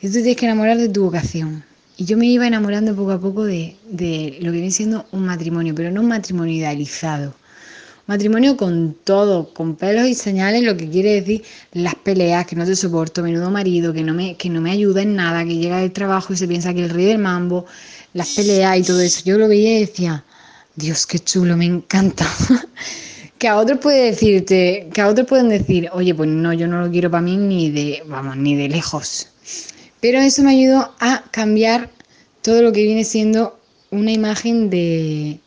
Tú 0.00 0.06
te 0.06 0.22
tienes 0.22 0.36
que 0.36 0.46
enamorar 0.46 0.78
de 0.78 0.88
tu 0.88 1.02
vocación. 1.02 1.64
Y 1.96 2.04
yo 2.04 2.16
me 2.16 2.26
iba 2.26 2.46
enamorando 2.46 2.94
poco 2.96 3.12
a 3.12 3.20
poco 3.20 3.44
de, 3.44 3.76
de 3.84 4.38
lo 4.40 4.50
que 4.50 4.58
viene 4.58 4.70
siendo 4.70 5.06
un 5.12 5.26
matrimonio, 5.26 5.74
pero 5.74 5.90
no 5.90 6.00
un 6.00 6.08
matrimonio 6.08 6.54
idealizado. 6.54 7.34
Matrimonio 8.06 8.56
con 8.56 8.96
todo, 9.04 9.54
con 9.54 9.76
pelos 9.76 10.08
y 10.08 10.14
señales, 10.14 10.64
lo 10.64 10.76
que 10.76 10.88
quiere 10.88 11.20
decir 11.20 11.44
las 11.72 11.94
peleas, 11.94 12.46
que 12.46 12.56
no 12.56 12.64
te 12.64 12.74
soporto, 12.74 13.22
menudo 13.22 13.50
marido, 13.50 13.92
que 13.92 14.02
no 14.02 14.12
me, 14.12 14.36
que 14.36 14.50
no 14.50 14.60
me 14.60 14.72
ayuda 14.72 15.02
en 15.02 15.14
nada, 15.14 15.44
que 15.44 15.56
llega 15.56 15.78
del 15.78 15.92
trabajo 15.92 16.32
y 16.32 16.36
se 16.36 16.48
piensa 16.48 16.74
que 16.74 16.82
el 16.82 16.90
rey 16.90 17.06
del 17.06 17.18
mambo, 17.18 17.66
las 18.12 18.34
peleas 18.34 18.78
y 18.78 18.82
todo 18.82 19.00
eso. 19.00 19.22
Yo 19.24 19.38
lo 19.38 19.46
veía 19.46 19.78
y 19.78 19.80
decía, 19.82 20.24
Dios, 20.74 21.06
qué 21.06 21.20
chulo, 21.20 21.56
me 21.56 21.66
encanta. 21.66 22.26
que 23.38 23.48
a 23.48 23.56
otros 23.56 23.78
puede 23.78 24.06
decirte, 24.06 24.88
que 24.92 25.00
a 25.00 25.08
otros 25.08 25.26
pueden 25.26 25.48
decir, 25.48 25.88
oye, 25.92 26.14
pues 26.14 26.28
no, 26.28 26.52
yo 26.52 26.66
no 26.66 26.80
lo 26.80 26.90
quiero 26.90 27.10
para 27.10 27.22
mí 27.22 27.36
ni 27.36 27.70
de, 27.70 28.02
vamos, 28.06 28.36
ni 28.36 28.56
de 28.56 28.68
lejos. 28.68 29.28
Pero 30.02 30.18
eso 30.18 30.42
me 30.42 30.50
ayudó 30.50 30.92
a 30.98 31.22
cambiar 31.30 31.88
todo 32.42 32.60
lo 32.60 32.72
que 32.72 32.82
viene 32.82 33.04
siendo 33.04 33.56
una 33.92 34.10
imagen 34.10 34.68
de, 34.68 35.38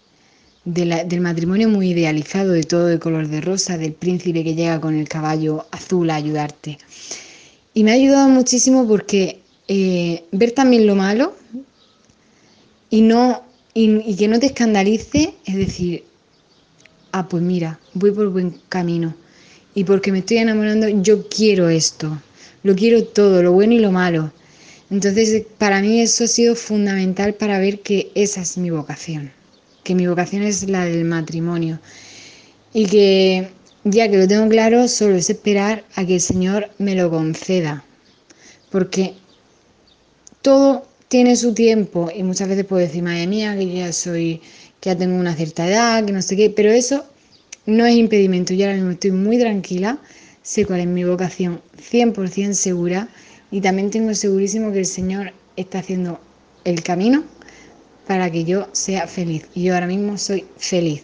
del 0.63 1.19
matrimonio 1.19 1.67
muy 1.67 1.89
idealizado, 1.89 2.53
de 2.53 2.63
todo 2.63 2.85
de 2.85 2.97
color 2.97 3.27
de 3.27 3.41
rosa, 3.41 3.77
del 3.77 3.91
príncipe 3.91 4.45
que 4.45 4.55
llega 4.55 4.79
con 4.79 4.95
el 4.95 5.09
caballo 5.09 5.65
azul 5.71 6.09
a 6.09 6.15
ayudarte. 6.15 6.77
Y 7.73 7.83
me 7.83 7.91
ha 7.91 7.95
ayudado 7.95 8.29
muchísimo 8.29 8.87
porque 8.87 9.41
eh, 9.67 10.23
ver 10.31 10.53
también 10.53 10.87
lo 10.87 10.95
malo 10.95 11.35
y, 12.89 13.01
no, 13.01 13.43
y, 13.73 14.09
y 14.09 14.15
que 14.15 14.29
no 14.29 14.39
te 14.39 14.45
escandalice, 14.45 15.33
es 15.45 15.55
decir, 15.57 16.05
ah, 17.11 17.27
pues 17.27 17.43
mira, 17.43 17.77
voy 17.93 18.11
por 18.11 18.29
buen 18.29 18.51
camino. 18.69 19.15
Y 19.73 19.83
porque 19.83 20.13
me 20.13 20.19
estoy 20.19 20.37
enamorando, 20.37 20.87
yo 20.87 21.27
quiero 21.27 21.67
esto. 21.67 22.21
Lo 22.63 22.73
quiero 22.73 23.03
todo, 23.03 23.43
lo 23.43 23.51
bueno 23.51 23.73
y 23.73 23.79
lo 23.79 23.91
malo. 23.91 24.31
Entonces, 24.89 25.43
para 25.57 25.81
mí 25.81 26.01
eso 26.01 26.25
ha 26.25 26.27
sido 26.27 26.55
fundamental 26.55 27.33
para 27.33 27.59
ver 27.59 27.79
que 27.79 28.11
esa 28.15 28.41
es 28.41 28.57
mi 28.57 28.69
vocación. 28.69 29.31
Que 29.83 29.95
mi 29.95 30.07
vocación 30.07 30.43
es 30.43 30.69
la 30.69 30.85
del 30.85 31.05
matrimonio. 31.05 31.79
Y 32.73 32.85
que 32.85 33.49
ya 33.83 34.09
que 34.09 34.17
lo 34.17 34.27
tengo 34.27 34.47
claro, 34.49 34.87
solo 34.87 35.15
es 35.15 35.29
esperar 35.29 35.83
a 35.95 36.05
que 36.05 36.15
el 36.15 36.21
Señor 36.21 36.69
me 36.77 36.95
lo 36.95 37.09
conceda. 37.09 37.83
Porque 38.71 39.13
todo 40.41 40.87
tiene 41.07 41.35
su 41.35 41.53
tiempo 41.53 42.11
y 42.15 42.23
muchas 42.23 42.49
veces 42.49 42.65
puedo 42.65 42.81
decir, 42.81 43.03
madre 43.03 43.27
mía, 43.27 43.55
que 43.55 43.71
ya 43.71 43.93
soy, 43.93 44.41
que 44.79 44.89
ya 44.89 44.97
tengo 44.97 45.15
una 45.15 45.35
cierta 45.35 45.67
edad, 45.67 46.03
que 46.05 46.11
no 46.11 46.21
sé 46.21 46.35
qué, 46.35 46.49
pero 46.49 46.71
eso 46.71 47.05
no 47.65 47.85
es 47.85 47.95
impedimento. 47.95 48.53
Yo 48.53 48.65
ahora 48.65 48.75
mismo 48.75 48.91
estoy 48.91 49.11
muy 49.11 49.39
tranquila, 49.39 49.99
sé 50.43 50.65
cuál 50.65 50.81
es 50.81 50.87
mi 50.87 51.03
vocación 51.03 51.61
100% 51.77 52.53
segura 52.53 53.07
y 53.51 53.61
también 53.61 53.89
tengo 53.91 54.13
segurísimo 54.13 54.71
que 54.71 54.79
el 54.79 54.85
Señor 54.85 55.33
está 55.55 55.79
haciendo 55.79 56.19
el 56.63 56.83
camino 56.83 57.23
para 58.07 58.31
que 58.31 58.43
yo 58.45 58.67
sea 58.73 59.07
feliz. 59.07 59.45
Y 59.55 59.63
yo 59.63 59.73
ahora 59.73 59.87
mismo 59.87 60.17
soy 60.17 60.45
feliz. 60.57 61.03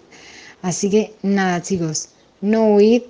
Así 0.61 0.89
que 0.89 1.13
nada, 1.23 1.61
chicos, 1.61 2.09
no 2.41 2.75
huid 2.75 3.03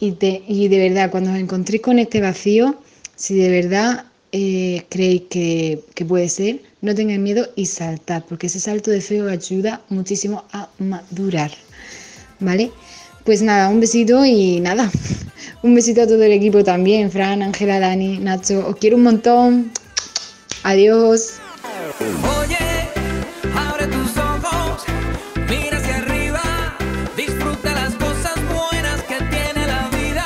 y, 0.00 0.12
te- 0.12 0.42
y 0.48 0.68
de 0.68 0.78
verdad, 0.88 1.10
cuando 1.10 1.30
os 1.32 1.38
encontréis 1.38 1.82
con 1.82 1.98
este 1.98 2.20
vacío, 2.20 2.76
si 3.16 3.34
de 3.36 3.48
verdad 3.50 4.06
eh, 4.32 4.84
creéis 4.88 5.22
que, 5.30 5.84
que 5.94 6.04
puede 6.04 6.28
ser, 6.28 6.62
no 6.80 6.94
tengáis 6.94 7.20
miedo 7.20 7.48
y 7.56 7.66
saltad, 7.66 8.24
porque 8.28 8.48
ese 8.48 8.60
salto 8.60 8.90
de 8.90 9.00
fe 9.00 9.22
os 9.22 9.30
ayuda 9.30 9.82
muchísimo 9.88 10.44
a 10.52 10.68
madurar. 10.78 11.52
¿Vale? 12.40 12.72
Pues 13.24 13.40
nada, 13.40 13.68
un 13.68 13.78
besito 13.78 14.24
y 14.24 14.60
nada. 14.60 14.90
Un 15.62 15.76
besito 15.76 16.02
a 16.02 16.06
todo 16.08 16.20
el 16.24 16.32
equipo 16.32 16.64
también, 16.64 17.12
Fran, 17.12 17.40
Ángela, 17.40 17.78
Dani, 17.78 18.18
Nacho. 18.18 18.66
Os 18.66 18.76
quiero 18.76 18.96
un 18.96 19.04
montón. 19.04 19.70
Adiós. 20.64 21.34
Oye, 22.00 22.88
abre 23.54 23.86
tus 23.86 24.16
ojos, 24.16 24.82
mira 25.48 25.76
hacia 25.76 25.98
arriba, 25.98 26.42
disfruta 27.16 27.72
las 27.74 27.94
cosas 27.94 28.34
buenas 28.52 29.02
que 29.02 29.16
tiene 29.30 29.66
la 29.68 29.88
vida. 29.96 30.24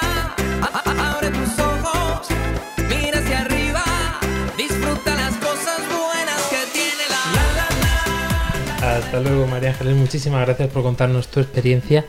A 0.63 1.17
abre 1.17 1.29
tus 1.29 1.59
ojos, 1.59 2.29
mira 2.89 3.19
hacia 3.19 3.41
arriba, 3.41 3.85
disfruta 4.57 5.15
las 5.17 5.35
cosas 5.37 5.81
buenas 5.89 6.41
que 6.49 6.63
tiene 6.73 7.05
la 7.11 7.25
vida. 8.73 8.97
Hasta 8.97 9.21
luego, 9.21 9.47
María 9.47 9.71
Ángeles. 9.71 9.97
Muchísimas 9.97 10.47
gracias 10.47 10.71
por 10.71 10.83
contarnos 10.83 11.29
tu 11.29 11.41
experiencia. 11.41 12.07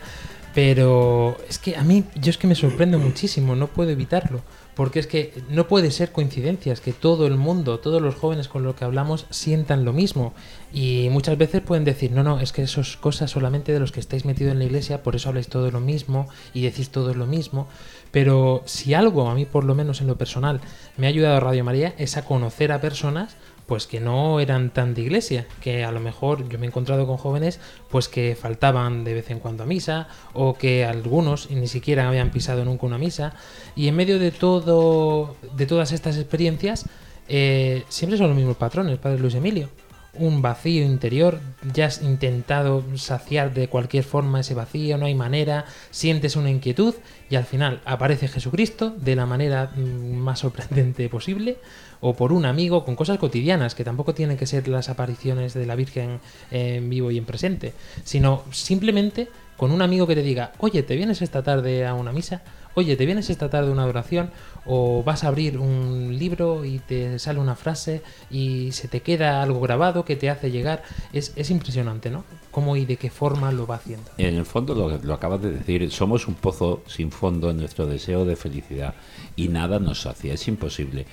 Pero 0.58 1.36
es 1.48 1.60
que 1.60 1.76
a 1.76 1.84
mí, 1.84 2.02
yo 2.20 2.30
es 2.30 2.36
que 2.36 2.48
me 2.48 2.56
sorprende 2.56 2.96
muchísimo, 2.96 3.54
no 3.54 3.68
puedo 3.68 3.90
evitarlo. 3.90 4.42
Porque 4.74 4.98
es 4.98 5.06
que 5.06 5.32
no 5.48 5.68
puede 5.68 5.92
ser 5.92 6.10
coincidencias 6.10 6.80
que 6.80 6.92
todo 6.92 7.28
el 7.28 7.36
mundo, 7.36 7.78
todos 7.78 8.02
los 8.02 8.16
jóvenes 8.16 8.48
con 8.48 8.64
los 8.64 8.74
que 8.74 8.84
hablamos 8.84 9.26
sientan 9.30 9.84
lo 9.84 9.92
mismo. 9.92 10.34
Y 10.72 11.10
muchas 11.12 11.38
veces 11.38 11.60
pueden 11.60 11.84
decir, 11.84 12.10
no, 12.10 12.24
no, 12.24 12.40
es 12.40 12.50
que 12.50 12.62
eso 12.62 12.80
es 12.80 12.96
cosas 12.96 13.30
solamente 13.30 13.72
de 13.72 13.78
los 13.78 13.92
que 13.92 14.00
estáis 14.00 14.24
metidos 14.24 14.50
en 14.50 14.58
la 14.58 14.64
iglesia, 14.64 15.04
por 15.04 15.14
eso 15.14 15.28
habláis 15.28 15.46
todo 15.46 15.70
lo 15.70 15.78
mismo 15.78 16.26
y 16.52 16.62
decís 16.62 16.90
todo 16.90 17.14
lo 17.14 17.26
mismo. 17.26 17.68
Pero 18.10 18.64
si 18.66 18.94
algo, 18.94 19.30
a 19.30 19.36
mí 19.36 19.44
por 19.44 19.62
lo 19.62 19.76
menos 19.76 20.00
en 20.00 20.08
lo 20.08 20.18
personal, 20.18 20.60
me 20.96 21.06
ha 21.06 21.10
ayudado 21.10 21.38
Radio 21.38 21.62
María 21.62 21.94
es 21.98 22.16
a 22.16 22.24
conocer 22.24 22.72
a 22.72 22.80
personas 22.80 23.36
pues 23.68 23.86
que 23.86 24.00
no 24.00 24.40
eran 24.40 24.70
tan 24.70 24.94
de 24.94 25.02
iglesia, 25.02 25.46
que 25.60 25.84
a 25.84 25.92
lo 25.92 26.00
mejor 26.00 26.48
yo 26.48 26.58
me 26.58 26.66
he 26.66 26.68
encontrado 26.68 27.06
con 27.06 27.18
jóvenes 27.18 27.60
pues 27.90 28.08
que 28.08 28.34
faltaban 28.34 29.04
de 29.04 29.14
vez 29.14 29.30
en 29.30 29.38
cuando 29.38 29.62
a 29.62 29.66
misa 29.66 30.08
o 30.32 30.54
que 30.54 30.86
algunos 30.86 31.50
ni 31.50 31.68
siquiera 31.68 32.08
habían 32.08 32.30
pisado 32.30 32.64
nunca 32.64 32.86
una 32.86 32.98
misa 32.98 33.34
y 33.76 33.86
en 33.86 33.94
medio 33.94 34.18
de 34.18 34.30
todo 34.30 35.36
de 35.54 35.66
todas 35.66 35.92
estas 35.92 36.16
experiencias 36.16 36.86
eh, 37.28 37.84
siempre 37.90 38.16
son 38.16 38.28
los 38.28 38.36
mismos 38.36 38.56
patrones, 38.56 38.98
Padre 38.98 39.18
Luis 39.18 39.34
Emilio. 39.34 39.68
Un 40.14 40.40
vacío 40.40 40.84
interior, 40.84 41.38
ya 41.74 41.86
has 41.86 42.02
intentado 42.02 42.82
saciar 42.96 43.52
de 43.52 43.68
cualquier 43.68 44.02
forma 44.02 44.40
ese 44.40 44.54
vacío, 44.54 44.96
no 44.96 45.04
hay 45.04 45.14
manera, 45.14 45.66
sientes 45.90 46.34
una 46.34 46.50
inquietud 46.50 46.94
y 47.28 47.36
al 47.36 47.44
final 47.44 47.82
aparece 47.84 48.26
Jesucristo 48.26 48.94
de 48.96 49.14
la 49.14 49.26
manera 49.26 49.70
mm, 49.76 50.16
más 50.16 50.40
sorprendente 50.40 51.08
posible 51.10 51.58
o 52.00 52.14
por 52.14 52.32
un 52.32 52.44
amigo 52.44 52.84
con 52.84 52.96
cosas 52.96 53.18
cotidianas, 53.18 53.74
que 53.74 53.84
tampoco 53.84 54.14
tienen 54.14 54.36
que 54.36 54.46
ser 54.46 54.68
las 54.68 54.88
apariciones 54.88 55.54
de 55.54 55.66
la 55.66 55.74
Virgen 55.74 56.20
en 56.50 56.88
vivo 56.88 57.10
y 57.10 57.18
en 57.18 57.24
presente, 57.24 57.74
sino 58.04 58.44
simplemente 58.50 59.28
con 59.56 59.72
un 59.72 59.82
amigo 59.82 60.06
que 60.06 60.14
te 60.14 60.22
diga, 60.22 60.52
oye, 60.58 60.82
¿te 60.84 60.94
vienes 60.96 61.20
esta 61.20 61.42
tarde 61.42 61.84
a 61.84 61.94
una 61.94 62.12
misa? 62.12 62.42
Oye, 62.74 62.94
¿te 62.96 63.06
vienes 63.06 63.28
esta 63.28 63.50
tarde 63.50 63.70
a 63.70 63.72
una 63.72 63.86
oración? 63.86 64.30
O 64.66 65.02
vas 65.02 65.24
a 65.24 65.28
abrir 65.28 65.58
un 65.58 66.16
libro 66.16 66.64
y 66.64 66.78
te 66.78 67.18
sale 67.18 67.40
una 67.40 67.56
frase 67.56 68.02
y 68.30 68.70
se 68.70 68.86
te 68.86 69.00
queda 69.00 69.42
algo 69.42 69.60
grabado 69.60 70.04
que 70.04 70.14
te 70.14 70.30
hace 70.30 70.52
llegar. 70.52 70.84
Es, 71.12 71.32
es 71.34 71.50
impresionante, 71.50 72.08
¿no? 72.08 72.24
Cómo 72.52 72.76
y 72.76 72.84
de 72.84 72.96
qué 72.96 73.10
forma 73.10 73.50
lo 73.50 73.66
va 73.66 73.76
haciendo. 73.76 74.08
En 74.16 74.36
el 74.36 74.44
fondo 74.44 74.76
lo, 74.76 74.96
lo 74.96 75.14
acabas 75.14 75.42
de 75.42 75.50
decir, 75.50 75.90
somos 75.90 76.28
un 76.28 76.34
pozo 76.34 76.84
sin 76.86 77.10
fondo 77.10 77.50
en 77.50 77.56
nuestro 77.56 77.84
deseo 77.86 78.24
de 78.24 78.36
felicidad 78.36 78.94
y 79.34 79.48
nada 79.48 79.80
nos 79.80 80.02
sacia, 80.02 80.34
es 80.34 80.46
imposible 80.46 81.04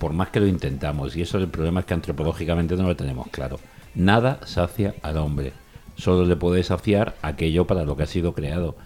por 0.00 0.14
más 0.14 0.30
que 0.30 0.40
lo 0.40 0.46
intentamos, 0.46 1.14
y 1.14 1.20
eso 1.20 1.36
es 1.36 1.44
el 1.44 1.50
problema 1.50 1.80
es 1.80 1.86
que 1.86 1.92
antropológicamente 1.92 2.74
no 2.74 2.84
lo 2.84 2.96
tenemos 2.96 3.28
claro. 3.28 3.60
Nada 3.94 4.40
sacia 4.46 4.94
al 5.02 5.18
hombre. 5.18 5.52
Solo 5.96 6.24
le 6.24 6.36
puede 6.36 6.62
saciar 6.62 7.16
aquello 7.20 7.66
para 7.66 7.84
lo 7.84 7.98
que 7.98 8.04
ha 8.04 8.06
sido 8.06 8.32
creado, 8.32 8.76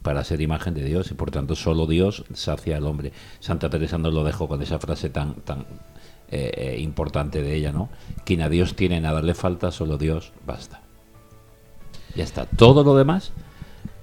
para 0.00 0.24
ser 0.24 0.40
imagen 0.40 0.72
de 0.72 0.82
Dios, 0.82 1.10
y 1.10 1.14
por 1.14 1.30
tanto 1.30 1.56
solo 1.56 1.86
Dios 1.86 2.24
sacia 2.32 2.78
al 2.78 2.86
hombre. 2.86 3.12
Santa 3.38 3.68
Teresa 3.68 3.98
nos 3.98 4.14
lo 4.14 4.24
dejó 4.24 4.48
con 4.48 4.62
esa 4.62 4.78
frase 4.78 5.10
tan, 5.10 5.34
tan 5.42 5.66
eh, 6.30 6.78
importante 6.80 7.42
de 7.42 7.54
ella, 7.54 7.70
¿no? 7.70 7.90
Quien 8.24 8.40
a 8.40 8.48
Dios 8.48 8.74
tiene 8.74 8.98
nada 8.98 9.20
le 9.20 9.34
falta, 9.34 9.72
solo 9.72 9.98
Dios 9.98 10.32
basta. 10.46 10.80
Ya 12.14 12.24
está. 12.24 12.46
Todo 12.46 12.82
lo 12.82 12.96
demás 12.96 13.32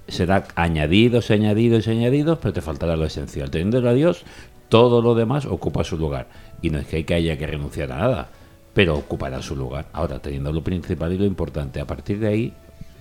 será 0.06 0.46
añadidos, 0.54 1.32
añadidos, 1.32 1.88
añadidos, 1.88 2.38
pero 2.38 2.52
te 2.52 2.60
faltará 2.60 2.94
lo 2.94 3.06
esencial. 3.06 3.50
Teniendo 3.50 3.88
a 3.88 3.92
Dios, 3.92 4.24
todo 4.70 5.02
lo 5.02 5.14
demás 5.14 5.44
ocupa 5.44 5.84
su 5.84 5.98
lugar. 5.98 6.28
Y 6.62 6.70
no 6.70 6.78
es 6.78 6.86
que 6.86 7.14
haya 7.14 7.38
que 7.38 7.46
renunciar 7.46 7.92
a 7.92 7.98
nada, 7.98 8.30
pero 8.74 8.96
ocupará 8.96 9.42
su 9.42 9.56
lugar. 9.56 9.86
Ahora, 9.92 10.20
teniendo 10.20 10.52
lo 10.52 10.62
principal 10.62 11.12
y 11.12 11.18
lo 11.18 11.24
importante, 11.24 11.80
a 11.80 11.86
partir 11.86 12.18
de 12.18 12.28
ahí 12.28 12.54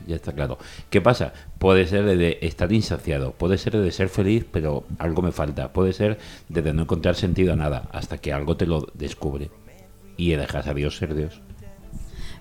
ya 0.08 0.16
está 0.16 0.34
claro. 0.34 0.58
¿Qué 0.90 1.02
pasa? 1.02 1.34
Puede 1.58 1.86
ser 1.88 2.06
de 2.06 2.40
estar 2.42 2.72
insaciado, 2.72 3.32
puede 3.34 3.58
ser 3.58 3.78
de 3.78 3.92
ser 3.92 4.10
feliz, 4.10 4.46
pero 4.52 4.86
algo 4.98 5.22
me 5.22 5.32
falta, 5.32 5.74
puede 5.74 5.94
ser 5.94 6.18
de 6.48 6.74
no 6.74 6.84
encontrar 6.84 7.16
sentido 7.16 7.54
a 7.54 7.56
nada, 7.56 7.90
hasta 7.92 8.18
que 8.18 8.34
algo 8.34 8.58
te 8.58 8.66
lo 8.66 8.88
descubre 8.94 9.50
y 10.18 10.32
dejas 10.32 10.68
a 10.68 10.74
Dios 10.74 10.98
ser 10.98 11.16
Dios. 11.16 11.42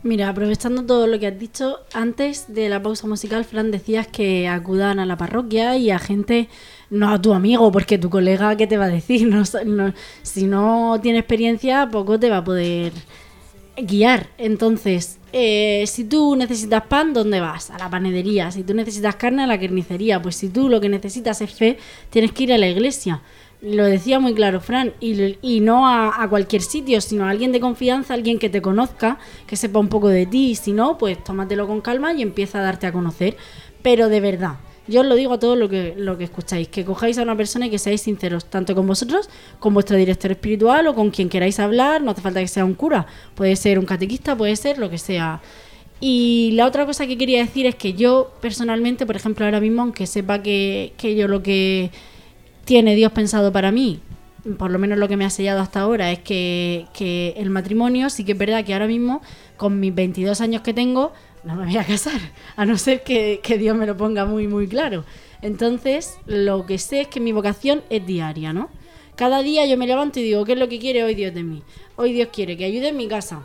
Mira, 0.04 0.28
aprovechando 0.28 0.84
todo 0.86 1.06
lo 1.08 1.18
que 1.18 1.26
has 1.26 1.38
dicho, 1.38 1.80
antes 1.92 2.46
de 2.54 2.68
la 2.68 2.80
pausa 2.80 3.06
musical, 3.08 3.44
Fran, 3.44 3.70
decías 3.72 4.06
que 4.06 4.46
acudan 4.46 5.00
a 5.00 5.06
la 5.06 5.16
parroquia 5.16 5.76
y 5.76 5.90
a 5.90 5.98
gente, 5.98 6.48
no 6.90 7.10
a 7.10 7.20
tu 7.20 7.34
amigo, 7.34 7.72
porque 7.72 7.98
tu 7.98 8.08
colega, 8.08 8.56
¿qué 8.56 8.66
te 8.68 8.76
va 8.78 8.84
a 8.84 8.88
decir? 8.88 9.26
No, 9.28 9.42
no- 9.64 9.92
si 10.22 10.46
no 10.46 10.98
tiene 11.02 11.18
experiencia, 11.18 11.88
poco 11.90 12.18
te 12.18 12.30
va 12.30 12.38
a 12.38 12.44
poder 12.44 12.92
guiar. 13.76 14.28
Entonces, 14.38 15.18
eh, 15.32 15.84
si 15.86 16.04
tú 16.04 16.36
necesitas 16.36 16.84
pan, 16.86 17.12
¿dónde 17.12 17.40
vas? 17.40 17.70
A 17.70 17.78
la 17.78 17.90
panadería. 17.90 18.50
Si 18.50 18.62
tú 18.64 18.74
necesitas 18.74 19.16
carne, 19.16 19.44
a 19.44 19.46
la 19.46 19.58
carnicería. 19.60 20.20
Pues 20.22 20.36
si 20.36 20.48
tú 20.48 20.68
lo 20.68 20.80
que 20.80 20.88
necesitas 20.88 21.40
es 21.40 21.52
fe, 21.52 21.78
tienes 22.10 22.32
que 22.32 22.44
ir 22.44 22.52
a 22.52 22.58
la 22.58 22.68
iglesia. 22.68 23.20
Lo 23.60 23.84
decía 23.84 24.20
muy 24.20 24.34
claro 24.34 24.60
Fran, 24.60 24.92
y, 25.00 25.36
y 25.42 25.60
no 25.60 25.88
a, 25.88 26.22
a 26.22 26.28
cualquier 26.28 26.62
sitio, 26.62 27.00
sino 27.00 27.24
a 27.24 27.30
alguien 27.30 27.50
de 27.50 27.58
confianza, 27.58 28.14
alguien 28.14 28.38
que 28.38 28.48
te 28.48 28.62
conozca, 28.62 29.18
que 29.48 29.56
sepa 29.56 29.80
un 29.80 29.88
poco 29.88 30.08
de 30.08 30.26
ti. 30.26 30.50
Y 30.50 30.54
si 30.54 30.72
no, 30.72 30.96
pues 30.96 31.22
tómatelo 31.24 31.66
con 31.66 31.80
calma 31.80 32.12
y 32.12 32.22
empieza 32.22 32.60
a 32.60 32.62
darte 32.62 32.86
a 32.86 32.92
conocer. 32.92 33.36
Pero 33.82 34.08
de 34.08 34.20
verdad, 34.20 34.58
yo 34.88 35.02
os 35.02 35.06
lo 35.06 35.16
digo 35.16 35.34
a 35.34 35.38
todos 35.38 35.58
lo 35.58 35.68
que, 35.68 35.94
lo 35.96 36.16
que 36.16 36.24
escucháis, 36.24 36.68
que 36.68 36.84
cojáis 36.84 37.18
a 37.18 37.22
una 37.22 37.36
persona 37.36 37.66
y 37.66 37.70
que 37.70 37.78
seáis 37.78 38.00
sinceros, 38.00 38.46
tanto 38.46 38.74
con 38.74 38.86
vosotros, 38.86 39.28
con 39.58 39.74
vuestro 39.74 39.96
director 39.96 40.30
espiritual 40.30 40.86
o 40.86 40.94
con 40.94 41.10
quien 41.10 41.28
queráis 41.28 41.58
hablar, 41.58 42.00
no 42.00 42.12
hace 42.12 42.22
falta 42.22 42.40
que 42.40 42.48
sea 42.48 42.64
un 42.64 42.74
cura, 42.74 43.06
puede 43.34 43.54
ser 43.56 43.78
un 43.78 43.84
catequista, 43.84 44.36
puede 44.36 44.56
ser 44.56 44.78
lo 44.78 44.88
que 44.88 44.98
sea. 44.98 45.40
Y 46.00 46.52
la 46.54 46.64
otra 46.64 46.86
cosa 46.86 47.06
que 47.06 47.18
quería 47.18 47.40
decir 47.40 47.66
es 47.66 47.74
que 47.74 47.92
yo 47.92 48.32
personalmente, 48.40 49.04
por 49.04 49.16
ejemplo, 49.16 49.44
ahora 49.44 49.60
mismo, 49.60 49.82
aunque 49.82 50.06
sepa 50.06 50.42
que, 50.42 50.92
que 50.96 51.16
yo 51.16 51.28
lo 51.28 51.42
que 51.42 51.90
tiene 52.68 52.94
Dios 52.94 53.12
pensado 53.12 53.50
para 53.50 53.72
mí, 53.72 53.98
por 54.58 54.70
lo 54.70 54.78
menos 54.78 54.98
lo 54.98 55.08
que 55.08 55.16
me 55.16 55.24
ha 55.24 55.30
sellado 55.30 55.62
hasta 55.62 55.80
ahora, 55.80 56.12
es 56.12 56.18
que, 56.18 57.32
el 57.34 57.48
matrimonio, 57.48 58.10
sí 58.10 58.24
que 58.24 58.32
es 58.32 58.38
verdad 58.38 58.62
que 58.62 58.74
ahora 58.74 58.86
mismo, 58.86 59.22
con 59.56 59.80
mis 59.80 59.94
22 59.94 60.38
años 60.42 60.60
que 60.60 60.74
tengo, 60.74 61.14
no 61.44 61.56
me 61.56 61.64
voy 61.64 61.78
a 61.78 61.84
casar, 61.86 62.20
a 62.56 62.66
no 62.66 62.76
ser 62.76 63.02
que, 63.02 63.40
que 63.42 63.56
Dios 63.56 63.74
me 63.74 63.86
lo 63.86 63.96
ponga 63.96 64.26
muy, 64.26 64.48
muy 64.48 64.68
claro. 64.68 65.06
Entonces, 65.40 66.18
lo 66.26 66.66
que 66.66 66.76
sé 66.76 67.00
es 67.00 67.08
que 67.08 67.20
mi 67.20 67.32
vocación 67.32 67.82
es 67.88 68.04
diaria, 68.04 68.52
¿no? 68.52 68.68
Cada 69.16 69.42
día 69.42 69.64
yo 69.64 69.78
me 69.78 69.86
levanto 69.86 70.20
y 70.20 70.24
digo, 70.24 70.44
¿qué 70.44 70.52
es 70.52 70.58
lo 70.58 70.68
que 70.68 70.78
quiere 70.78 71.02
hoy 71.04 71.14
Dios 71.14 71.32
de 71.32 71.44
mí? 71.44 71.62
Hoy 71.96 72.12
Dios 72.12 72.28
quiere 72.30 72.58
que 72.58 72.66
ayude 72.66 72.88
en 72.88 72.98
mi 72.98 73.08
casa. 73.08 73.44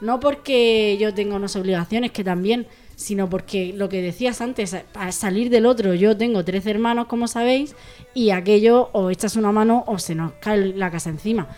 No 0.00 0.18
porque 0.18 0.98
yo 1.00 1.14
tenga 1.14 1.36
unas 1.36 1.54
obligaciones 1.54 2.10
que 2.10 2.24
también, 2.24 2.66
sino 2.96 3.28
porque 3.28 3.72
lo 3.72 3.88
que 3.88 4.02
decías 4.02 4.40
antes, 4.40 4.76
para 4.92 5.12
salir 5.12 5.50
del 5.50 5.66
otro, 5.66 5.94
yo 5.94 6.16
tengo 6.16 6.44
13 6.44 6.70
hermanos, 6.70 7.06
como 7.06 7.28
sabéis, 7.28 7.74
y 8.14 8.30
aquello 8.30 8.90
o 8.92 9.10
echas 9.10 9.36
una 9.36 9.52
mano 9.52 9.84
o 9.86 9.98
se 9.98 10.14
nos 10.14 10.32
cae 10.40 10.74
la 10.74 10.90
casa 10.90 11.10
encima. 11.10 11.48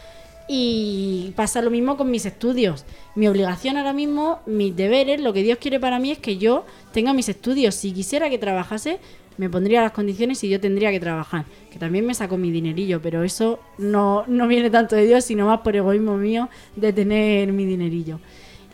Y 0.49 1.32
pasa 1.34 1.61
lo 1.61 1.70
mismo 1.70 1.97
con 1.97 2.11
mis 2.11 2.24
estudios. 2.24 2.84
Mi 3.16 3.26
obligación 3.26 3.76
ahora 3.76 3.93
mismo, 3.93 4.41
mis 4.47 4.76
deberes, 4.76 5.20
lo 5.20 5.32
que 5.32 5.43
Dios 5.43 5.59
quiere 5.59 5.80
para 5.80 5.99
mí 5.99 6.12
es 6.12 6.18
que 6.18 6.39
yo 6.39 6.64
tenga 6.93 7.12
mis 7.12 7.28
estudios. 7.28 7.74
Si 7.74 7.93
quisiera 7.93 8.30
que 8.30 8.39
trabajase, 8.39 9.01
me 9.39 9.51
pondría 9.51 9.82
las 9.82 9.93
condiciones 9.93 10.43
y 10.45 10.49
yo 10.49 10.61
tendría 10.61 10.91
que 10.93 11.01
trabajar. 11.01 11.47
Que 11.70 11.78
también 11.78 12.07
me 12.07 12.14
saco 12.14 12.37
mi 12.37 12.51
dinerillo, 12.51 13.03
pero 13.03 13.24
eso 13.24 13.59
no, 13.76 14.24
no 14.28 14.47
viene 14.47 14.70
tanto 14.70 14.95
de 14.95 15.07
Dios, 15.07 15.24
sino 15.24 15.47
más 15.47 15.61
por 15.61 15.74
egoísmo 15.74 16.16
mío 16.16 16.49
de 16.76 16.93
tener 16.93 17.53
mi 17.53 17.66
dinerillo. 17.66 18.20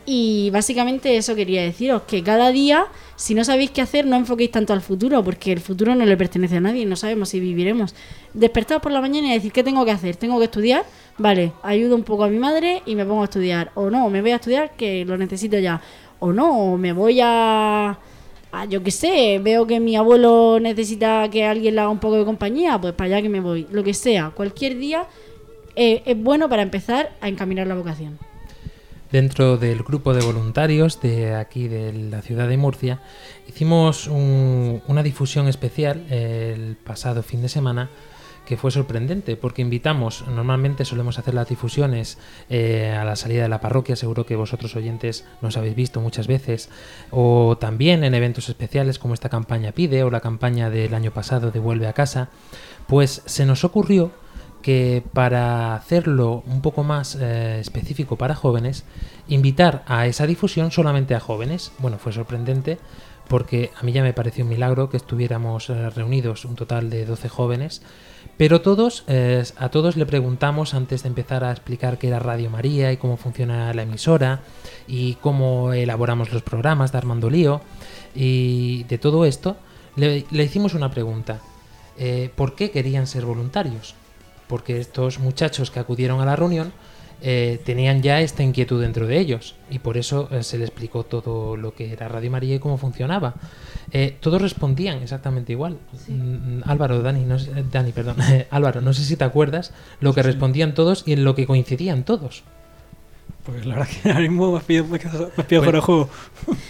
Y 0.05 0.51
básicamente 0.51 1.17
eso 1.17 1.37
quería 1.37 1.63
deciros, 1.63 2.03
que 2.03 2.23
cada 2.23 2.51
día, 2.51 2.87
si 3.15 3.35
no 3.35 3.45
sabéis 3.45 3.71
qué 3.71 3.83
hacer, 3.83 4.05
no 4.05 4.17
enfoquéis 4.17 4.51
tanto 4.51 4.73
al 4.73 4.81
futuro, 4.81 5.23
porque 5.23 5.53
el 5.53 5.61
futuro 5.61 5.95
no 5.95 6.05
le 6.05 6.17
pertenece 6.17 6.57
a 6.57 6.61
nadie, 6.61 6.85
no 6.87 6.97
sabemos 6.97 7.29
si 7.29 7.39
viviremos. 7.39 7.95
Despertaos 8.35 8.83
por 8.83 8.91
la 8.91 9.01
mañana 9.01 9.29
y 9.29 9.35
decir, 9.35 9.53
¿qué 9.53 9.63
tengo 9.63 9.85
que 9.85 9.93
hacer? 9.93 10.17
¿Tengo 10.17 10.39
que 10.39 10.47
estudiar? 10.47 10.85
Vale, 11.19 11.53
ayudo 11.63 11.95
un 11.95 12.03
poco 12.03 12.25
a 12.25 12.29
mi 12.29 12.39
madre 12.39 12.83
y 12.85 12.97
me 12.97 13.07
pongo 13.07 13.23
a 13.23 13.25
estudiar. 13.25 13.71
O 13.75 13.91
no, 13.91 14.11
me 14.11 14.23
voy 14.23 14.33
a 14.33 14.37
estudiar 14.37 14.73
que 14.77 15.05
lo 15.05 15.17
necesito 15.17 15.59
ya. 15.59 15.81
O 16.19 16.33
no, 16.33 16.77
me 16.77 16.93
voy 16.93 17.21
a... 17.23 17.97
a 18.51 18.65
yo 18.65 18.83
qué 18.83 18.91
sé, 18.91 19.41
veo 19.41 19.69
que 19.69 19.79
mi 19.79 19.95
abuelo 19.95 20.59
necesita 20.61 21.29
que 21.31 21.45
alguien 21.45 21.77
le 21.77 21.81
haga 21.81 21.91
un 21.91 22.01
poco 22.01 22.17
de 22.17 22.25
compañía, 22.25 22.81
pues 22.81 22.93
para 22.95 23.07
allá 23.07 23.23
que 23.23 23.29
me 23.29 23.41
voy. 23.41 23.69
Lo 23.71 23.85
que 23.85 23.95
sea, 23.95 24.31
cualquier 24.31 24.79
día 24.79 25.07
eh, 25.77 26.03
es 26.05 26.21
bueno 26.21 26.49
para 26.49 26.63
empezar 26.63 27.13
a 27.21 27.29
encaminar 27.29 27.69
la 27.69 27.77
vocación. 27.77 28.19
Dentro 29.13 29.59
del 29.59 29.83
grupo 29.83 30.15
de 30.15 30.25
voluntarios 30.25 31.01
de 31.03 31.35
aquí 31.35 31.69
de 31.69 31.93
la 31.93 32.23
ciudad 32.23 32.49
de 32.49 32.57
Murcia, 32.57 33.01
hicimos 33.47 34.07
un- 34.07 34.83
una 34.89 35.03
difusión 35.03 35.49
especial 35.49 36.07
el 36.11 36.77
pasado 36.83 37.23
fin 37.23 37.43
de 37.43 37.51
semana 37.51 37.91
que 38.47 38.57
fue 38.57 38.71
sorprendente 38.71 39.37
porque 39.37 39.63
invitamos, 39.63 40.25
normalmente 40.27 40.85
solemos 40.87 41.19
hacer 41.19 41.35
las 41.35 41.49
difusiones 41.49 42.19
eh, 42.49 42.97
a 42.99 43.05
la 43.05 43.15
salida 43.15 43.43
de 43.43 43.49
la 43.51 43.61
parroquia, 43.61 43.97
seguro 43.97 44.25
que 44.27 44.35
vosotros 44.35 44.75
oyentes 44.77 45.25
nos 45.43 45.57
habéis 45.57 45.77
visto 45.77 46.01
muchas 46.01 46.27
veces, 46.27 46.71
o 47.11 47.57
también 47.61 48.03
en 48.05 48.15
eventos 48.15 48.49
especiales 48.49 48.99
como 48.99 49.15
esta 49.15 49.29
campaña 49.29 49.73
Pide 49.73 50.03
o 50.05 50.11
la 50.11 50.21
campaña 50.21 50.71
del 50.71 50.95
año 50.95 51.13
pasado 51.13 51.51
de 51.51 51.61
Vuelve 51.61 51.87
a 51.87 51.93
casa, 51.93 52.31
pues 52.89 53.23
se 53.27 53.45
nos 53.47 53.63
ocurrió 53.63 54.11
que 54.63 55.03
para 55.13 55.75
hacerlo 55.75 56.43
un 56.47 56.63
poco 56.63 56.85
más 56.85 57.17
eh, 57.21 57.59
específico 57.61 58.17
para 58.17 58.35
jóvenes, 58.35 58.85
invitar 59.29 59.83
a 59.87 60.07
esa 60.07 60.27
difusión 60.27 60.71
solamente 60.71 61.15
a 61.15 61.21
jóvenes. 61.21 61.73
Bueno, 61.79 61.99
fue 61.99 62.13
sorprendente 62.13 62.79
porque 63.29 63.71
a 63.79 63.83
mí 63.83 63.93
ya 63.93 64.03
me 64.03 64.13
pareció 64.13 64.45
un 64.45 64.51
milagro 64.51 64.89
que 64.89 64.97
estuviéramos 64.97 65.69
eh, 65.71 65.91
reunidos 65.91 66.45
un 66.45 66.55
total 66.55 66.91
de 66.91 67.05
12 67.05 67.29
jóvenes, 67.29 67.83
pero 68.37 68.61
todos, 68.61 69.05
eh, 69.09 69.45
a 69.57 69.69
todos 69.69 69.97
le 69.97 70.07
preguntamos 70.07 70.75
antes 70.75 71.03
de 71.03 71.09
empezar 71.09 71.45
a 71.45 71.51
explicar 71.51 71.99
qué 71.99 72.09
era 72.09 72.19
Radio 72.19 72.51
María 72.51 72.93
y 72.93 72.97
cómo 72.97 73.17
funciona 73.17 73.73
la 73.75 73.83
emisora 73.83 74.41
y 74.87 75.15
cómo 75.15 75.73
elaboramos 75.73 76.33
los 76.33 76.43
programas 76.43 76.93
de 76.93 76.99
Armando 76.99 77.31
Lío 77.31 77.61
y 78.15 78.85
de 78.85 78.99
todo 78.99 79.25
esto, 79.25 79.57
le, 79.97 80.25
hicimos 80.31 80.75
una 80.75 80.91
pregunta. 80.91 81.41
¿Por 82.35 82.57
qué 82.57 82.71
querían 82.71 83.07
ser 83.07 83.25
voluntarios? 83.25 83.95
Porque 84.53 84.79
estos 84.79 85.19
muchachos 85.19 85.71
que 85.71 85.81
acudieron 85.81 86.21
a 86.21 86.27
la 86.27 86.37
reunión 86.37 86.73
eh, 87.23 87.59
tenían 87.65 88.03
ya 88.03 88.21
esta 88.21 88.43
inquietud 88.43 88.83
dentro 88.83 89.07
de 89.07 89.19
ellos 89.19 89.55
y 89.71 89.79
por 89.79 89.97
eso 89.97 90.29
eh, 90.31 90.43
se 90.43 90.59
les 90.59 90.69
explicó 90.69 91.05
todo 91.05 91.57
lo 91.57 91.73
que 91.75 91.91
era 91.91 92.07
Radio 92.09 92.31
María 92.31 92.57
y 92.57 92.59
cómo 92.59 92.77
funcionaba. 92.77 93.33
Eh, 93.93 94.15
todos 94.21 94.43
respondían 94.43 95.01
exactamente 95.03 95.53
igual. 95.53 95.79
Mm, 96.09 96.63
Álvaro, 96.67 97.01
Dani, 97.01 97.25
no 97.25 97.39
sé- 97.39 97.65
Dani, 97.71 97.93
perdón, 97.93 98.17
Álvaro, 98.51 98.83
no 98.83 98.93
sé 98.93 99.05
si 99.05 99.17
te 99.17 99.25
acuerdas 99.25 99.73
lo 100.01 100.13
que 100.13 100.23
respondían 100.23 100.75
todos 100.75 101.05
y 101.07 101.13
en 101.15 101.25
lo 101.25 101.35
que 101.35 101.47
coincidían 101.47 102.05
todos. 102.05 102.43
Pues 103.45 103.67
la 103.67 103.75
verdad 103.75 103.89
que 104.03 104.09
ahora 104.09 104.21
mismo 104.21 104.53
me 104.53 104.59
has 104.59 104.65
pillado, 104.65 104.89
me 104.89 104.97
has 104.97 105.47
pillado 105.47 105.65
Bueno, 105.65 105.83
juego. 105.83 106.09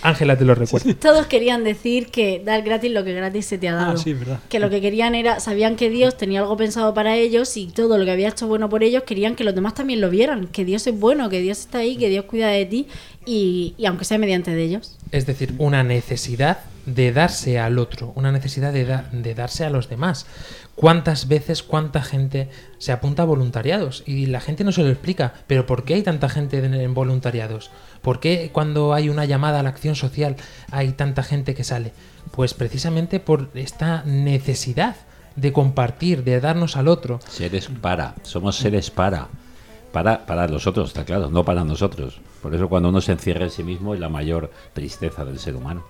Ángela 0.03 0.39
te 0.39 0.45
lo 0.45 0.55
recuerda. 0.57 0.95
Todos 0.95 1.27
querían 1.27 1.65
decir 1.65 2.07
que 2.07 2.43
dar 2.45 2.63
gratis 2.63 2.91
lo 2.91 3.05
que 3.05 3.13
gratis 3.13 3.47
se 3.47 3.59
te 3.59 3.69
ha 3.69 3.75
dado. 3.75 3.93
Ah, 3.93 3.97
sí, 3.97 4.15
verdad. 4.15 4.41
Que 4.49 4.59
lo 4.59 4.71
que 4.71 4.81
querían 4.81 5.15
era, 5.15 5.41
sabían 5.41 5.77
que 5.77 5.91
Dios 5.91 6.17
tenía 6.17 6.41
algo 6.41 6.57
pensado 6.57 6.95
para 6.95 7.17
ellos 7.17 7.57
y 7.57 7.67
todo 7.67 7.99
lo 7.99 8.05
que 8.05 8.11
había 8.11 8.29
hecho 8.29 8.47
bueno 8.47 8.69
por 8.69 8.83
ellos, 8.83 9.03
querían 9.03 9.37
que 9.37 9.45
los 9.45 9.55
demás 9.55 9.75
también 9.75 10.01
lo 10.01 10.09
vieran, 10.09 10.47
que 10.47 10.65
Dios 10.65 10.87
es 10.87 10.99
bueno, 10.99 11.29
que 11.29 11.41
Dios 11.41 11.61
está 11.61 11.79
ahí, 11.79 11.97
que 11.97 12.09
Dios 12.09 12.25
cuida 12.25 12.49
de 12.49 12.65
ti 12.65 12.87
y, 13.27 13.75
y 13.77 13.87
aunque 13.87 14.05
sea 14.05 14.19
mediante 14.19 14.51
de 14.51 14.63
ellos. 14.63 14.97
Es 15.11 15.27
decir, 15.27 15.55
una 15.59 15.83
necesidad 15.83 16.61
de 16.87 17.13
darse 17.13 17.59
al 17.59 17.79
otro, 17.79 18.13
una 18.17 18.33
necesidad 18.33 18.73
de, 18.73 18.85
da- 18.85 19.09
de 19.13 19.35
darse 19.35 19.65
a 19.65 19.71
los 19.71 19.89
demás. 19.89 20.27
¿Cuántas 20.75 21.29
veces, 21.29 21.63
cuánta 21.63 22.03
gente 22.03 22.49
se 22.79 22.93
apunta 22.93 23.23
a 23.23 23.27
voluntariados? 23.27 24.03
Y 24.07 24.27
la 24.27 24.41
gente 24.41 24.65
no 24.65 24.73
se 24.73 24.83
lo 24.83 24.89
explica, 24.89 25.35
pero 25.47 25.67
¿por 25.67 25.85
qué 25.85 25.95
hay 25.95 26.03
tanta 26.03 26.29
gente 26.29 26.59
en, 26.65 26.95
voluntariados? 26.95 27.71
¿Por 28.01 28.19
qué 28.21 28.51
cuando 28.53 28.95
hay 28.95 29.09
una 29.09 29.25
llamada 29.27 29.61
a 29.61 29.63
la 29.63 29.69
acción 29.69 29.95
social 29.95 30.37
hay 30.71 30.93
tanta 30.93 31.23
gente 31.23 31.55
que 31.55 31.63
sale? 31.65 31.93
Pues 32.33 32.55
precisamente 32.55 33.21
por 33.21 33.51
esta 33.55 34.03
necesidad 34.05 34.97
de 35.37 35.53
compartir, 35.53 36.25
de 36.25 36.41
darnos 36.41 36.77
al 36.77 36.89
otro. 36.89 37.21
Seres 37.29 37.69
para, 37.81 38.15
somos 38.23 38.57
seres 38.57 38.91
para. 38.91 39.29
Para, 39.93 40.25
para 40.25 40.49
los 40.49 40.67
otros, 40.67 40.89
está 40.89 41.05
claro, 41.05 41.29
no 41.29 41.45
para 41.45 41.65
nosotros. 41.65 42.21
Por 42.41 42.55
eso 42.55 42.69
cuando 42.71 42.89
uno 42.89 43.03
se 43.03 43.13
encierra 43.13 43.45
en 43.45 43.51
sí 43.51 43.63
mismo 43.63 43.93
es 43.93 44.01
la 44.01 44.09
mayor 44.09 44.51
tristeza 44.73 45.25
del 45.27 45.39
ser 45.39 45.55
humano. 45.55 45.85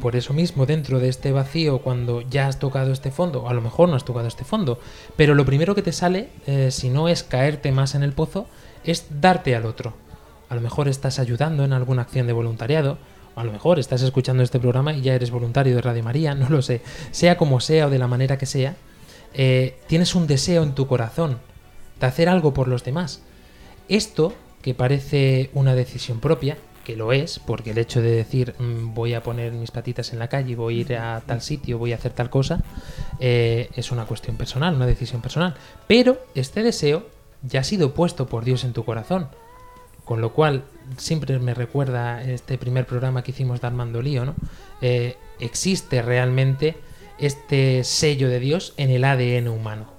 Por 0.00 0.16
eso 0.16 0.34
mismo, 0.34 0.66
dentro 0.66 0.98
de 1.00 1.08
este 1.08 1.32
vacío, 1.32 1.78
cuando 1.78 2.20
ya 2.20 2.48
has 2.48 2.58
tocado 2.58 2.92
este 2.92 3.10
fondo, 3.10 3.48
a 3.48 3.54
lo 3.54 3.62
mejor 3.62 3.88
no 3.88 3.96
has 3.96 4.04
tocado 4.04 4.28
este 4.28 4.44
fondo, 4.44 4.78
pero 5.16 5.34
lo 5.34 5.44
primero 5.44 5.74
que 5.74 5.82
te 5.82 5.92
sale, 5.92 6.28
eh, 6.46 6.70
si 6.70 6.90
no 6.90 7.08
es 7.08 7.22
caerte 7.22 7.72
más 7.72 7.94
en 7.94 8.02
el 8.02 8.12
pozo, 8.12 8.46
es 8.84 9.06
darte 9.20 9.56
al 9.56 9.64
otro. 9.64 9.94
A 10.48 10.54
lo 10.54 10.60
mejor 10.60 10.88
estás 10.88 11.18
ayudando 11.18 11.64
en 11.64 11.72
alguna 11.72 12.02
acción 12.02 12.26
de 12.26 12.32
voluntariado, 12.32 12.98
a 13.34 13.44
lo 13.44 13.52
mejor 13.52 13.78
estás 13.78 14.02
escuchando 14.02 14.42
este 14.42 14.58
programa 14.58 14.92
y 14.94 15.02
ya 15.02 15.14
eres 15.14 15.30
voluntario 15.30 15.74
de 15.74 15.82
Radio 15.82 16.02
María, 16.02 16.34
no 16.36 16.48
lo 16.48 16.62
sé. 16.62 16.82
Sea 17.10 17.36
como 17.36 17.60
sea 17.60 17.86
o 17.86 17.90
de 17.90 17.98
la 17.98 18.08
manera 18.08 18.38
que 18.38 18.46
sea, 18.46 18.76
eh, 19.34 19.78
tienes 19.86 20.14
un 20.14 20.26
deseo 20.26 20.62
en 20.62 20.74
tu 20.74 20.86
corazón 20.86 21.38
de 22.00 22.06
hacer 22.06 22.28
algo 22.28 22.54
por 22.54 22.68
los 22.68 22.84
demás. 22.84 23.22
Esto, 23.88 24.32
que 24.62 24.74
parece 24.74 25.50
una 25.54 25.74
decisión 25.74 26.20
propia, 26.20 26.56
que 26.86 26.94
lo 26.94 27.12
es, 27.12 27.40
porque 27.40 27.72
el 27.72 27.78
hecho 27.78 28.00
de 28.00 28.12
decir 28.12 28.54
mm, 28.60 28.94
voy 28.94 29.14
a 29.14 29.22
poner 29.24 29.50
mis 29.50 29.72
patitas 29.72 30.12
en 30.12 30.20
la 30.20 30.28
calle, 30.28 30.54
voy 30.54 30.78
a 30.78 30.80
ir 30.80 30.94
a 30.94 31.20
tal 31.26 31.42
sitio, 31.42 31.78
voy 31.78 31.92
a 31.92 31.96
hacer 31.96 32.12
tal 32.12 32.30
cosa, 32.30 32.60
eh, 33.18 33.68
es 33.74 33.90
una 33.90 34.04
cuestión 34.04 34.36
personal, 34.36 34.76
una 34.76 34.86
decisión 34.86 35.20
personal. 35.20 35.56
Pero 35.88 36.24
este 36.36 36.62
deseo 36.62 37.08
ya 37.42 37.60
ha 37.60 37.64
sido 37.64 37.92
puesto 37.92 38.28
por 38.28 38.44
Dios 38.44 38.62
en 38.62 38.72
tu 38.72 38.84
corazón. 38.84 39.28
Con 40.04 40.20
lo 40.20 40.32
cual, 40.32 40.62
siempre 40.96 41.36
me 41.40 41.54
recuerda 41.54 42.22
este 42.22 42.56
primer 42.56 42.86
programa 42.86 43.24
que 43.24 43.32
hicimos 43.32 43.60
de 43.60 43.66
Armando 43.66 44.00
Lío, 44.00 44.24
¿no? 44.24 44.36
Eh, 44.80 45.16
existe 45.40 46.02
realmente 46.02 46.76
este 47.18 47.82
sello 47.82 48.28
de 48.28 48.38
Dios 48.38 48.74
en 48.76 48.90
el 48.90 49.02
ADN 49.02 49.48
humano. 49.48 49.95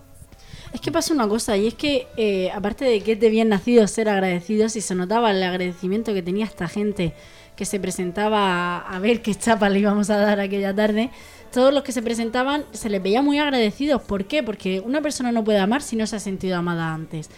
Es 0.77 0.81
que 0.81 0.91
pasa 0.91 1.11
una 1.11 1.27
cosa, 1.27 1.57
y 1.57 1.65
es 1.65 1.73
que 1.73 2.05
eh, 2.17 2.51
aparte 2.51 2.85
de 2.85 3.01
que 3.01 3.13
es 3.13 3.19
de 3.19 3.31
bien 3.31 3.49
nacido 3.49 3.87
ser 3.87 4.09
agradecidos, 4.09 4.75
y 4.75 4.81
se 4.81 4.93
notaba 4.93 5.31
el 5.31 5.41
agradecimiento 5.41 6.13
que 6.13 6.21
tenía 6.21 6.45
esta 6.45 6.67
gente 6.67 7.15
que 7.55 7.65
se 7.65 7.79
presentaba 7.79 8.77
a, 8.77 8.95
a 8.95 8.99
ver 8.99 9.23
qué 9.23 9.33
chapa 9.33 9.69
le 9.69 9.79
íbamos 9.79 10.11
a 10.11 10.17
dar 10.17 10.39
aquella 10.39 10.75
tarde, 10.75 11.09
todos 11.51 11.73
los 11.73 11.81
que 11.81 11.91
se 11.91 12.03
presentaban 12.03 12.63
se 12.73 12.91
les 12.91 13.01
veía 13.01 13.23
muy 13.23 13.39
agradecidos. 13.39 14.03
¿Por 14.03 14.25
qué? 14.25 14.43
Porque 14.43 14.79
una 14.79 15.01
persona 15.01 15.31
no 15.31 15.43
puede 15.43 15.57
amar 15.57 15.81
si 15.81 15.95
no 15.95 16.05
se 16.05 16.17
ha 16.17 16.19
sentido 16.19 16.57
amada 16.57 16.93
antes. 16.93 17.31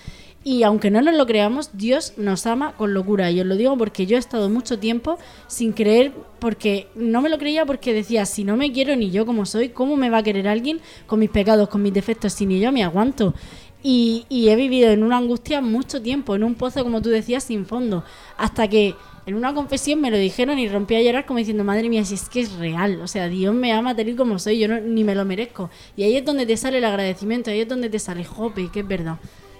Y 0.49 0.63
aunque 0.63 0.89
no 0.89 0.99
nos 1.03 1.13
lo 1.13 1.27
creamos, 1.27 1.69
Dios 1.73 2.13
nos 2.17 2.47
ama 2.47 2.73
con 2.75 2.95
locura. 2.95 3.29
Y 3.29 3.39
os 3.39 3.45
lo 3.45 3.55
digo 3.55 3.77
porque 3.77 4.07
yo 4.07 4.15
he 4.15 4.19
estado 4.19 4.49
mucho 4.49 4.79
tiempo 4.79 5.19
sin 5.45 5.73
creer, 5.73 6.11
porque 6.39 6.87
no 6.95 7.21
me 7.21 7.29
lo 7.29 7.37
creía 7.37 7.67
porque 7.67 7.93
decía, 7.93 8.25
si 8.25 8.43
no 8.43 8.57
me 8.57 8.71
quiero 8.71 8.95
ni 8.95 9.11
yo 9.11 9.27
como 9.27 9.45
soy, 9.45 9.69
¿cómo 9.69 9.95
me 9.95 10.09
va 10.09 10.17
a 10.17 10.23
querer 10.23 10.47
alguien 10.47 10.81
con 11.05 11.19
mis 11.19 11.29
pecados, 11.29 11.69
con 11.69 11.83
mis 11.83 11.93
defectos, 11.93 12.33
si 12.33 12.47
ni 12.47 12.59
yo 12.59 12.71
me 12.71 12.83
aguanto? 12.83 13.35
Y, 13.83 14.25
he 14.31 14.55
vivido 14.55 14.89
en 14.89 15.03
una 15.03 15.17
angustia 15.17 15.61
mucho 15.61 16.01
tiempo, 16.01 16.33
en 16.33 16.43
un 16.43 16.55
pozo, 16.55 16.83
como 16.83 16.99
tú 17.03 17.09
decías, 17.09 17.43
sin 17.43 17.67
fondo. 17.67 18.03
Hasta 18.35 18.67
que 18.67 18.95
en 19.27 19.35
una 19.35 19.53
confesión 19.53 20.01
me 20.01 20.09
lo 20.09 20.17
dijeron 20.17 20.57
y 20.57 20.67
rompí 20.67 20.95
a 20.95 21.03
llorar 21.03 21.27
como 21.27 21.37
diciendo, 21.37 21.63
madre 21.63 21.89
mía, 21.89 22.03
si 22.05 22.15
es 22.15 22.27
que 22.27 22.39
es 22.39 22.53
real. 22.53 23.01
O 23.01 23.07
sea, 23.07 23.29
Dios 23.29 23.53
me 23.53 23.71
ama 23.71 23.95
tal 23.95 24.09
y 24.09 24.15
como 24.15 24.39
soy, 24.39 24.57
yo 24.57 24.67
no- 24.67 24.81
ni 24.81 25.03
me 25.03 25.13
lo 25.13 25.25
merezco. 25.25 25.69
Y 25.95 26.01
ahí 26.01 26.15
es 26.17 26.25
donde 26.25 26.47
te 26.47 26.57
sale 26.57 26.79
el 26.79 26.85
agradecimiento, 26.85 27.51
ahí 27.51 27.59
es 27.59 27.67
donde 27.67 27.87
te 27.87 27.99
sale 27.99 28.25
jope, 28.25 28.71
que 28.73 28.79
es 28.79 28.87
verdad 28.87 29.19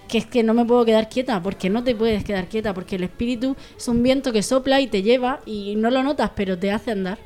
que 0.10 0.18
es 0.18 0.26
que 0.26 0.43
no 0.43 0.53
me 0.53 0.66
puedo 0.66 0.84
quedar 0.84 1.07
quieta, 1.07 1.41
porque 1.41 1.70
no 1.70 1.84
te 1.84 1.95
puedes 1.95 2.26
quedar 2.26 2.47
quieta, 2.49 2.74
porque 2.74 2.97
el 2.97 3.03
espíritu 3.03 3.55
es 3.78 3.88
un 3.88 4.03
viento 4.03 4.34
que 4.34 4.43
sopla 4.43 4.82
y 4.82 4.88
te 4.88 5.01
lleva 5.01 5.39
y 5.45 5.76
no 5.78 5.89
lo 5.89 6.03
notas, 6.03 6.32
pero 6.36 6.57
te 6.57 6.72
hace 6.72 6.91
andar. 6.91 7.18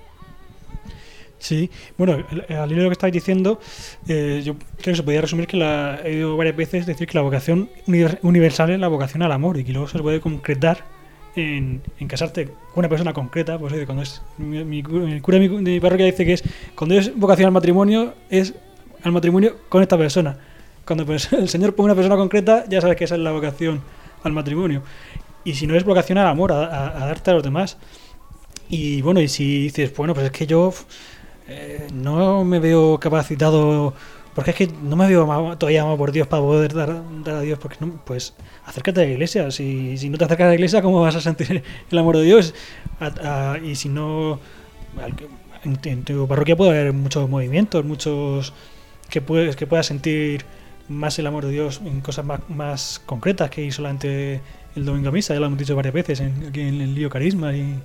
Sí, 1.39 1.69
bueno, 1.97 2.23
al 2.49 2.71
hilo 2.71 2.77
de 2.77 2.83
lo 2.83 2.89
que 2.89 2.93
estáis 2.93 3.13
diciendo, 3.13 3.59
eh, 4.07 4.41
yo 4.45 4.55
creo 4.55 4.93
que 4.93 4.95
se 4.95 5.03
podría 5.03 5.19
resumir 5.21 5.45
que 5.45 5.57
la, 5.57 5.99
he 6.03 6.15
oído 6.15 6.37
varias 6.37 6.55
veces 6.55 6.85
decir 6.85 7.05
que 7.05 7.17
la 7.17 7.21
vocación 7.21 7.69
univer- 7.85 8.19
universal 8.21 8.69
es 8.69 8.79
la 8.79 8.87
vocación 8.87 9.23
al 9.23 9.31
amor 9.33 9.57
y 9.57 9.65
que 9.65 9.73
luego 9.73 9.89
se 9.89 9.99
puede 9.99 10.21
concretar 10.21 10.85
en, 11.35 11.81
en 11.99 12.07
casarte 12.07 12.45
con 12.45 12.55
una 12.75 12.87
persona 12.87 13.11
concreta. 13.11 13.59
Pues 13.59 13.73
cuando 13.85 14.03
es 14.03 14.21
mi, 14.37 14.63
mi 14.63 14.79
el 14.79 15.21
cura 15.21 15.37
de 15.37 15.49
mi, 15.49 15.63
de 15.63 15.71
mi 15.71 15.79
parroquia 15.81 16.05
dice 16.05 16.25
que 16.25 16.33
es 16.33 16.43
cuando 16.75 16.95
es 16.95 17.13
vocación 17.13 17.47
al 17.47 17.51
matrimonio 17.51 18.13
es 18.29 18.53
al 19.03 19.11
matrimonio 19.11 19.57
con 19.67 19.81
esta 19.81 19.97
persona. 19.97 20.37
Cuando 20.85 21.05
pues, 21.05 21.31
el 21.33 21.49
Señor 21.49 21.75
pone 21.75 21.85
una 21.87 21.95
persona 21.95 22.15
concreta, 22.17 22.65
ya 22.69 22.81
sabes 22.81 22.97
que 22.97 23.05
esa 23.05 23.15
es 23.15 23.21
la 23.21 23.31
vocación 23.31 23.81
al 24.23 24.31
matrimonio. 24.33 24.83
Y 25.43 25.55
si 25.55 25.67
no 25.67 25.75
es 25.75 25.83
vocación 25.83 26.17
al 26.17 26.27
amor, 26.27 26.51
a, 26.53 26.65
a- 26.65 27.03
a 27.03 27.07
darte 27.07 27.31
a 27.31 27.33
los 27.35 27.43
demás. 27.43 27.77
Y 28.69 29.01
bueno, 29.01 29.21
y 29.21 29.27
si 29.27 29.63
dices, 29.63 29.93
bueno, 29.95 30.13
pues 30.13 30.27
es 30.27 30.31
que 30.31 30.47
yo 30.47 30.73
eh, 31.47 31.87
no 31.93 32.43
me 32.45 32.59
veo 32.59 32.99
capacitado, 32.99 33.93
porque 34.35 34.51
es 34.51 34.57
que 34.57 34.67
no 34.67 34.95
me 34.95 35.07
veo 35.07 35.25
todavía 35.57 35.81
amado 35.83 35.97
por 35.97 36.11
Dios 36.11 36.27
para 36.27 36.41
poder 36.41 36.73
dar, 36.73 37.01
dar 37.23 37.35
a 37.35 37.41
Dios, 37.41 37.59
porque 37.59 37.77
no, 37.81 38.01
pues 38.05 38.33
acércate 38.65 39.01
a 39.01 39.05
la 39.05 39.11
iglesia. 39.11 39.51
Si, 39.51 39.97
si 39.97 40.09
no 40.09 40.17
te 40.17 40.25
acercas 40.25 40.45
a 40.45 40.49
la 40.49 40.55
iglesia, 40.55 40.81
¿cómo 40.81 41.01
vas 41.01 41.15
a 41.15 41.21
sentir 41.21 41.63
el 41.91 41.97
amor 41.97 42.17
de 42.17 42.23
Dios? 42.23 42.53
Y 43.63 43.75
si 43.75 43.89
no, 43.89 44.39
en, 45.63 45.79
en 45.83 46.03
tu 46.03 46.27
parroquia 46.27 46.55
puede 46.55 46.71
haber 46.79 46.93
muchos 46.93 47.29
movimientos, 47.29 47.83
muchos 47.85 48.53
que 49.09 49.21
puedes 49.21 49.55
que 49.55 49.67
puedas 49.67 49.85
sentir 49.85 50.45
más 50.93 51.19
el 51.19 51.27
amor 51.27 51.45
de 51.45 51.51
Dios 51.51 51.81
en 51.83 52.01
cosas 52.01 52.25
más, 52.25 52.41
más 52.49 53.01
concretas 53.05 53.49
que 53.49 53.71
solamente 53.71 54.41
el 54.75 54.85
domingo 54.85 55.09
a 55.09 55.11
misa, 55.11 55.33
ya 55.33 55.39
lo 55.39 55.47
hemos 55.47 55.59
dicho 55.59 55.75
varias 55.75 55.93
veces 55.93 56.19
en, 56.19 56.47
aquí 56.49 56.61
en 56.61 56.81
el 56.81 56.95
lío 56.95 57.09
carisma 57.09 57.55
y, 57.55 57.79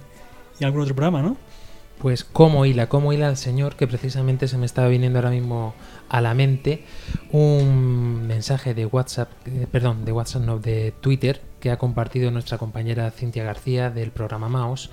y 0.59 0.65
algún 0.65 0.83
otro 0.83 0.95
programa, 0.95 1.23
¿no? 1.23 1.37
Pues 1.99 2.23
cómo 2.23 2.65
hila, 2.65 2.89
cómo 2.89 3.13
hila 3.13 3.29
el 3.29 3.37
Señor, 3.37 3.75
que 3.75 3.89
precisamente 3.89 4.47
se 4.47 4.57
me 4.57 4.67
estaba 4.67 4.87
viniendo 4.87 5.19
ahora 5.19 5.31
mismo 5.31 5.75
a 6.09 6.21
la 6.21 6.33
mente 6.33 6.85
un 7.33 8.25
mensaje 8.29 8.73
de 8.73 8.87
WhatsApp, 8.87 9.31
eh, 9.47 9.67
perdón, 9.71 10.05
de 10.05 10.13
WhatsApp 10.13 10.43
no, 10.43 10.59
de 10.61 10.95
Twitter, 11.01 11.43
que 11.59 11.73
ha 11.73 11.79
compartido 11.79 12.31
nuestra 12.31 12.57
compañera 12.57 13.11
Cintia 13.11 13.43
García 13.43 13.91
del 13.91 14.13
programa 14.13 14.49
Maos, 14.49 14.91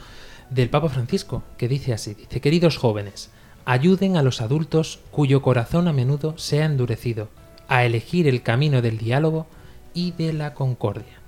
del 0.49 0.69
Papa 0.69 0.89
Francisco, 0.89 1.43
que 1.57 1.67
dice 1.67 1.93
así, 1.93 2.15
dice, 2.15 2.41
queridos 2.41 2.77
jóvenes, 2.77 3.29
ayuden 3.65 4.17
a 4.17 4.23
los 4.23 4.41
adultos 4.41 4.99
cuyo 5.11 5.43
corazón 5.43 5.87
a 5.87 5.93
menudo 5.93 6.35
se 6.37 6.63
ha 6.63 6.65
endurecido 6.65 7.29
a 7.67 7.85
elegir 7.85 8.27
el 8.27 8.41
camino 8.41 8.81
del 8.81 8.97
diálogo 8.97 9.47
y 9.93 10.11
de 10.11 10.33
la 10.33 10.53
concordia. 10.53 11.19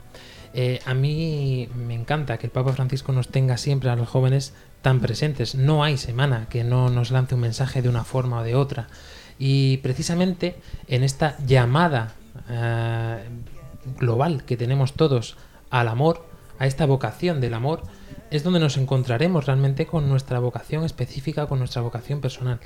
Eh, 0.53 0.79
a 0.85 0.93
mí 0.93 1.69
me 1.75 1.93
encanta 1.93 2.38
que 2.38 2.47
el 2.47 2.51
Papa 2.51 2.73
Francisco 2.73 3.11
nos 3.11 3.27
tenga 3.27 3.57
siempre 3.57 3.89
a 3.89 3.95
los 3.95 4.09
jóvenes 4.09 4.53
tan 4.81 4.99
presentes. 4.99 5.55
No 5.55 5.83
hay 5.83 5.97
semana 5.97 6.47
que 6.49 6.63
no 6.63 6.89
nos 6.89 7.11
lance 7.11 7.35
un 7.35 7.41
mensaje 7.41 7.81
de 7.81 7.89
una 7.89 8.03
forma 8.03 8.39
o 8.39 8.43
de 8.43 8.55
otra. 8.55 8.88
Y 9.39 9.77
precisamente 9.77 10.55
en 10.88 11.03
esta 11.03 11.38
llamada 11.45 12.13
eh, 12.49 13.23
global 13.99 14.43
que 14.45 14.57
tenemos 14.57 14.93
todos 14.93 15.38
al 15.69 15.88
amor, 15.88 16.25
a 16.59 16.65
esta 16.65 16.85
vocación 16.85 17.39
del 17.39 17.53
amor, 17.53 17.83
es 18.31 18.43
donde 18.43 18.59
nos 18.59 18.77
encontraremos 18.77 19.45
realmente 19.45 19.85
con 19.85 20.09
nuestra 20.09 20.39
vocación 20.39 20.83
específica, 20.83 21.45
con 21.47 21.59
nuestra 21.59 21.81
vocación 21.81 22.19
personal. 22.19 22.59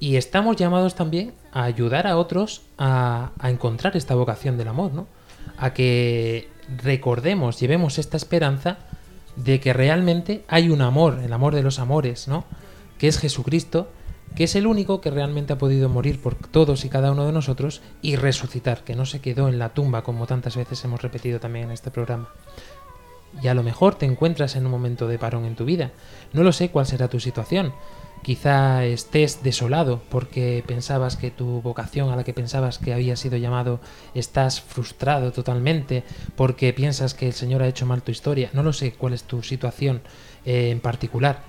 Y 0.00 0.16
estamos 0.16 0.56
llamados 0.56 0.94
también 0.94 1.34
a 1.52 1.64
ayudar 1.64 2.06
a 2.06 2.16
otros 2.16 2.62
a, 2.78 3.30
a 3.38 3.50
encontrar 3.50 3.96
esta 3.96 4.14
vocación 4.14 4.58
del 4.58 4.68
amor, 4.68 4.92
¿no? 4.92 5.06
A 5.56 5.72
que 5.72 6.48
recordemos, 6.82 7.60
llevemos 7.60 7.98
esta 7.98 8.16
esperanza 8.16 8.78
de 9.36 9.60
que 9.60 9.72
realmente 9.72 10.44
hay 10.48 10.68
un 10.68 10.82
amor, 10.82 11.20
el 11.22 11.32
amor 11.32 11.54
de 11.54 11.62
los 11.62 11.78
amores, 11.78 12.28
¿no? 12.28 12.44
Que 12.98 13.08
es 13.08 13.18
Jesucristo, 13.18 13.88
que 14.34 14.44
es 14.44 14.56
el 14.56 14.66
único 14.66 15.00
que 15.00 15.10
realmente 15.10 15.52
ha 15.52 15.58
podido 15.58 15.88
morir 15.88 16.20
por 16.20 16.34
todos 16.34 16.84
y 16.84 16.88
cada 16.88 17.12
uno 17.12 17.26
de 17.26 17.32
nosotros 17.32 17.82
y 18.02 18.16
resucitar, 18.16 18.82
que 18.82 18.96
no 18.96 19.06
se 19.06 19.20
quedó 19.20 19.48
en 19.48 19.58
la 19.58 19.70
tumba 19.70 20.02
como 20.02 20.26
tantas 20.26 20.56
veces 20.56 20.84
hemos 20.84 21.02
repetido 21.02 21.38
también 21.38 21.66
en 21.66 21.70
este 21.72 21.90
programa. 21.90 22.28
Y 23.42 23.48
a 23.48 23.54
lo 23.54 23.62
mejor 23.62 23.96
te 23.96 24.06
encuentras 24.06 24.56
en 24.56 24.64
un 24.64 24.70
momento 24.70 25.08
de 25.08 25.18
parón 25.18 25.44
en 25.44 25.56
tu 25.56 25.64
vida. 25.64 25.90
No 26.32 26.42
lo 26.42 26.52
sé 26.52 26.70
cuál 26.70 26.86
será 26.86 27.08
tu 27.08 27.18
situación. 27.18 27.72
Quizá 28.24 28.86
estés 28.86 29.42
desolado 29.42 30.00
porque 30.08 30.64
pensabas 30.66 31.16
que 31.16 31.30
tu 31.30 31.60
vocación 31.60 32.08
a 32.10 32.16
la 32.16 32.24
que 32.24 32.32
pensabas 32.32 32.78
que 32.78 32.94
había 32.94 33.16
sido 33.16 33.36
llamado 33.36 33.80
estás 34.14 34.62
frustrado 34.62 35.30
totalmente 35.30 36.04
porque 36.34 36.72
piensas 36.72 37.12
que 37.12 37.26
el 37.26 37.34
Señor 37.34 37.62
ha 37.62 37.68
hecho 37.68 37.84
mal 37.84 38.02
tu 38.02 38.10
historia. 38.12 38.48
No 38.54 38.62
lo 38.62 38.72
sé 38.72 38.94
cuál 38.94 39.12
es 39.12 39.24
tu 39.24 39.42
situación 39.42 40.00
eh, 40.46 40.70
en 40.70 40.80
particular. 40.80 41.42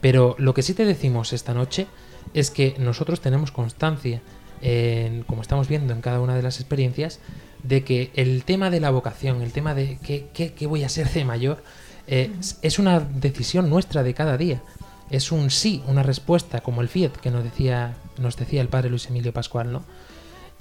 Pero 0.00 0.36
lo 0.38 0.54
que 0.54 0.62
sí 0.62 0.72
te 0.72 0.84
decimos 0.84 1.32
esta 1.32 1.52
noche 1.52 1.88
es 2.32 2.52
que 2.52 2.76
nosotros 2.78 3.20
tenemos 3.20 3.50
constancia, 3.50 4.22
en- 4.62 5.24
como 5.24 5.42
estamos 5.42 5.66
viendo 5.66 5.92
en 5.92 6.00
cada 6.00 6.20
una 6.20 6.36
de 6.36 6.42
las 6.42 6.60
experiencias, 6.60 7.18
de 7.64 7.82
que 7.82 8.12
el 8.14 8.44
tema 8.44 8.70
de 8.70 8.78
la 8.78 8.90
vocación, 8.90 9.42
el 9.42 9.50
tema 9.50 9.74
de 9.74 9.98
qué, 10.06 10.28
qué- 10.32 10.52
qué 10.52 10.66
voy 10.68 10.84
a 10.84 10.88
ser 10.88 11.10
de 11.10 11.24
mayor, 11.24 11.64
eh, 12.06 12.30
es 12.62 12.78
una 12.78 13.00
decisión 13.00 13.68
nuestra 13.68 14.04
de 14.04 14.14
cada 14.14 14.36
día. 14.36 14.62
Es 15.10 15.32
un 15.32 15.50
sí, 15.50 15.82
una 15.86 16.02
respuesta, 16.02 16.60
como 16.60 16.80
el 16.80 16.88
Fiat 16.88 17.12
que 17.12 17.30
nos 17.30 17.42
decía, 17.42 17.96
nos 18.18 18.36
decía 18.36 18.60
el 18.60 18.68
padre 18.68 18.90
Luis 18.90 19.08
Emilio 19.08 19.32
Pascual, 19.32 19.72
¿no? 19.72 19.82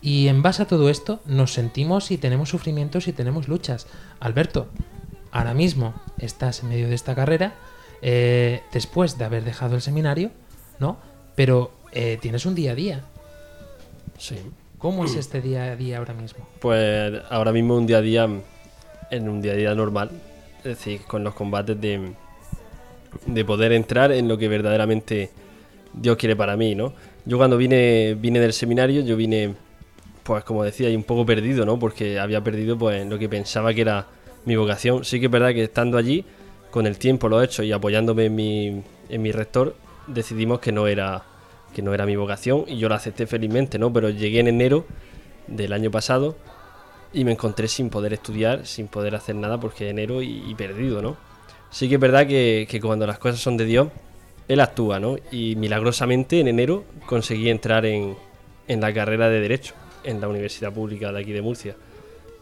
Y 0.02 0.28
en 0.28 0.41
base 0.41 0.64
a 0.64 0.68
todo 0.68 0.89
esto 0.89 1.20
nos 1.26 1.54
sentimos 1.54 2.12
y 2.12 2.18
tenemos 2.18 2.50
sufrimientos 2.50 3.08
y 3.08 3.14
tenemos 3.14 3.47
luchas. 3.47 3.88
Alberto, 4.20 4.68
ahora 5.32 5.54
mismo 5.54 5.93
estás 6.18 6.64
en 6.64 6.70
medio 6.70 6.88
de 6.88 6.95
esta 6.95 7.16
carrera, 7.16 7.54
eh, 8.02 8.64
después 8.72 9.18
de 9.18 9.26
haber 9.26 9.43
dejado 9.43 9.76
el 9.76 9.82
seminario, 9.82 10.32
¿no? 10.80 10.97
Pero 11.36 11.72
eh, 11.91 12.18
tienes 12.22 12.45
un 12.45 12.56
día 12.56 12.72
a 12.72 12.76
día. 12.76 13.04
Sí. 14.18 14.38
¿Cómo 14.78 15.04
es 15.04 15.16
este 15.16 15.41
día 15.41 15.66
a 15.66 15.76
día 15.76 15.97
ahora 15.97 16.14
mismo? 16.14 16.47
Pues 16.62 17.22
ahora 17.30 17.52
mismo 17.52 17.76
un 17.76 17.86
día 17.86 17.97
a 17.97 18.02
día, 18.02 18.30
en 19.12 19.30
un 19.30 19.41
día 19.41 19.52
a 19.52 19.56
día 19.56 19.76
normal, 19.76 20.10
es 20.60 20.64
decir, 20.64 21.02
con 21.02 21.24
los 21.26 21.34
combates 21.36 21.80
de, 21.82 22.14
de 23.26 23.45
poder 23.45 23.72
entrar 23.74 24.12
en 24.12 24.28
lo 24.28 24.38
que 24.38 24.47
verdaderamente 24.47 25.30
Dios 25.93 26.18
quiere 26.18 26.36
para 26.36 26.55
mí, 26.55 26.76
¿no? 26.76 26.93
Yo 27.26 27.38
cuando 27.38 27.57
vine, 27.57 28.16
vine 28.20 28.39
del 28.39 28.53
seminario, 28.53 29.01
yo 29.01 29.16
vine, 29.16 29.55
pues 30.24 30.43
como 30.43 30.64
decía, 30.64 30.89
y 30.89 30.95
un 30.95 31.03
poco 31.03 31.26
perdido, 31.26 31.66
¿no? 31.66 31.78
Porque 31.78 32.20
había 32.20 32.43
perdido 32.43 32.78
pues 32.78 33.05
lo 33.07 33.18
que 33.20 33.30
pensaba 33.30 33.74
que 33.74 33.82
era 33.82 34.07
mi 34.45 34.55
vocación. 34.55 35.03
Sí 35.03 35.20
que 35.20 35.26
es 35.26 35.32
verdad 35.32 35.53
que 35.53 35.64
estando 35.64 35.97
allí, 35.97 36.26
con 36.72 36.88
el 36.88 36.97
tiempo 36.97 37.30
lo 37.30 37.41
he 37.41 37.45
hecho 37.45 37.64
y 37.64 37.72
apoyándome 37.72 38.26
en 38.26 38.36
mi, 38.36 38.84
en 39.10 39.22
mi 39.22 39.32
rector, 39.32 39.76
decidimos 40.07 40.60
que 40.60 40.72
no 40.72 40.88
era 40.88 41.24
que 41.74 41.84
no 41.84 41.93
era 41.93 42.07
mi 42.07 42.16
vocación 42.16 42.66
y 42.66 42.80
yo 42.80 42.89
lo 42.89 42.95
acepté 42.95 43.28
felizmente, 43.28 43.78
¿no? 43.78 43.93
Pero 43.93 44.10
llegué 44.10 44.39
en 44.39 44.47
enero 44.47 44.88
del 45.45 45.72
año 45.72 45.91
pasado 45.91 46.36
y 47.14 47.24
me 47.26 47.34
encontré 47.34 47.68
sin 47.68 47.91
poder 47.91 48.12
estudiar, 48.14 48.66
sin 48.66 48.88
poder 48.88 49.14
hacer 49.14 49.36
nada 49.36 49.60
porque 49.60 49.88
enero 49.89 50.24
y 50.24 50.55
perdido, 50.55 51.03
¿no? 51.03 51.29
Sí 51.72 51.88
que 51.88 51.96
es 51.96 52.02
verdad 52.02 52.28
que, 52.28 52.68
que 52.70 52.80
cuando 52.80 53.06
las 53.06 53.20
cosas 53.20 53.40
son 53.40 53.58
de 53.58 53.66
Dios, 53.66 53.90
Él 54.48 54.60
actúa, 54.60 55.00
¿no? 55.00 55.18
Y 55.32 55.56
milagrosamente 55.56 56.40
en 56.40 56.48
enero 56.48 56.84
conseguí 57.06 57.50
entrar 57.50 57.86
en, 57.86 58.16
en 58.68 58.82
la 58.82 58.94
carrera 58.94 59.30
de 59.30 59.40
Derecho 59.40 59.76
en 60.04 60.22
la 60.22 60.28
Universidad 60.28 60.74
Pública 60.74 61.12
de 61.12 61.20
aquí 61.20 61.32
de 61.32 61.42
Murcia. 61.42 61.76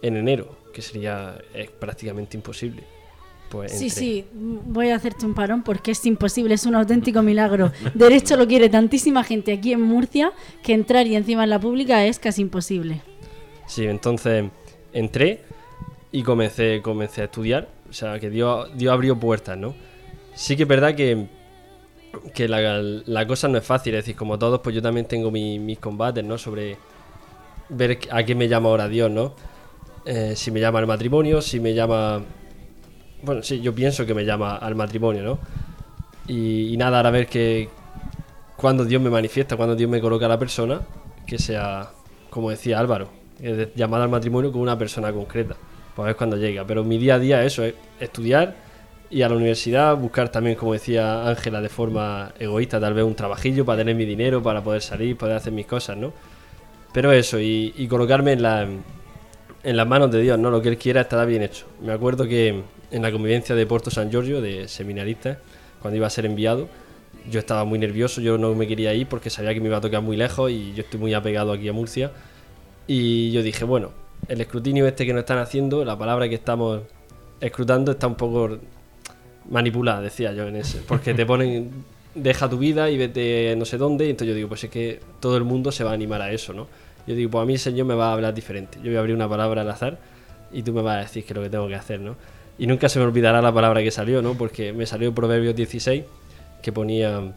En 0.01 0.15
enero, 0.15 0.55
que 0.73 0.81
sería 0.81 1.37
prácticamente 1.79 2.37
imposible. 2.37 2.83
Pues 3.49 3.71
Sí, 3.71 3.89
sí, 3.89 4.25
voy 4.33 4.89
a 4.89 4.95
hacerte 4.95 5.25
un 5.25 5.33
parón 5.33 5.63
porque 5.63 5.91
es 5.91 6.05
imposible, 6.05 6.53
es 6.53 6.65
un 6.65 6.75
auténtico 6.75 7.21
milagro. 7.21 7.71
Derecho 7.93 8.35
lo 8.35 8.45
quiere 8.45 8.69
tantísima 8.69 9.23
gente 9.23 9.53
aquí 9.53 9.71
en 9.71 9.81
Murcia 9.81 10.33
que 10.63 10.73
entrar 10.73 11.07
y 11.07 11.15
encima 11.15 11.45
en 11.45 11.49
la 11.49 11.59
pública 11.59 12.05
es 12.05 12.19
casi 12.19 12.41
imposible. 12.41 13.01
Sí, 13.65 13.85
entonces 13.85 14.45
entré 14.93 15.41
y 16.11 16.23
comencé, 16.23 16.81
comencé 16.81 17.21
a 17.21 17.25
estudiar. 17.25 17.69
O 17.89 17.93
sea, 17.93 18.19
que 18.19 18.29
Dios, 18.29 18.69
Dios 18.75 18.93
abrió 18.93 19.19
puertas, 19.19 19.57
¿no? 19.57 19.75
Sí 20.35 20.55
que 20.55 20.63
es 20.63 20.69
verdad 20.69 20.95
que, 20.95 21.27
que 22.33 22.47
la, 22.47 22.81
la 22.81 23.27
cosa 23.27 23.47
no 23.47 23.57
es 23.57 23.65
fácil. 23.65 23.95
Es 23.95 24.03
decir, 24.05 24.15
como 24.15 24.37
todos, 24.37 24.59
pues 24.61 24.75
yo 24.75 24.81
también 24.81 25.05
tengo 25.07 25.31
mi- 25.31 25.59
mis 25.59 25.79
combates, 25.79 26.23
¿no? 26.23 26.37
Sobre 26.37 26.77
ver 27.69 27.99
a 28.11 28.23
qué 28.23 28.35
me 28.35 28.47
llama 28.47 28.69
ahora 28.69 28.87
Dios, 28.87 29.11
¿no? 29.11 29.33
Eh, 30.05 30.33
si 30.35 30.51
me 30.51 30.59
llama 30.59 30.79
al 30.79 30.87
matrimonio, 30.87 31.41
si 31.41 31.59
me 31.59 31.73
llama... 31.73 32.21
Bueno, 33.23 33.41
sí, 33.43 33.61
yo 33.61 33.73
pienso 33.73 34.05
que 34.05 34.13
me 34.13 34.25
llama 34.25 34.55
al 34.57 34.75
matrimonio, 34.75 35.23
¿no? 35.23 35.39
Y, 36.27 36.75
nada, 36.77 36.97
ahora 36.97 37.11
ver 37.11 37.27
que 37.27 37.69
cuando 38.57 38.85
Dios 38.85 39.01
me 39.01 39.09
manifiesta, 39.09 39.55
cuando 39.57 39.75
Dios 39.75 39.89
me 39.89 40.01
coloca 40.01 40.25
a 40.25 40.29
la 40.29 40.39
persona, 40.39 40.81
que 41.25 41.37
sea, 41.37 41.89
como 42.29 42.49
decía 42.49 42.79
Álvaro, 42.79 43.09
llamada 43.75 44.03
al 44.03 44.09
matrimonio 44.09 44.51
como 44.51 44.63
una 44.63 44.77
persona 44.77 45.11
concreta. 45.11 45.55
Pues 45.97 46.05
ver 46.05 46.15
cuando 46.15 46.37
llega. 46.37 46.63
Pero 46.63 46.83
mi 46.83 46.99
día 46.99 47.15
a 47.15 47.19
día 47.19 47.43
es 47.43 47.53
eso, 47.53 47.63
es 47.63 47.73
estudiar 47.99 48.53
y 49.09 49.23
a 49.23 49.29
la 49.29 49.35
universidad 49.35 49.97
buscar 49.97 50.29
también, 50.29 50.55
como 50.55 50.73
decía 50.73 51.27
Ángela, 51.27 51.59
de 51.59 51.69
forma 51.69 52.33
egoísta, 52.37 52.79
tal 52.79 52.93
vez 52.93 53.03
un 53.03 53.15
trabajillo 53.15 53.65
para 53.65 53.79
tener 53.79 53.95
mi 53.95 54.05
dinero, 54.05 54.43
para 54.43 54.63
poder 54.63 54.83
salir, 54.83 55.17
poder 55.17 55.37
hacer 55.37 55.53
mis 55.53 55.65
cosas, 55.65 55.97
¿no? 55.97 56.13
Pero 56.93 57.11
eso, 57.11 57.39
y, 57.39 57.87
colocarme 57.89 58.33
en, 58.33 58.43
la, 58.43 58.67
en 59.63 59.77
las 59.77 59.87
manos 59.87 60.11
de 60.11 60.21
Dios, 60.21 60.37
¿no? 60.37 60.51
Lo 60.51 60.61
que 60.61 60.69
Él 60.69 60.77
quiera 60.77 61.01
estará 61.01 61.25
bien 61.25 61.41
hecho. 61.41 61.65
Me 61.81 61.93
acuerdo 61.93 62.27
que 62.27 62.61
en 62.91 63.01
la 63.01 63.11
convivencia 63.11 63.55
de 63.55 63.65
Porto 63.65 63.89
San 63.89 64.11
Giorgio, 64.11 64.39
de 64.39 64.67
seminaristas, 64.67 65.39
cuando 65.81 65.97
iba 65.97 66.05
a 66.05 66.11
ser 66.11 66.27
enviado, 66.27 66.69
yo 67.27 67.39
estaba 67.39 67.65
muy 67.65 67.79
nervioso, 67.79 68.21
yo 68.21 68.37
no 68.37 68.53
me 68.53 68.67
quería 68.67 68.93
ir 68.93 69.07
porque 69.07 69.31
sabía 69.31 69.51
que 69.51 69.61
me 69.61 69.65
iba 69.65 69.77
a 69.77 69.81
tocar 69.81 70.03
muy 70.03 70.15
lejos 70.15 70.51
y 70.51 70.75
yo 70.75 70.83
estoy 70.83 70.99
muy 70.99 71.15
apegado 71.15 71.53
aquí 71.53 71.67
a 71.67 71.73
Murcia. 71.73 72.11
Y 72.85 73.31
yo 73.31 73.41
dije, 73.41 73.65
bueno, 73.65 73.93
el 74.27 74.41
escrutinio 74.41 74.87
este 74.87 75.05
que 75.05 75.13
nos 75.13 75.21
están 75.21 75.39
haciendo, 75.39 75.85
la 75.85 75.97
palabra 75.97 76.27
que 76.27 76.35
estamos 76.35 76.81
escrutando 77.39 77.91
está 77.91 78.07
un 78.07 78.15
poco 78.15 78.57
manipulada, 79.49 80.01
decía 80.01 80.33
yo 80.33 80.47
en 80.47 80.57
ese. 80.57 80.79
Porque 80.87 81.13
te 81.13 81.25
ponen, 81.25 81.71
deja 82.15 82.49
tu 82.49 82.57
vida 82.57 82.89
y 82.89 82.97
vete 82.97 83.55
no 83.57 83.65
sé 83.65 83.77
dónde. 83.77 84.07
Y 84.07 84.09
entonces 84.11 84.29
yo 84.29 84.35
digo, 84.35 84.49
pues 84.49 84.63
es 84.63 84.69
que 84.69 84.99
todo 85.19 85.37
el 85.37 85.43
mundo 85.43 85.71
se 85.71 85.83
va 85.83 85.91
a 85.91 85.93
animar 85.93 86.21
a 86.21 86.31
eso, 86.31 86.53
¿no? 86.53 86.67
Yo 87.05 87.15
digo, 87.15 87.31
pues 87.31 87.43
a 87.43 87.45
mí 87.45 87.53
el 87.53 87.59
Señor 87.59 87.85
me 87.85 87.95
va 87.95 88.09
a 88.09 88.13
hablar 88.13 88.33
diferente. 88.33 88.79
Yo 88.79 88.89
voy 88.89 88.97
a 88.97 88.99
abrir 88.99 89.15
una 89.15 89.29
palabra 89.29 89.61
al 89.61 89.69
azar 89.69 89.97
y 90.51 90.63
tú 90.63 90.73
me 90.73 90.81
vas 90.81 90.97
a 90.97 90.99
decir 90.99 91.23
que 91.23 91.33
es 91.33 91.37
lo 91.37 91.43
que 91.43 91.49
tengo 91.49 91.67
que 91.67 91.75
hacer, 91.75 92.01
¿no? 92.01 92.15
Y 92.59 92.67
nunca 92.67 92.89
se 92.89 92.99
me 92.99 93.05
olvidará 93.05 93.41
la 93.41 93.53
palabra 93.53 93.81
que 93.81 93.91
salió, 93.91 94.21
¿no? 94.21 94.33
Porque 94.33 94.73
me 94.73 94.85
salió 94.85 95.13
Proverbios 95.13 95.55
16 95.55 96.03
que 96.61 96.71
ponía, 96.71 97.33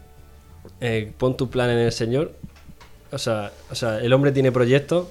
eh, 0.80 1.12
pon 1.18 1.36
tu 1.36 1.50
plan 1.50 1.70
en 1.70 1.78
el 1.78 1.92
Señor. 1.92 2.32
O 3.12 3.18
sea, 3.18 3.52
o 3.70 3.74
sea, 3.74 4.00
el 4.00 4.12
hombre 4.12 4.32
tiene 4.32 4.50
proyectos 4.50 5.08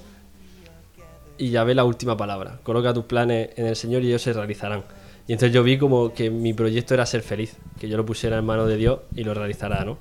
y 1.40 1.50
ya 1.50 1.64
ve 1.64 1.74
la 1.74 1.86
última 1.86 2.18
palabra. 2.18 2.60
Coloca 2.64 2.94
tus 2.94 3.06
planes 3.06 3.50
en 3.56 3.66
el 3.66 3.76
Señor 3.76 4.04
y 4.04 4.08
ellos 4.10 4.22
se 4.22 4.34
realizarán. 4.34 4.84
Y 5.26 5.34
entonces 5.34 5.54
yo 5.54 5.64
vi 5.64 5.78
como 5.78 6.14
que 6.14 6.30
mi 6.30 6.54
proyecto 6.54 6.94
era 6.94 7.06
ser 7.06 7.22
feliz, 7.22 7.56
que 7.80 7.88
yo 7.88 7.96
lo 7.98 8.06
pusiera 8.06 8.38
en 8.38 8.46
manos 8.46 8.68
de 8.68 8.76
Dios 8.76 9.00
y 9.16 9.24
lo 9.24 9.34
realizará, 9.34 9.86
¿no? 9.86 9.98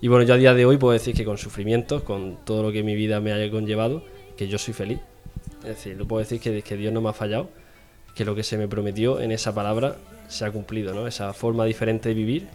Y 0.00 0.08
bueno, 0.08 0.26
yo 0.26 0.34
a 0.34 0.36
día 0.36 0.52
de 0.52 0.66
hoy 0.66 0.76
puedo 0.76 0.92
decir 0.92 1.14
que 1.14 1.24
con 1.24 1.38
sufrimientos, 1.38 2.02
con 2.02 2.36
todo 2.44 2.62
lo 2.62 2.70
que 2.72 2.82
mi 2.82 2.94
vida 2.94 3.20
me 3.20 3.32
haya 3.32 3.50
conllevado, 3.50 4.04
que 4.36 4.46
yo 4.46 4.58
soy 4.58 4.74
feliz. 4.74 4.98
Es 5.60 5.68
decir, 5.68 5.96
lo 5.96 6.06
puedo 6.06 6.20
decir 6.20 6.40
que, 6.40 6.60
que 6.60 6.76
Dios 6.76 6.92
no 6.92 7.00
me 7.00 7.08
ha 7.08 7.12
fallado, 7.14 7.48
que 8.14 8.26
lo 8.26 8.34
que 8.34 8.42
se 8.42 8.58
me 8.58 8.68
prometió 8.68 9.20
en 9.20 9.32
esa 9.32 9.54
palabra 9.54 9.96
se 10.28 10.44
ha 10.44 10.50
cumplido, 10.50 10.92
¿no? 10.92 11.06
Esa 11.06 11.32
forma 11.32 11.64
diferente 11.64 12.10
de 12.10 12.14
vivir, 12.14 12.48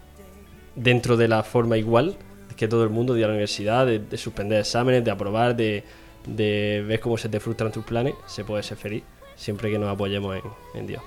dentro 0.76 1.18
de 1.18 1.28
la 1.28 1.42
forma 1.42 1.78
igual 1.78 2.16
que 2.56 2.68
todo 2.68 2.84
el 2.84 2.90
mundo 2.90 3.14
de 3.14 3.24
a 3.24 3.28
la 3.28 3.34
universidad, 3.34 3.88
de 3.88 4.18
suspender 4.18 4.60
exámenes, 4.60 5.04
de 5.04 5.12
aprobar, 5.12 5.56
de, 5.56 5.84
de 6.26 6.84
ver 6.88 7.00
cómo 7.00 7.18
se 7.18 7.30
te 7.30 7.40
frustran 7.40 7.72
tus 7.72 7.84
planes, 7.86 8.14
se 8.28 8.44
puede 8.44 8.64
ser 8.64 8.78
feliz 8.78 9.04
siempre 9.36 9.72
que 9.72 9.80
nos 9.80 9.90
apoyemos 9.90 10.38
en, 10.76 10.88
Dios. 10.88 11.02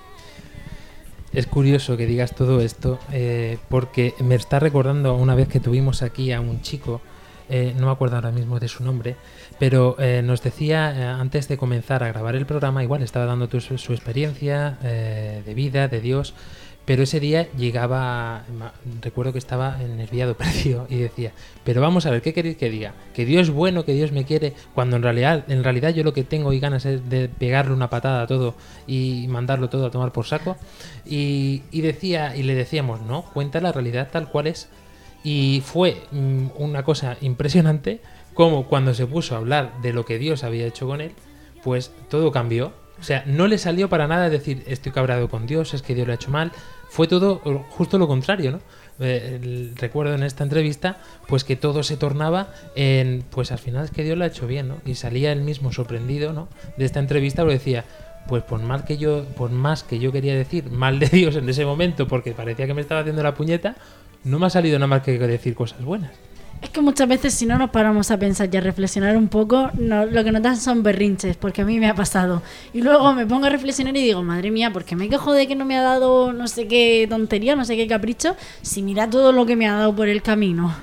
Es 1.33 1.47
curioso 1.47 1.97
que 1.97 2.05
digas 2.05 2.35
todo 2.35 2.61
esto 2.61 2.99
eh, 3.11 3.57
porque 3.69 4.13
me 4.19 4.35
está 4.35 4.59
recordando 4.59 5.15
una 5.15 5.33
vez 5.35 5.47
que 5.47 5.59
tuvimos 5.59 6.01
aquí 6.03 6.31
a 6.31 6.39
un 6.41 6.61
chico, 6.61 7.01
eh, 7.49 7.73
no 7.77 7.87
me 7.87 7.91
acuerdo 7.91 8.15
ahora 8.15 8.31
mismo 8.31 8.59
de 8.59 8.67
su 8.67 8.83
nombre, 8.83 9.15
pero 9.59 9.95
eh, 9.99 10.21
nos 10.23 10.41
decía 10.43 11.19
antes 11.19 11.47
de 11.47 11.57
comenzar 11.57 12.03
a 12.03 12.07
grabar 12.09 12.35
el 12.35 12.45
programa, 12.45 12.83
igual 12.83 13.01
estaba 13.01 13.25
dando 13.25 13.47
tu- 13.47 13.61
su, 13.61 13.93
experiencia 13.93 14.77
de 14.81 15.53
vida, 15.55 15.87
de 15.87 16.01
Dios, 16.01 16.33
Pero 16.85 17.03
ese 17.03 17.19
día 17.19 17.49
llegaba, 17.53 18.43
recuerdo 19.01 19.31
que 19.31 19.39
estaba 19.39 19.77
nerviado, 19.77 20.33
perdido, 20.37 20.85
y 20.89 20.97
decía, 20.97 21.31
pero 21.63 21.79
vamos 21.81 22.05
a 22.05 22.11
ver, 22.11 22.21
¿qué 22.21 22.33
queréis 22.33 22.57
que 22.57 22.69
diga? 22.69 22.93
Que 23.13 23.25
Dios 23.25 23.43
es 23.43 23.49
bueno, 23.49 23.85
que 23.85 23.93
Dios 23.93 24.11
me 24.11 24.25
quiere, 24.25 24.53
cuando 24.75 24.97
en 24.97 25.03
realidad, 25.03 25.45
en 25.49 25.63
realidad 25.63 25.91
yo 25.91 26.03
lo 26.03 26.13
que 26.13 26.23
tengo 26.23 26.51
y 26.51 26.59
ganas 26.59 26.85
es 26.85 27.09
de 27.09 27.29
pegarle 27.29 27.73
una 27.73 27.89
patada 27.89 28.23
a 28.23 28.27
todo 28.27 28.55
y 28.85 29.27
mandarlo 29.29 29.69
todo 29.69 29.85
a 29.85 29.91
tomar 29.91 30.11
por 30.11 30.25
saco. 30.25 30.57
Y, 31.05 31.63
y 31.71 31.81
decía, 31.81 32.35
y 32.35 32.43
le 32.43 32.55
decíamos, 32.55 33.01
no, 33.01 33.23
cuenta 33.33 33.61
la 33.61 33.71
realidad 33.71 34.09
tal 34.11 34.29
cual 34.29 34.47
es. 34.47 34.67
Y 35.23 35.63
fue 35.65 36.03
mm, 36.11 36.47
una 36.57 36.83
cosa 36.83 37.17
impresionante 37.21 38.01
como 38.33 38.67
cuando 38.67 38.93
se 38.93 39.07
puso 39.07 39.35
a 39.35 39.37
hablar 39.37 39.81
de 39.81 39.93
lo 39.93 40.05
que 40.05 40.17
Dios 40.17 40.43
había 40.43 40.65
hecho 40.65 40.87
con 40.87 41.01
él, 41.01 41.13
pues 41.63 41.91
todo 42.09 42.31
cambió. 42.31 42.73
O 42.99 43.03
sea, 43.03 43.23
no 43.25 43.47
le 43.47 43.57
salió 43.57 43.89
para 43.89 44.07
nada 44.07 44.29
decir 44.29 44.63
estoy 44.67 44.91
cabrado 44.91 45.29
con 45.29 45.45
Dios, 45.45 45.73
es 45.73 45.81
que 45.81 45.95
Dios 45.95 46.07
lo 46.07 46.13
ha 46.13 46.15
hecho 46.15 46.31
mal. 46.31 46.51
Fue 46.93 47.07
todo 47.07 47.39
justo 47.71 47.97
lo 47.97 48.07
contrario, 48.07 48.51
¿no? 48.51 48.59
Eh, 48.99 49.71
recuerdo 49.77 50.13
en 50.13 50.21
esta 50.21 50.43
entrevista, 50.43 50.99
pues 51.27 51.43
que 51.43 51.55
todo 51.55 51.81
se 51.81 51.97
tornaba 51.97 52.49
en, 52.75 53.23
pues 53.31 53.51
al 53.51 53.57
final 53.57 53.85
es 53.85 53.89
que 53.89 54.03
Dios 54.03 54.15
lo 54.15 54.25
ha 54.25 54.27
hecho 54.27 54.45
bien, 54.45 54.67
¿no? 54.67 54.77
Y 54.85 54.93
salía 54.93 55.31
él 55.31 55.41
mismo 55.41 55.73
sorprendido, 55.73 56.33
¿no? 56.33 56.49
De 56.77 56.85
esta 56.85 56.99
entrevista, 56.99 57.43
lo 57.43 57.49
decía, 57.49 57.83
pues 58.27 58.43
por 58.43 58.61
mal 58.61 58.85
que 58.85 58.99
yo, 58.99 59.23
por 59.23 59.49
más 59.49 59.81
que 59.81 59.97
yo 59.97 60.11
quería 60.11 60.35
decir 60.35 60.69
mal 60.69 60.99
de 60.99 61.07
Dios 61.07 61.35
en 61.35 61.49
ese 61.49 61.65
momento, 61.65 62.07
porque 62.07 62.33
parecía 62.33 62.67
que 62.67 62.75
me 62.75 62.81
estaba 62.81 63.01
haciendo 63.01 63.23
la 63.23 63.33
puñeta, 63.33 63.75
no 64.23 64.37
me 64.37 64.45
ha 64.45 64.51
salido 64.51 64.77
nada 64.77 64.85
más 64.85 65.01
que 65.01 65.17
decir 65.17 65.55
cosas 65.55 65.83
buenas. 65.83 66.11
Es 66.63 66.69
que 66.69 66.79
muchas 66.81 67.07
veces 67.09 67.33
si 67.33 67.45
no 67.45 67.57
nos 67.57 67.69
paramos 67.71 68.09
a 68.09 68.17
pensar 68.17 68.49
y 68.51 68.55
a 68.57 68.61
reflexionar 68.61 69.17
un 69.17 69.27
poco, 69.27 69.69
no- 69.77 70.05
lo 70.05 70.23
que 70.23 70.31
nos 70.31 70.41
dan 70.41 70.55
son 70.57 70.81
berrinches, 70.81 71.35
porque 71.35 71.61
a 71.61 71.65
mí 71.65 71.77
me 71.77 71.87
ha 71.89 71.93
pasado. 71.93 72.41
Y 72.73 72.81
luego 72.81 73.13
me 73.13 73.25
pongo 73.27 73.45
a 73.47 73.49
reflexionar 73.49 73.95
y 73.97 74.01
digo, 74.01 74.23
madre 74.23 74.49
mía, 74.49 74.71
¿por 74.71 74.85
qué 74.85 74.95
me 74.95 75.09
quejo 75.09 75.33
de 75.33 75.45
que 75.45 75.55
no 75.55 75.65
me 75.65 75.77
ha 75.77 75.81
dado 75.81 76.31
no 76.31 76.47
sé 76.47 76.67
qué 76.67 77.05
tontería, 77.09 77.55
no 77.57 77.65
sé 77.65 77.75
qué 77.75 77.85
capricho, 77.85 78.37
si 78.61 78.81
mira 78.81 79.09
todo 79.09 79.33
lo 79.33 79.45
que 79.45 79.57
me 79.57 79.67
ha 79.67 79.73
dado 79.73 79.93
por 79.93 80.07
el 80.07 80.21
camino? 80.21 80.73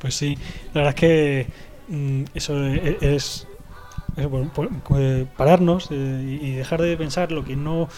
Pues 0.00 0.14
sí, 0.14 0.36
la 0.74 0.82
verdad 0.82 0.94
es 0.94 1.00
que 1.00 1.46
mm, 1.88 2.22
eso 2.34 2.66
es, 2.66 3.46
es 4.16 4.26
por- 4.26 4.48
por- 4.50 4.68
eh, 4.98 5.26
pararnos 5.36 5.88
eh, 5.90 6.38
y 6.42 6.50
dejar 6.52 6.80
de 6.82 6.96
pensar 6.96 7.32
lo 7.32 7.44
que 7.44 7.54
no 7.56 7.88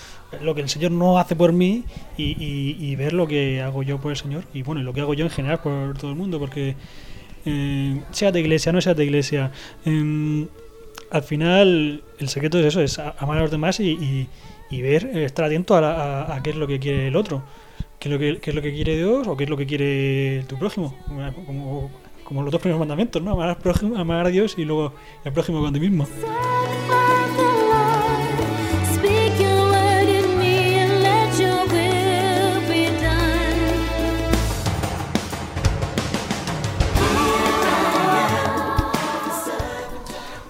lo 0.43 0.55
que 0.55 0.61
el 0.63 0.69
Señor 0.69 0.91
no 0.93 1.19
hace 1.19 1.37
por 1.37 1.53
mí 1.53 1.85
y, 2.17 2.25
y- 2.81 2.97
ver 2.97 3.13
lo 3.13 3.27
que 3.27 3.63
hago 3.63 3.83
yo 3.83 3.99
por 3.99 4.11
el 4.11 4.17
Señor 4.17 4.45
y 4.53 4.63
bueno, 4.63 4.83
lo 4.83 4.93
que 4.93 5.01
hago 5.01 5.15
yo 5.15 5.25
en 5.25 5.31
general 5.31 5.61
por 5.61 5.97
todo 5.97 6.11
el 6.11 6.17
mundo, 6.17 6.39
porque 6.39 6.75
eh, 7.47 8.01
sea 8.11 8.33
de 8.33 8.41
iglesia, 8.41 8.73
no 8.73 8.81
sea 8.81 8.95
de 8.95 9.05
iglesia, 9.05 9.53
em, 9.85 10.47
al 11.11 11.23
final 11.23 12.03
el 12.19 12.29
secreto 12.29 12.59
es 12.59 12.67
eso, 12.67 12.81
es 12.83 12.99
amar 12.99 13.39
a 13.39 13.43
los 13.43 13.51
demás 13.51 13.81
y, 13.81 14.29
y- 14.71 14.83
ver, 14.83 15.07
eh, 15.15 15.25
estar 15.25 15.45
atento 15.47 15.77
a, 15.77 15.81
la- 15.81 16.23
a- 16.35 16.43
qué 16.43 16.51
es 16.51 16.57
lo 16.57 16.67
que 16.67 16.79
quiere 16.79 17.09
el 17.09 17.17
otro, 17.17 17.43
qué 17.99 18.09
es 18.09 18.13
lo 18.13 18.19
que, 18.19 18.39
qué 18.39 18.51
es 18.51 18.57
lo 18.57 18.61
que 18.63 18.73
quiere 18.75 18.97
Dios 18.97 19.27
o 19.27 19.37
qué 19.37 19.45
es 19.45 19.51
lo 19.51 19.57
que 19.57 19.67
quiere 19.67 20.45
tu 20.49 20.59
prójimo, 20.59 20.95
como 22.29 22.43
los 22.43 22.53
dos 22.53 22.61
primeros 22.61 22.79
mandamientos, 22.79 23.23
¿no? 23.23 23.33
Amar, 23.33 23.49
al 23.49 23.57
prójimo, 23.57 23.97
amar 23.97 24.27
a 24.27 24.29
Dios 24.29 24.59
y 24.59 24.65
luego 24.67 24.93
al 25.25 25.33
prójimo 25.33 25.63
con 25.63 25.73
ti 25.73 25.81
mismo. 25.81 26.07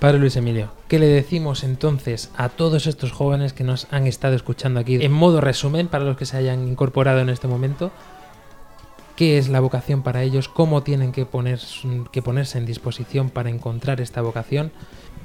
Padre 0.01 0.19
Luis 0.19 0.37
Emilio, 0.37 0.71
¿qué 0.89 0.99
le 0.99 1.07
decimos 1.07 1.63
entonces 1.63 2.33
a 2.37 2.49
todos 2.49 2.89
estos 2.89 3.13
jóvenes 3.13 3.53
que 3.53 3.63
nos 3.63 3.87
han 3.93 4.09
estado 4.09 4.35
escuchando 4.35 4.81
aquí? 4.81 4.97
En 5.01 5.13
modo 5.13 5.41
resumen, 5.41 5.87
para 5.87 6.05
los 6.05 6.17
que 6.17 6.27
se 6.27 6.37
hayan 6.37 6.67
incorporado 6.67 7.21
en 7.21 7.29
este 7.29 7.47
momento, 7.47 7.93
¿qué 9.19 9.37
es 9.37 9.49
la 9.49 9.59
vocación 9.59 10.05
para 10.05 10.23
ellos? 10.23 10.49
¿Cómo 10.49 10.85
tienen 10.85 11.11
que, 11.11 11.27
poner, 11.27 11.59
que 12.13 12.23
ponerse 12.23 12.57
en 12.57 12.67
disposición 12.67 13.31
para 13.31 13.51
encontrar 13.51 14.01
esta 14.01 14.23
vocación? 14.23 14.71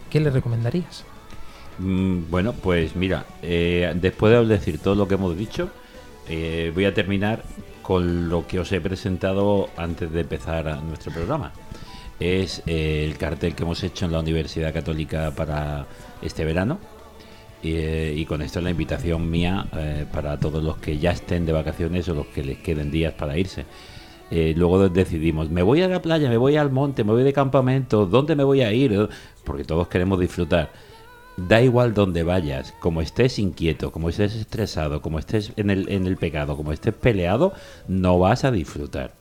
¿Qué 0.10 0.20
les 0.20 0.34
recomendarías? 0.34 1.06
Mm, 1.78 2.32
Bueno, 2.32 2.54
pues 2.54 2.96
mira, 2.96 3.28
eh, 3.44 3.94
después 3.96 4.34
de 4.34 4.46
decir 4.48 4.80
todo 4.80 4.96
lo 4.96 5.08
que 5.08 5.14
hemos 5.14 5.38
dicho, 5.38 5.70
eh, 6.28 6.72
voy 6.74 6.86
a 6.86 6.94
terminar 6.96 7.44
con 7.84 8.30
lo 8.30 8.48
que 8.48 8.60
os 8.60 8.72
he 8.72 8.82
presentado 8.82 9.70
antes 9.78 10.12
de 10.12 10.22
empezar 10.22 10.82
nuestro 10.82 11.12
programa. 11.14 11.54
Es 12.20 12.64
eh, 12.66 13.06
el 13.08 13.16
cartel 13.20 13.54
que 13.54 13.62
hemos 13.62 13.84
hecho 13.84 14.06
en 14.06 14.12
la 14.12 14.22
Universidad 14.22 14.74
Católica 14.74 15.30
para 15.36 15.86
este 16.24 16.44
verano. 16.46 16.80
Y, 17.64 17.76
eh, 17.76 18.14
y 18.16 18.26
con 18.26 18.42
esto 18.42 18.60
es 18.60 18.66
la 18.66 18.72
invitación 18.72 19.30
mía 19.30 19.66
eh, 19.78 20.06
para 20.12 20.38
todos 20.38 20.62
los 20.62 20.78
que 20.78 21.00
ya 21.00 21.12
estén 21.12 21.46
de 21.46 21.54
vacaciones 21.54 22.08
o 22.10 22.14
los 22.14 22.28
que 22.28 22.44
les 22.44 22.58
queden 22.60 22.92
días 22.92 23.14
para 23.14 23.38
irse. 23.38 23.66
Eh, 24.32 24.54
luego 24.58 24.90
decidimos, 24.90 25.50
me 25.50 25.62
voy 25.62 25.82
a 25.82 25.88
la 25.88 26.02
playa, 26.02 26.30
me 26.30 26.38
voy 26.38 26.58
al 26.58 26.72
monte, 26.72 27.04
me 27.04 27.12
voy 27.12 27.24
de 27.24 27.34
campamento, 27.34 28.06
¿dónde 28.06 28.36
me 28.36 28.44
voy 28.44 28.62
a 28.62 28.74
ir? 28.74 29.08
Porque 29.44 29.64
todos 29.64 29.88
queremos 29.88 30.20
disfrutar. 30.20 30.72
Da 31.38 31.62
igual 31.62 31.94
donde 31.94 32.24
vayas, 32.24 32.74
como 32.80 33.02
estés 33.02 33.40
inquieto, 33.40 33.92
como 33.92 34.10
estés 34.10 34.36
estresado, 34.36 35.02
como 35.02 35.20
estés 35.20 35.54
en 35.56 35.70
el, 35.70 35.90
en 35.90 36.06
el 36.06 36.18
pecado, 36.18 36.58
como 36.58 36.74
estés 36.74 36.94
peleado, 36.94 37.54
no 37.88 38.20
vas 38.20 38.44
a 38.44 38.52
disfrutar. 38.52 39.14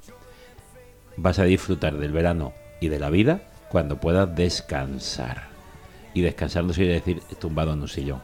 Vas 1.16 1.38
a 1.38 1.44
disfrutar 1.44 1.98
del 1.98 2.12
verano 2.12 2.52
y 2.80 2.88
de 2.88 2.98
la 2.98 3.10
vida 3.10 3.42
cuando 3.70 4.00
puedas 4.00 4.34
descansar. 4.34 5.48
Y 6.14 6.20
descansar 6.20 6.64
no 6.64 6.72
quiere 6.72 6.94
decir 6.94 7.22
tumbado 7.38 7.72
en 7.72 7.80
un 7.80 7.88
sillón, 7.88 8.20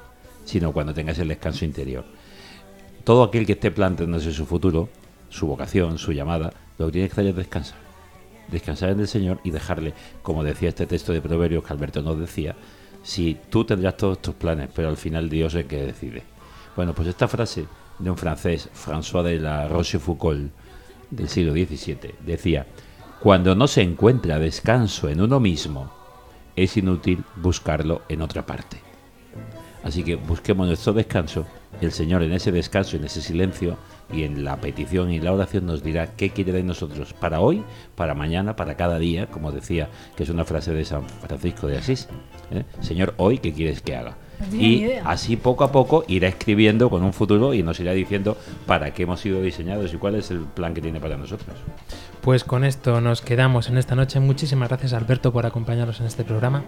sino 0.48 0.72
cuando 0.72 0.94
tengas 0.94 1.18
el 1.18 1.28
descanso 1.28 1.66
interior. 1.66 2.06
Todo 3.04 3.22
aquel 3.22 3.44
que 3.44 3.52
esté 3.52 3.70
planteándose 3.70 4.32
su 4.32 4.46
futuro, 4.46 4.88
su 5.28 5.46
vocación, 5.46 5.98
su 5.98 6.12
llamada, 6.12 6.54
lo 6.78 6.86
que 6.86 6.92
tiene 6.92 7.08
que 7.08 7.12
hacer 7.12 7.26
es 7.26 7.36
descansar. 7.36 7.78
Descansar 8.50 8.88
en 8.88 9.00
el 9.00 9.08
Señor 9.08 9.40
y 9.44 9.50
dejarle, 9.50 9.92
como 10.22 10.42
decía 10.42 10.70
este 10.70 10.86
texto 10.86 11.12
de 11.12 11.20
Proverbios 11.20 11.62
que 11.62 11.72
Alberto 11.74 12.00
nos 12.00 12.18
decía, 12.18 12.56
si 13.02 13.36
tú 13.50 13.64
tendrás 13.64 13.98
todos 13.98 14.22
tus 14.22 14.36
planes, 14.36 14.70
pero 14.74 14.88
al 14.88 14.96
final 14.96 15.28
Dios 15.28 15.52
es 15.52 15.60
el 15.60 15.66
que 15.66 15.84
decide. 15.84 16.22
Bueno, 16.74 16.94
pues 16.94 17.08
esta 17.08 17.28
frase 17.28 17.66
de 17.98 18.10
un 18.10 18.16
francés, 18.16 18.70
François 18.72 19.22
de 19.22 19.38
la 19.38 19.68
Rochefoucauld, 19.68 20.48
del 21.10 21.28
siglo 21.28 21.52
XVII, 21.52 22.14
decía, 22.24 22.66
cuando 23.20 23.54
no 23.54 23.66
se 23.66 23.82
encuentra 23.82 24.38
descanso 24.38 25.10
en 25.10 25.20
uno 25.20 25.40
mismo, 25.40 25.92
es 26.56 26.74
inútil 26.78 27.22
buscarlo 27.36 28.00
en 28.08 28.22
otra 28.22 28.46
parte. 28.46 28.87
Así 29.82 30.02
que 30.02 30.16
busquemos 30.16 30.66
nuestro 30.66 30.92
descanso 30.92 31.46
y 31.80 31.84
el 31.84 31.92
Señor 31.92 32.22
en 32.22 32.32
ese 32.32 32.52
descanso, 32.52 32.96
en 32.96 33.04
ese 33.04 33.20
silencio 33.20 33.76
y 34.12 34.24
en 34.24 34.44
la 34.44 34.56
petición 34.56 35.10
y 35.10 35.20
la 35.20 35.32
oración 35.32 35.66
nos 35.66 35.82
dirá 35.82 36.14
qué 36.16 36.30
quiere 36.30 36.52
de 36.52 36.62
nosotros 36.62 37.12
para 37.12 37.40
hoy, 37.40 37.62
para 37.94 38.14
mañana, 38.14 38.56
para 38.56 38.76
cada 38.76 38.98
día, 38.98 39.26
como 39.26 39.52
decía, 39.52 39.88
que 40.16 40.22
es 40.22 40.30
una 40.30 40.44
frase 40.44 40.72
de 40.72 40.84
San 40.84 41.08
Francisco 41.08 41.66
de 41.66 41.78
Asís. 41.78 42.08
¿eh? 42.50 42.64
Señor, 42.80 43.14
hoy, 43.18 43.38
¿qué 43.38 43.52
quieres 43.52 43.82
que 43.82 43.96
haga? 43.96 44.16
Y 44.52 44.84
idea. 44.84 45.02
así 45.04 45.36
poco 45.36 45.64
a 45.64 45.72
poco 45.72 46.04
irá 46.06 46.28
escribiendo 46.28 46.88
con 46.90 47.02
un 47.02 47.12
futuro 47.12 47.54
y 47.54 47.64
nos 47.64 47.80
irá 47.80 47.92
diciendo 47.92 48.36
para 48.66 48.94
qué 48.94 49.02
hemos 49.02 49.20
sido 49.20 49.42
diseñados 49.42 49.92
y 49.92 49.96
cuál 49.96 50.14
es 50.14 50.30
el 50.30 50.40
plan 50.40 50.74
que 50.74 50.80
tiene 50.80 51.00
para 51.00 51.16
nosotros. 51.16 51.56
Pues 52.20 52.44
con 52.44 52.64
esto 52.64 53.00
nos 53.00 53.20
quedamos 53.20 53.68
en 53.68 53.78
esta 53.78 53.96
noche. 53.96 54.20
Muchísimas 54.20 54.68
gracias 54.68 54.92
Alberto 54.92 55.32
por 55.32 55.44
acompañarnos 55.44 55.98
en 56.00 56.06
este 56.06 56.24
programa. 56.24 56.62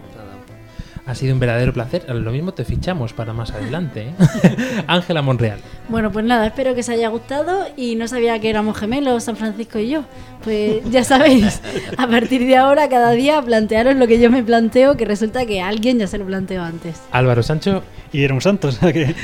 Ha 1.05 1.15
sido 1.15 1.33
un 1.33 1.39
verdadero 1.39 1.73
placer. 1.73 2.05
Lo 2.13 2.31
mismo 2.31 2.53
te 2.53 2.63
fichamos 2.63 3.11
para 3.11 3.33
más 3.33 3.51
adelante. 3.51 4.01
¿eh? 4.09 4.13
Ángela 4.87 5.21
Monreal. 5.21 5.59
Bueno, 5.89 6.11
pues 6.11 6.23
nada, 6.25 6.45
espero 6.45 6.73
que 6.75 6.81
os 6.81 6.89
haya 6.89 7.09
gustado 7.09 7.65
y 7.75 7.95
no 7.95 8.07
sabía 8.07 8.39
que 8.39 8.49
éramos 8.49 8.77
gemelos, 8.77 9.23
San 9.23 9.35
Francisco 9.35 9.79
y 9.79 9.89
yo. 9.89 10.03
Pues 10.43 10.77
ya 10.91 11.03
sabéis, 11.03 11.59
a 11.97 12.07
partir 12.07 12.45
de 12.45 12.55
ahora, 12.55 12.87
cada 12.87 13.11
día, 13.11 13.41
plantearos 13.41 13.95
lo 13.95 14.05
que 14.07 14.19
yo 14.19 14.29
me 14.29 14.43
planteo, 14.43 14.95
que 14.95 15.05
resulta 15.05 15.45
que 15.47 15.59
alguien 15.61 15.97
ya 15.99 16.05
se 16.07 16.17
lo 16.19 16.25
planteó 16.25 16.61
antes. 16.63 17.01
Álvaro 17.11 17.41
Sancho. 17.43 17.83
Y 18.13 18.23
era 18.23 18.33
un 18.33 18.41
santo. 18.41 18.67
o 18.67 18.71
sea 18.71 18.93
que- 18.93 19.15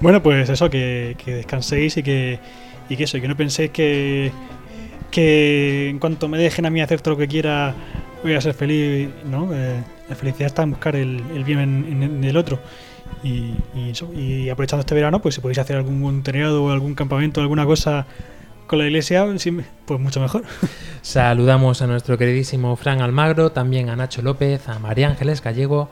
bueno, 0.00 0.22
pues 0.22 0.48
eso, 0.50 0.68
que, 0.68 1.16
que 1.24 1.36
descanséis 1.36 1.96
y 1.96 2.02
que, 2.02 2.38
y 2.90 2.96
que 2.96 3.04
eso, 3.04 3.16
y 3.16 3.20
que 3.22 3.28
no 3.28 3.36
penséis 3.36 3.70
que, 3.70 4.30
que 5.10 5.88
en 5.88 5.98
cuanto 5.98 6.28
me 6.28 6.38
dejen 6.38 6.66
a 6.66 6.70
mí 6.70 6.80
hacer 6.80 7.00
todo 7.00 7.14
lo 7.14 7.18
que 7.18 7.28
quiera 7.28 7.74
voy 8.22 8.34
a 8.34 8.40
ser 8.40 8.54
feliz, 8.54 9.08
¿no? 9.30 9.50
Eh, 9.54 9.76
la 10.08 10.14
felicidad 10.14 10.46
está 10.46 10.62
en 10.62 10.70
buscar 10.70 10.96
el, 10.96 11.22
bien 11.44 11.58
en, 11.60 12.24
el 12.24 12.36
otro. 12.36 12.58
Y, 13.22 13.54
aprovechando 14.50 14.80
este 14.80 14.94
verano, 14.94 15.20
pues 15.20 15.34
si 15.34 15.40
podéis 15.40 15.58
hacer 15.58 15.76
algún 15.76 16.00
voluntariado 16.00 16.64
o 16.64 16.70
algún 16.70 16.94
campamento, 16.94 17.40
alguna 17.40 17.64
cosa 17.64 18.06
con 18.66 18.78
la 18.78 18.86
iglesia, 18.86 19.26
pues 19.84 20.00
mucho 20.00 20.20
mejor. 20.20 20.44
Saludamos 21.02 21.82
a 21.82 21.86
nuestro 21.86 22.16
queridísimo 22.18 22.76
Fran 22.76 23.00
Almagro, 23.00 23.52
también 23.52 23.88
a 23.88 23.96
Nacho 23.96 24.22
López, 24.22 24.68
a 24.68 24.78
María 24.78 25.08
Ángeles 25.08 25.42
Gallego 25.42 25.90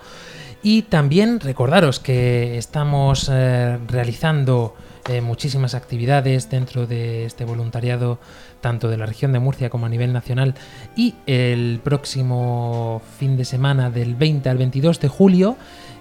y 0.63 0.83
también 0.83 1.41
recordaros 1.41 1.99
que 1.99 2.57
estamos 2.57 3.29
eh, 3.33 3.79
realizando 3.89 4.77
eh, 5.09 5.21
muchísimas 5.21 5.75
actividades 5.75 6.49
dentro 6.51 6.87
de 6.87 7.25
este 7.25 7.45
voluntariado 7.45 8.21
tanto 8.63 8.89
de 8.89 8.97
la 8.97 9.05
región 9.05 9.33
de 9.33 9.41
Murcia 9.41 9.69
como 9.69 9.85
a 9.85 9.91
nivel 9.91 10.15
nacional 10.15 10.55
y 10.97 11.17
el 11.27 11.81
próximo 11.85 13.03
fin 13.19 13.37
de 13.37 13.45
semana 13.45 13.91
del 13.91 14.15
20 14.15 14.49
al 14.49 14.57
22 14.57 15.01
de 15.01 15.09
julio 15.09 15.57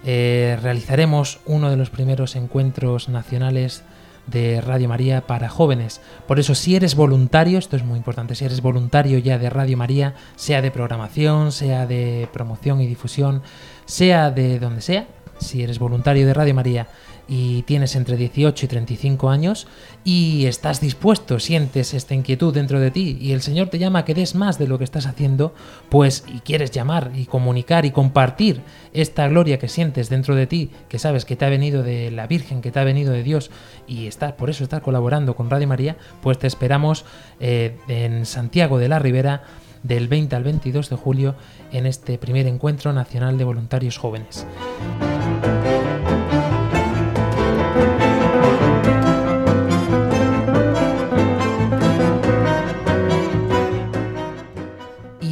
eh, 0.05 0.57
realizaremos 0.61 1.41
uno 1.45 1.69
de 1.69 1.75
los 1.75 1.89
primeros 1.89 2.37
encuentros 2.37 3.09
nacionales 3.09 3.83
de 4.27 4.61
Radio 4.61 4.87
María 4.87 5.21
para 5.27 5.49
jóvenes. 5.49 5.99
Por 6.27 6.39
eso, 6.39 6.55
si 6.55 6.75
eres 6.75 6.95
voluntario, 6.95 7.59
esto 7.59 7.75
es 7.75 7.83
muy 7.83 7.97
importante, 7.97 8.35
si 8.35 8.45
eres 8.45 8.61
voluntario 8.61 9.17
ya 9.17 9.37
de 9.37 9.49
Radio 9.49 9.77
María, 9.77 10.13
sea 10.35 10.61
de 10.61 10.71
programación, 10.71 11.51
sea 11.51 11.85
de 11.85 12.29
promoción 12.31 12.81
y 12.81 12.87
difusión, 12.87 13.41
sea 13.85 14.31
de 14.31 14.59
donde 14.59 14.81
sea, 14.81 15.07
si 15.39 15.63
eres 15.63 15.79
voluntario 15.79 16.25
de 16.25 16.33
Radio 16.33 16.53
María 16.53 16.87
y 17.33 17.61
tienes 17.61 17.95
entre 17.95 18.17
18 18.17 18.65
y 18.65 18.67
35 18.67 19.29
años 19.29 19.65
y 20.03 20.47
estás 20.47 20.81
dispuesto, 20.81 21.39
sientes 21.39 21.93
esta 21.93 22.13
inquietud 22.13 22.53
dentro 22.53 22.77
de 22.81 22.91
ti 22.91 23.17
y 23.21 23.31
el 23.31 23.41
Señor 23.41 23.69
te 23.69 23.79
llama 23.79 23.99
a 23.99 24.05
que 24.05 24.13
des 24.13 24.35
más 24.35 24.59
de 24.59 24.67
lo 24.67 24.77
que 24.77 24.83
estás 24.83 25.05
haciendo, 25.05 25.55
pues 25.87 26.25
y 26.27 26.41
quieres 26.41 26.71
llamar 26.71 27.13
y 27.15 27.27
comunicar 27.27 27.85
y 27.85 27.91
compartir 27.91 28.59
esta 28.91 29.29
gloria 29.29 29.59
que 29.59 29.69
sientes 29.69 30.09
dentro 30.09 30.35
de 30.35 30.45
ti, 30.45 30.71
que 30.89 30.99
sabes 30.99 31.23
que 31.23 31.37
te 31.37 31.45
ha 31.45 31.49
venido 31.49 31.83
de 31.83 32.11
la 32.11 32.27
Virgen, 32.27 32.61
que 32.61 32.69
te 32.69 32.79
ha 32.81 32.83
venido 32.83 33.13
de 33.13 33.23
Dios 33.23 33.49
y 33.87 34.07
estás 34.07 34.33
por 34.33 34.49
eso 34.49 34.65
estás 34.65 34.81
colaborando 34.81 35.33
con 35.33 35.49
Radio 35.49 35.69
María, 35.69 35.95
pues 36.21 36.37
te 36.37 36.47
esperamos 36.47 37.05
eh, 37.39 37.77
en 37.87 38.25
Santiago 38.25 38.77
de 38.77 38.89
la 38.89 38.99
Ribera 38.99 39.43
del 39.83 40.09
20 40.09 40.35
al 40.35 40.43
22 40.43 40.89
de 40.89 40.95
julio 40.97 41.35
en 41.71 41.85
este 41.85 42.17
primer 42.17 42.45
encuentro 42.45 42.91
nacional 42.91 43.37
de 43.37 43.45
voluntarios 43.45 43.97
jóvenes. 43.97 44.45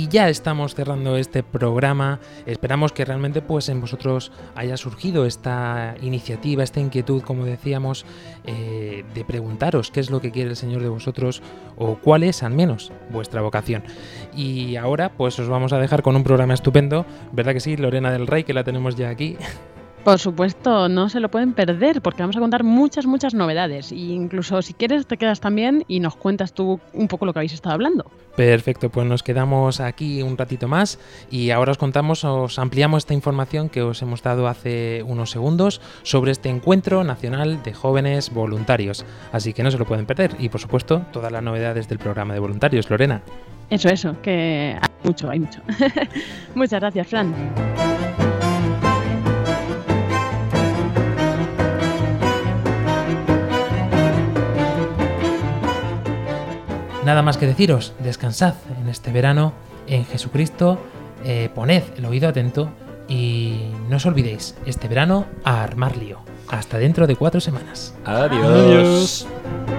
Ya 0.10 0.30
estamos 0.30 0.76
cerrando 0.76 1.18
este 1.18 1.44
programa. 1.44 2.20
Esperamos 2.46 2.92
que 2.92 3.06
realmente 3.06 3.42
pues 3.42 3.70
en 3.70 3.80
vosotros 3.80 4.32
haya 4.56 4.76
surgido 4.78 5.26
esta 5.26 5.96
iniciativa, 6.02 6.64
esta 6.64 6.80
inquietud, 6.80 7.22
como 7.22 7.46
decíamos, 7.46 8.06
eh, 8.46 9.06
de 9.14 9.26
preguntaros 9.26 9.92
qué 9.92 10.00
es 10.00 10.10
lo 10.10 10.20
que 10.20 10.32
quiere 10.32 10.50
el 10.50 10.56
Señor 10.56 10.82
de 10.82 10.90
vosotros 10.90 11.42
o 11.78 11.96
cuál 11.96 12.24
es 12.24 12.44
al 12.44 12.54
menos 12.54 12.92
vuestra 13.10 13.42
vocación. 13.42 13.84
Y 14.36 14.76
ahora 14.76 15.10
pues 15.10 15.38
os 15.40 15.48
vamos 15.48 15.74
a 15.74 15.80
dejar 15.80 16.02
con 16.02 16.16
un 16.16 16.24
programa 16.24 16.56
estupendo, 16.56 17.06
¿verdad 17.32 17.54
que 17.54 17.60
sí? 17.60 17.78
Lorena 17.78 18.12
del 18.12 18.28
Rey, 18.28 18.44
que 18.44 18.54
la 18.54 18.64
tenemos 18.64 18.96
ya 18.96 19.10
aquí. 19.10 19.38
Por 20.04 20.18
supuesto, 20.18 20.88
no 20.90 21.10
se 21.10 21.20
lo 21.20 21.30
pueden 21.30 21.54
perder 21.54 22.02
porque 22.02 22.24
vamos 22.24 22.38
a 22.38 22.40
contar 22.40 22.64
muchas, 22.64 23.06
muchas 23.06 23.34
novedades. 23.34 23.92
E 23.92 23.96
incluso 23.96 24.62
si 24.62 24.74
quieres 24.74 25.06
te 25.06 25.18
quedas 25.18 25.40
también 25.40 25.84
y 25.88 26.00
nos 26.00 26.16
cuentas 26.16 26.54
tú 26.54 26.80
un 26.94 27.08
poco 27.08 27.26
lo 27.26 27.34
que 27.34 27.40
habéis 27.40 27.54
estado 27.54 27.76
hablando. 27.76 28.10
Perfecto, 28.36 28.90
pues 28.90 29.06
nos 29.06 29.22
quedamos 29.22 29.82
aquí 29.82 30.22
un 30.22 30.38
ratito 30.38 30.68
más 30.68 31.00
y 31.30 31.50
ahora 31.50 31.74
os 31.74 31.78
contamos, 31.78 32.24
os 32.24 32.58
ampliamos 32.58 33.00
esta 33.00 33.14
información 33.14 33.68
que 33.68 33.82
os 33.82 34.02
hemos 34.02 34.24
dado 34.24 34.48
hace 34.48 35.04
unos 35.06 35.32
segundos 35.32 35.82
sobre 36.04 36.32
este 36.32 36.48
encuentro 36.48 37.04
nacional 37.04 37.62
de 37.64 37.74
jóvenes 37.74 38.34
voluntarios. 38.34 39.06
Así 39.34 39.54
que 39.54 39.64
no 39.64 39.72
se 39.72 39.78
lo 39.78 39.86
pueden 39.86 40.06
perder 40.06 40.36
y 40.40 40.48
por 40.48 40.62
supuesto 40.62 41.02
todas 41.12 41.32
las 41.32 41.44
novedades 41.44 41.90
del 41.90 42.00
programa 42.00 42.34
de 42.34 42.40
voluntarios. 42.40 42.90
Lorena. 42.90 43.22
Eso, 43.70 43.90
eso, 43.90 44.16
que 44.22 44.78
hay 44.82 44.90
mucho, 45.04 45.30
hay 45.30 45.40
mucho. 45.40 45.62
Muchas 46.56 46.80
gracias, 46.80 47.08
Fran. 47.08 47.89
Nada 57.10 57.24
más 57.24 57.38
que 57.38 57.48
deciros, 57.48 57.94
descansad 58.04 58.54
en 58.80 58.88
este 58.88 59.12
verano 59.12 59.52
en 59.88 60.06
Jesucristo, 60.06 60.78
eh, 61.26 61.50
poned 61.56 61.82
el 61.98 62.06
oído 62.06 62.30
atento 62.30 62.70
y 63.08 63.72
no 63.90 63.96
os 63.96 64.06
olvidéis, 64.06 64.56
este 64.68 64.88
verano 64.88 65.26
a 65.44 65.64
armar 65.64 65.98
lío. 65.98 66.20
Hasta 66.50 66.78
dentro 66.78 67.08
de 67.08 67.16
cuatro 67.16 67.42
semanas. 67.42 67.96
Adiós. 68.06 69.26
Armando 69.26 69.79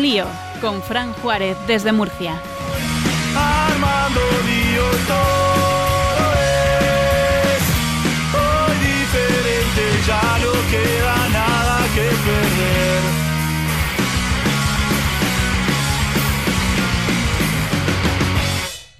Lío 0.00 0.26
con 0.60 0.82
Fran 0.82 1.12
Juárez 1.14 1.56
desde 1.66 1.92
Murcia. 1.92 2.40
Armando 3.36 4.20
Lío 4.46 4.88
todo 5.06 6.32
es 6.34 7.62
hoy 8.34 8.74
diferente, 8.88 9.82
ya 10.06 10.38
no 10.42 10.52
queda 10.70 11.28
nada 11.28 11.78
que 11.94 12.00
ver. 12.00 12.49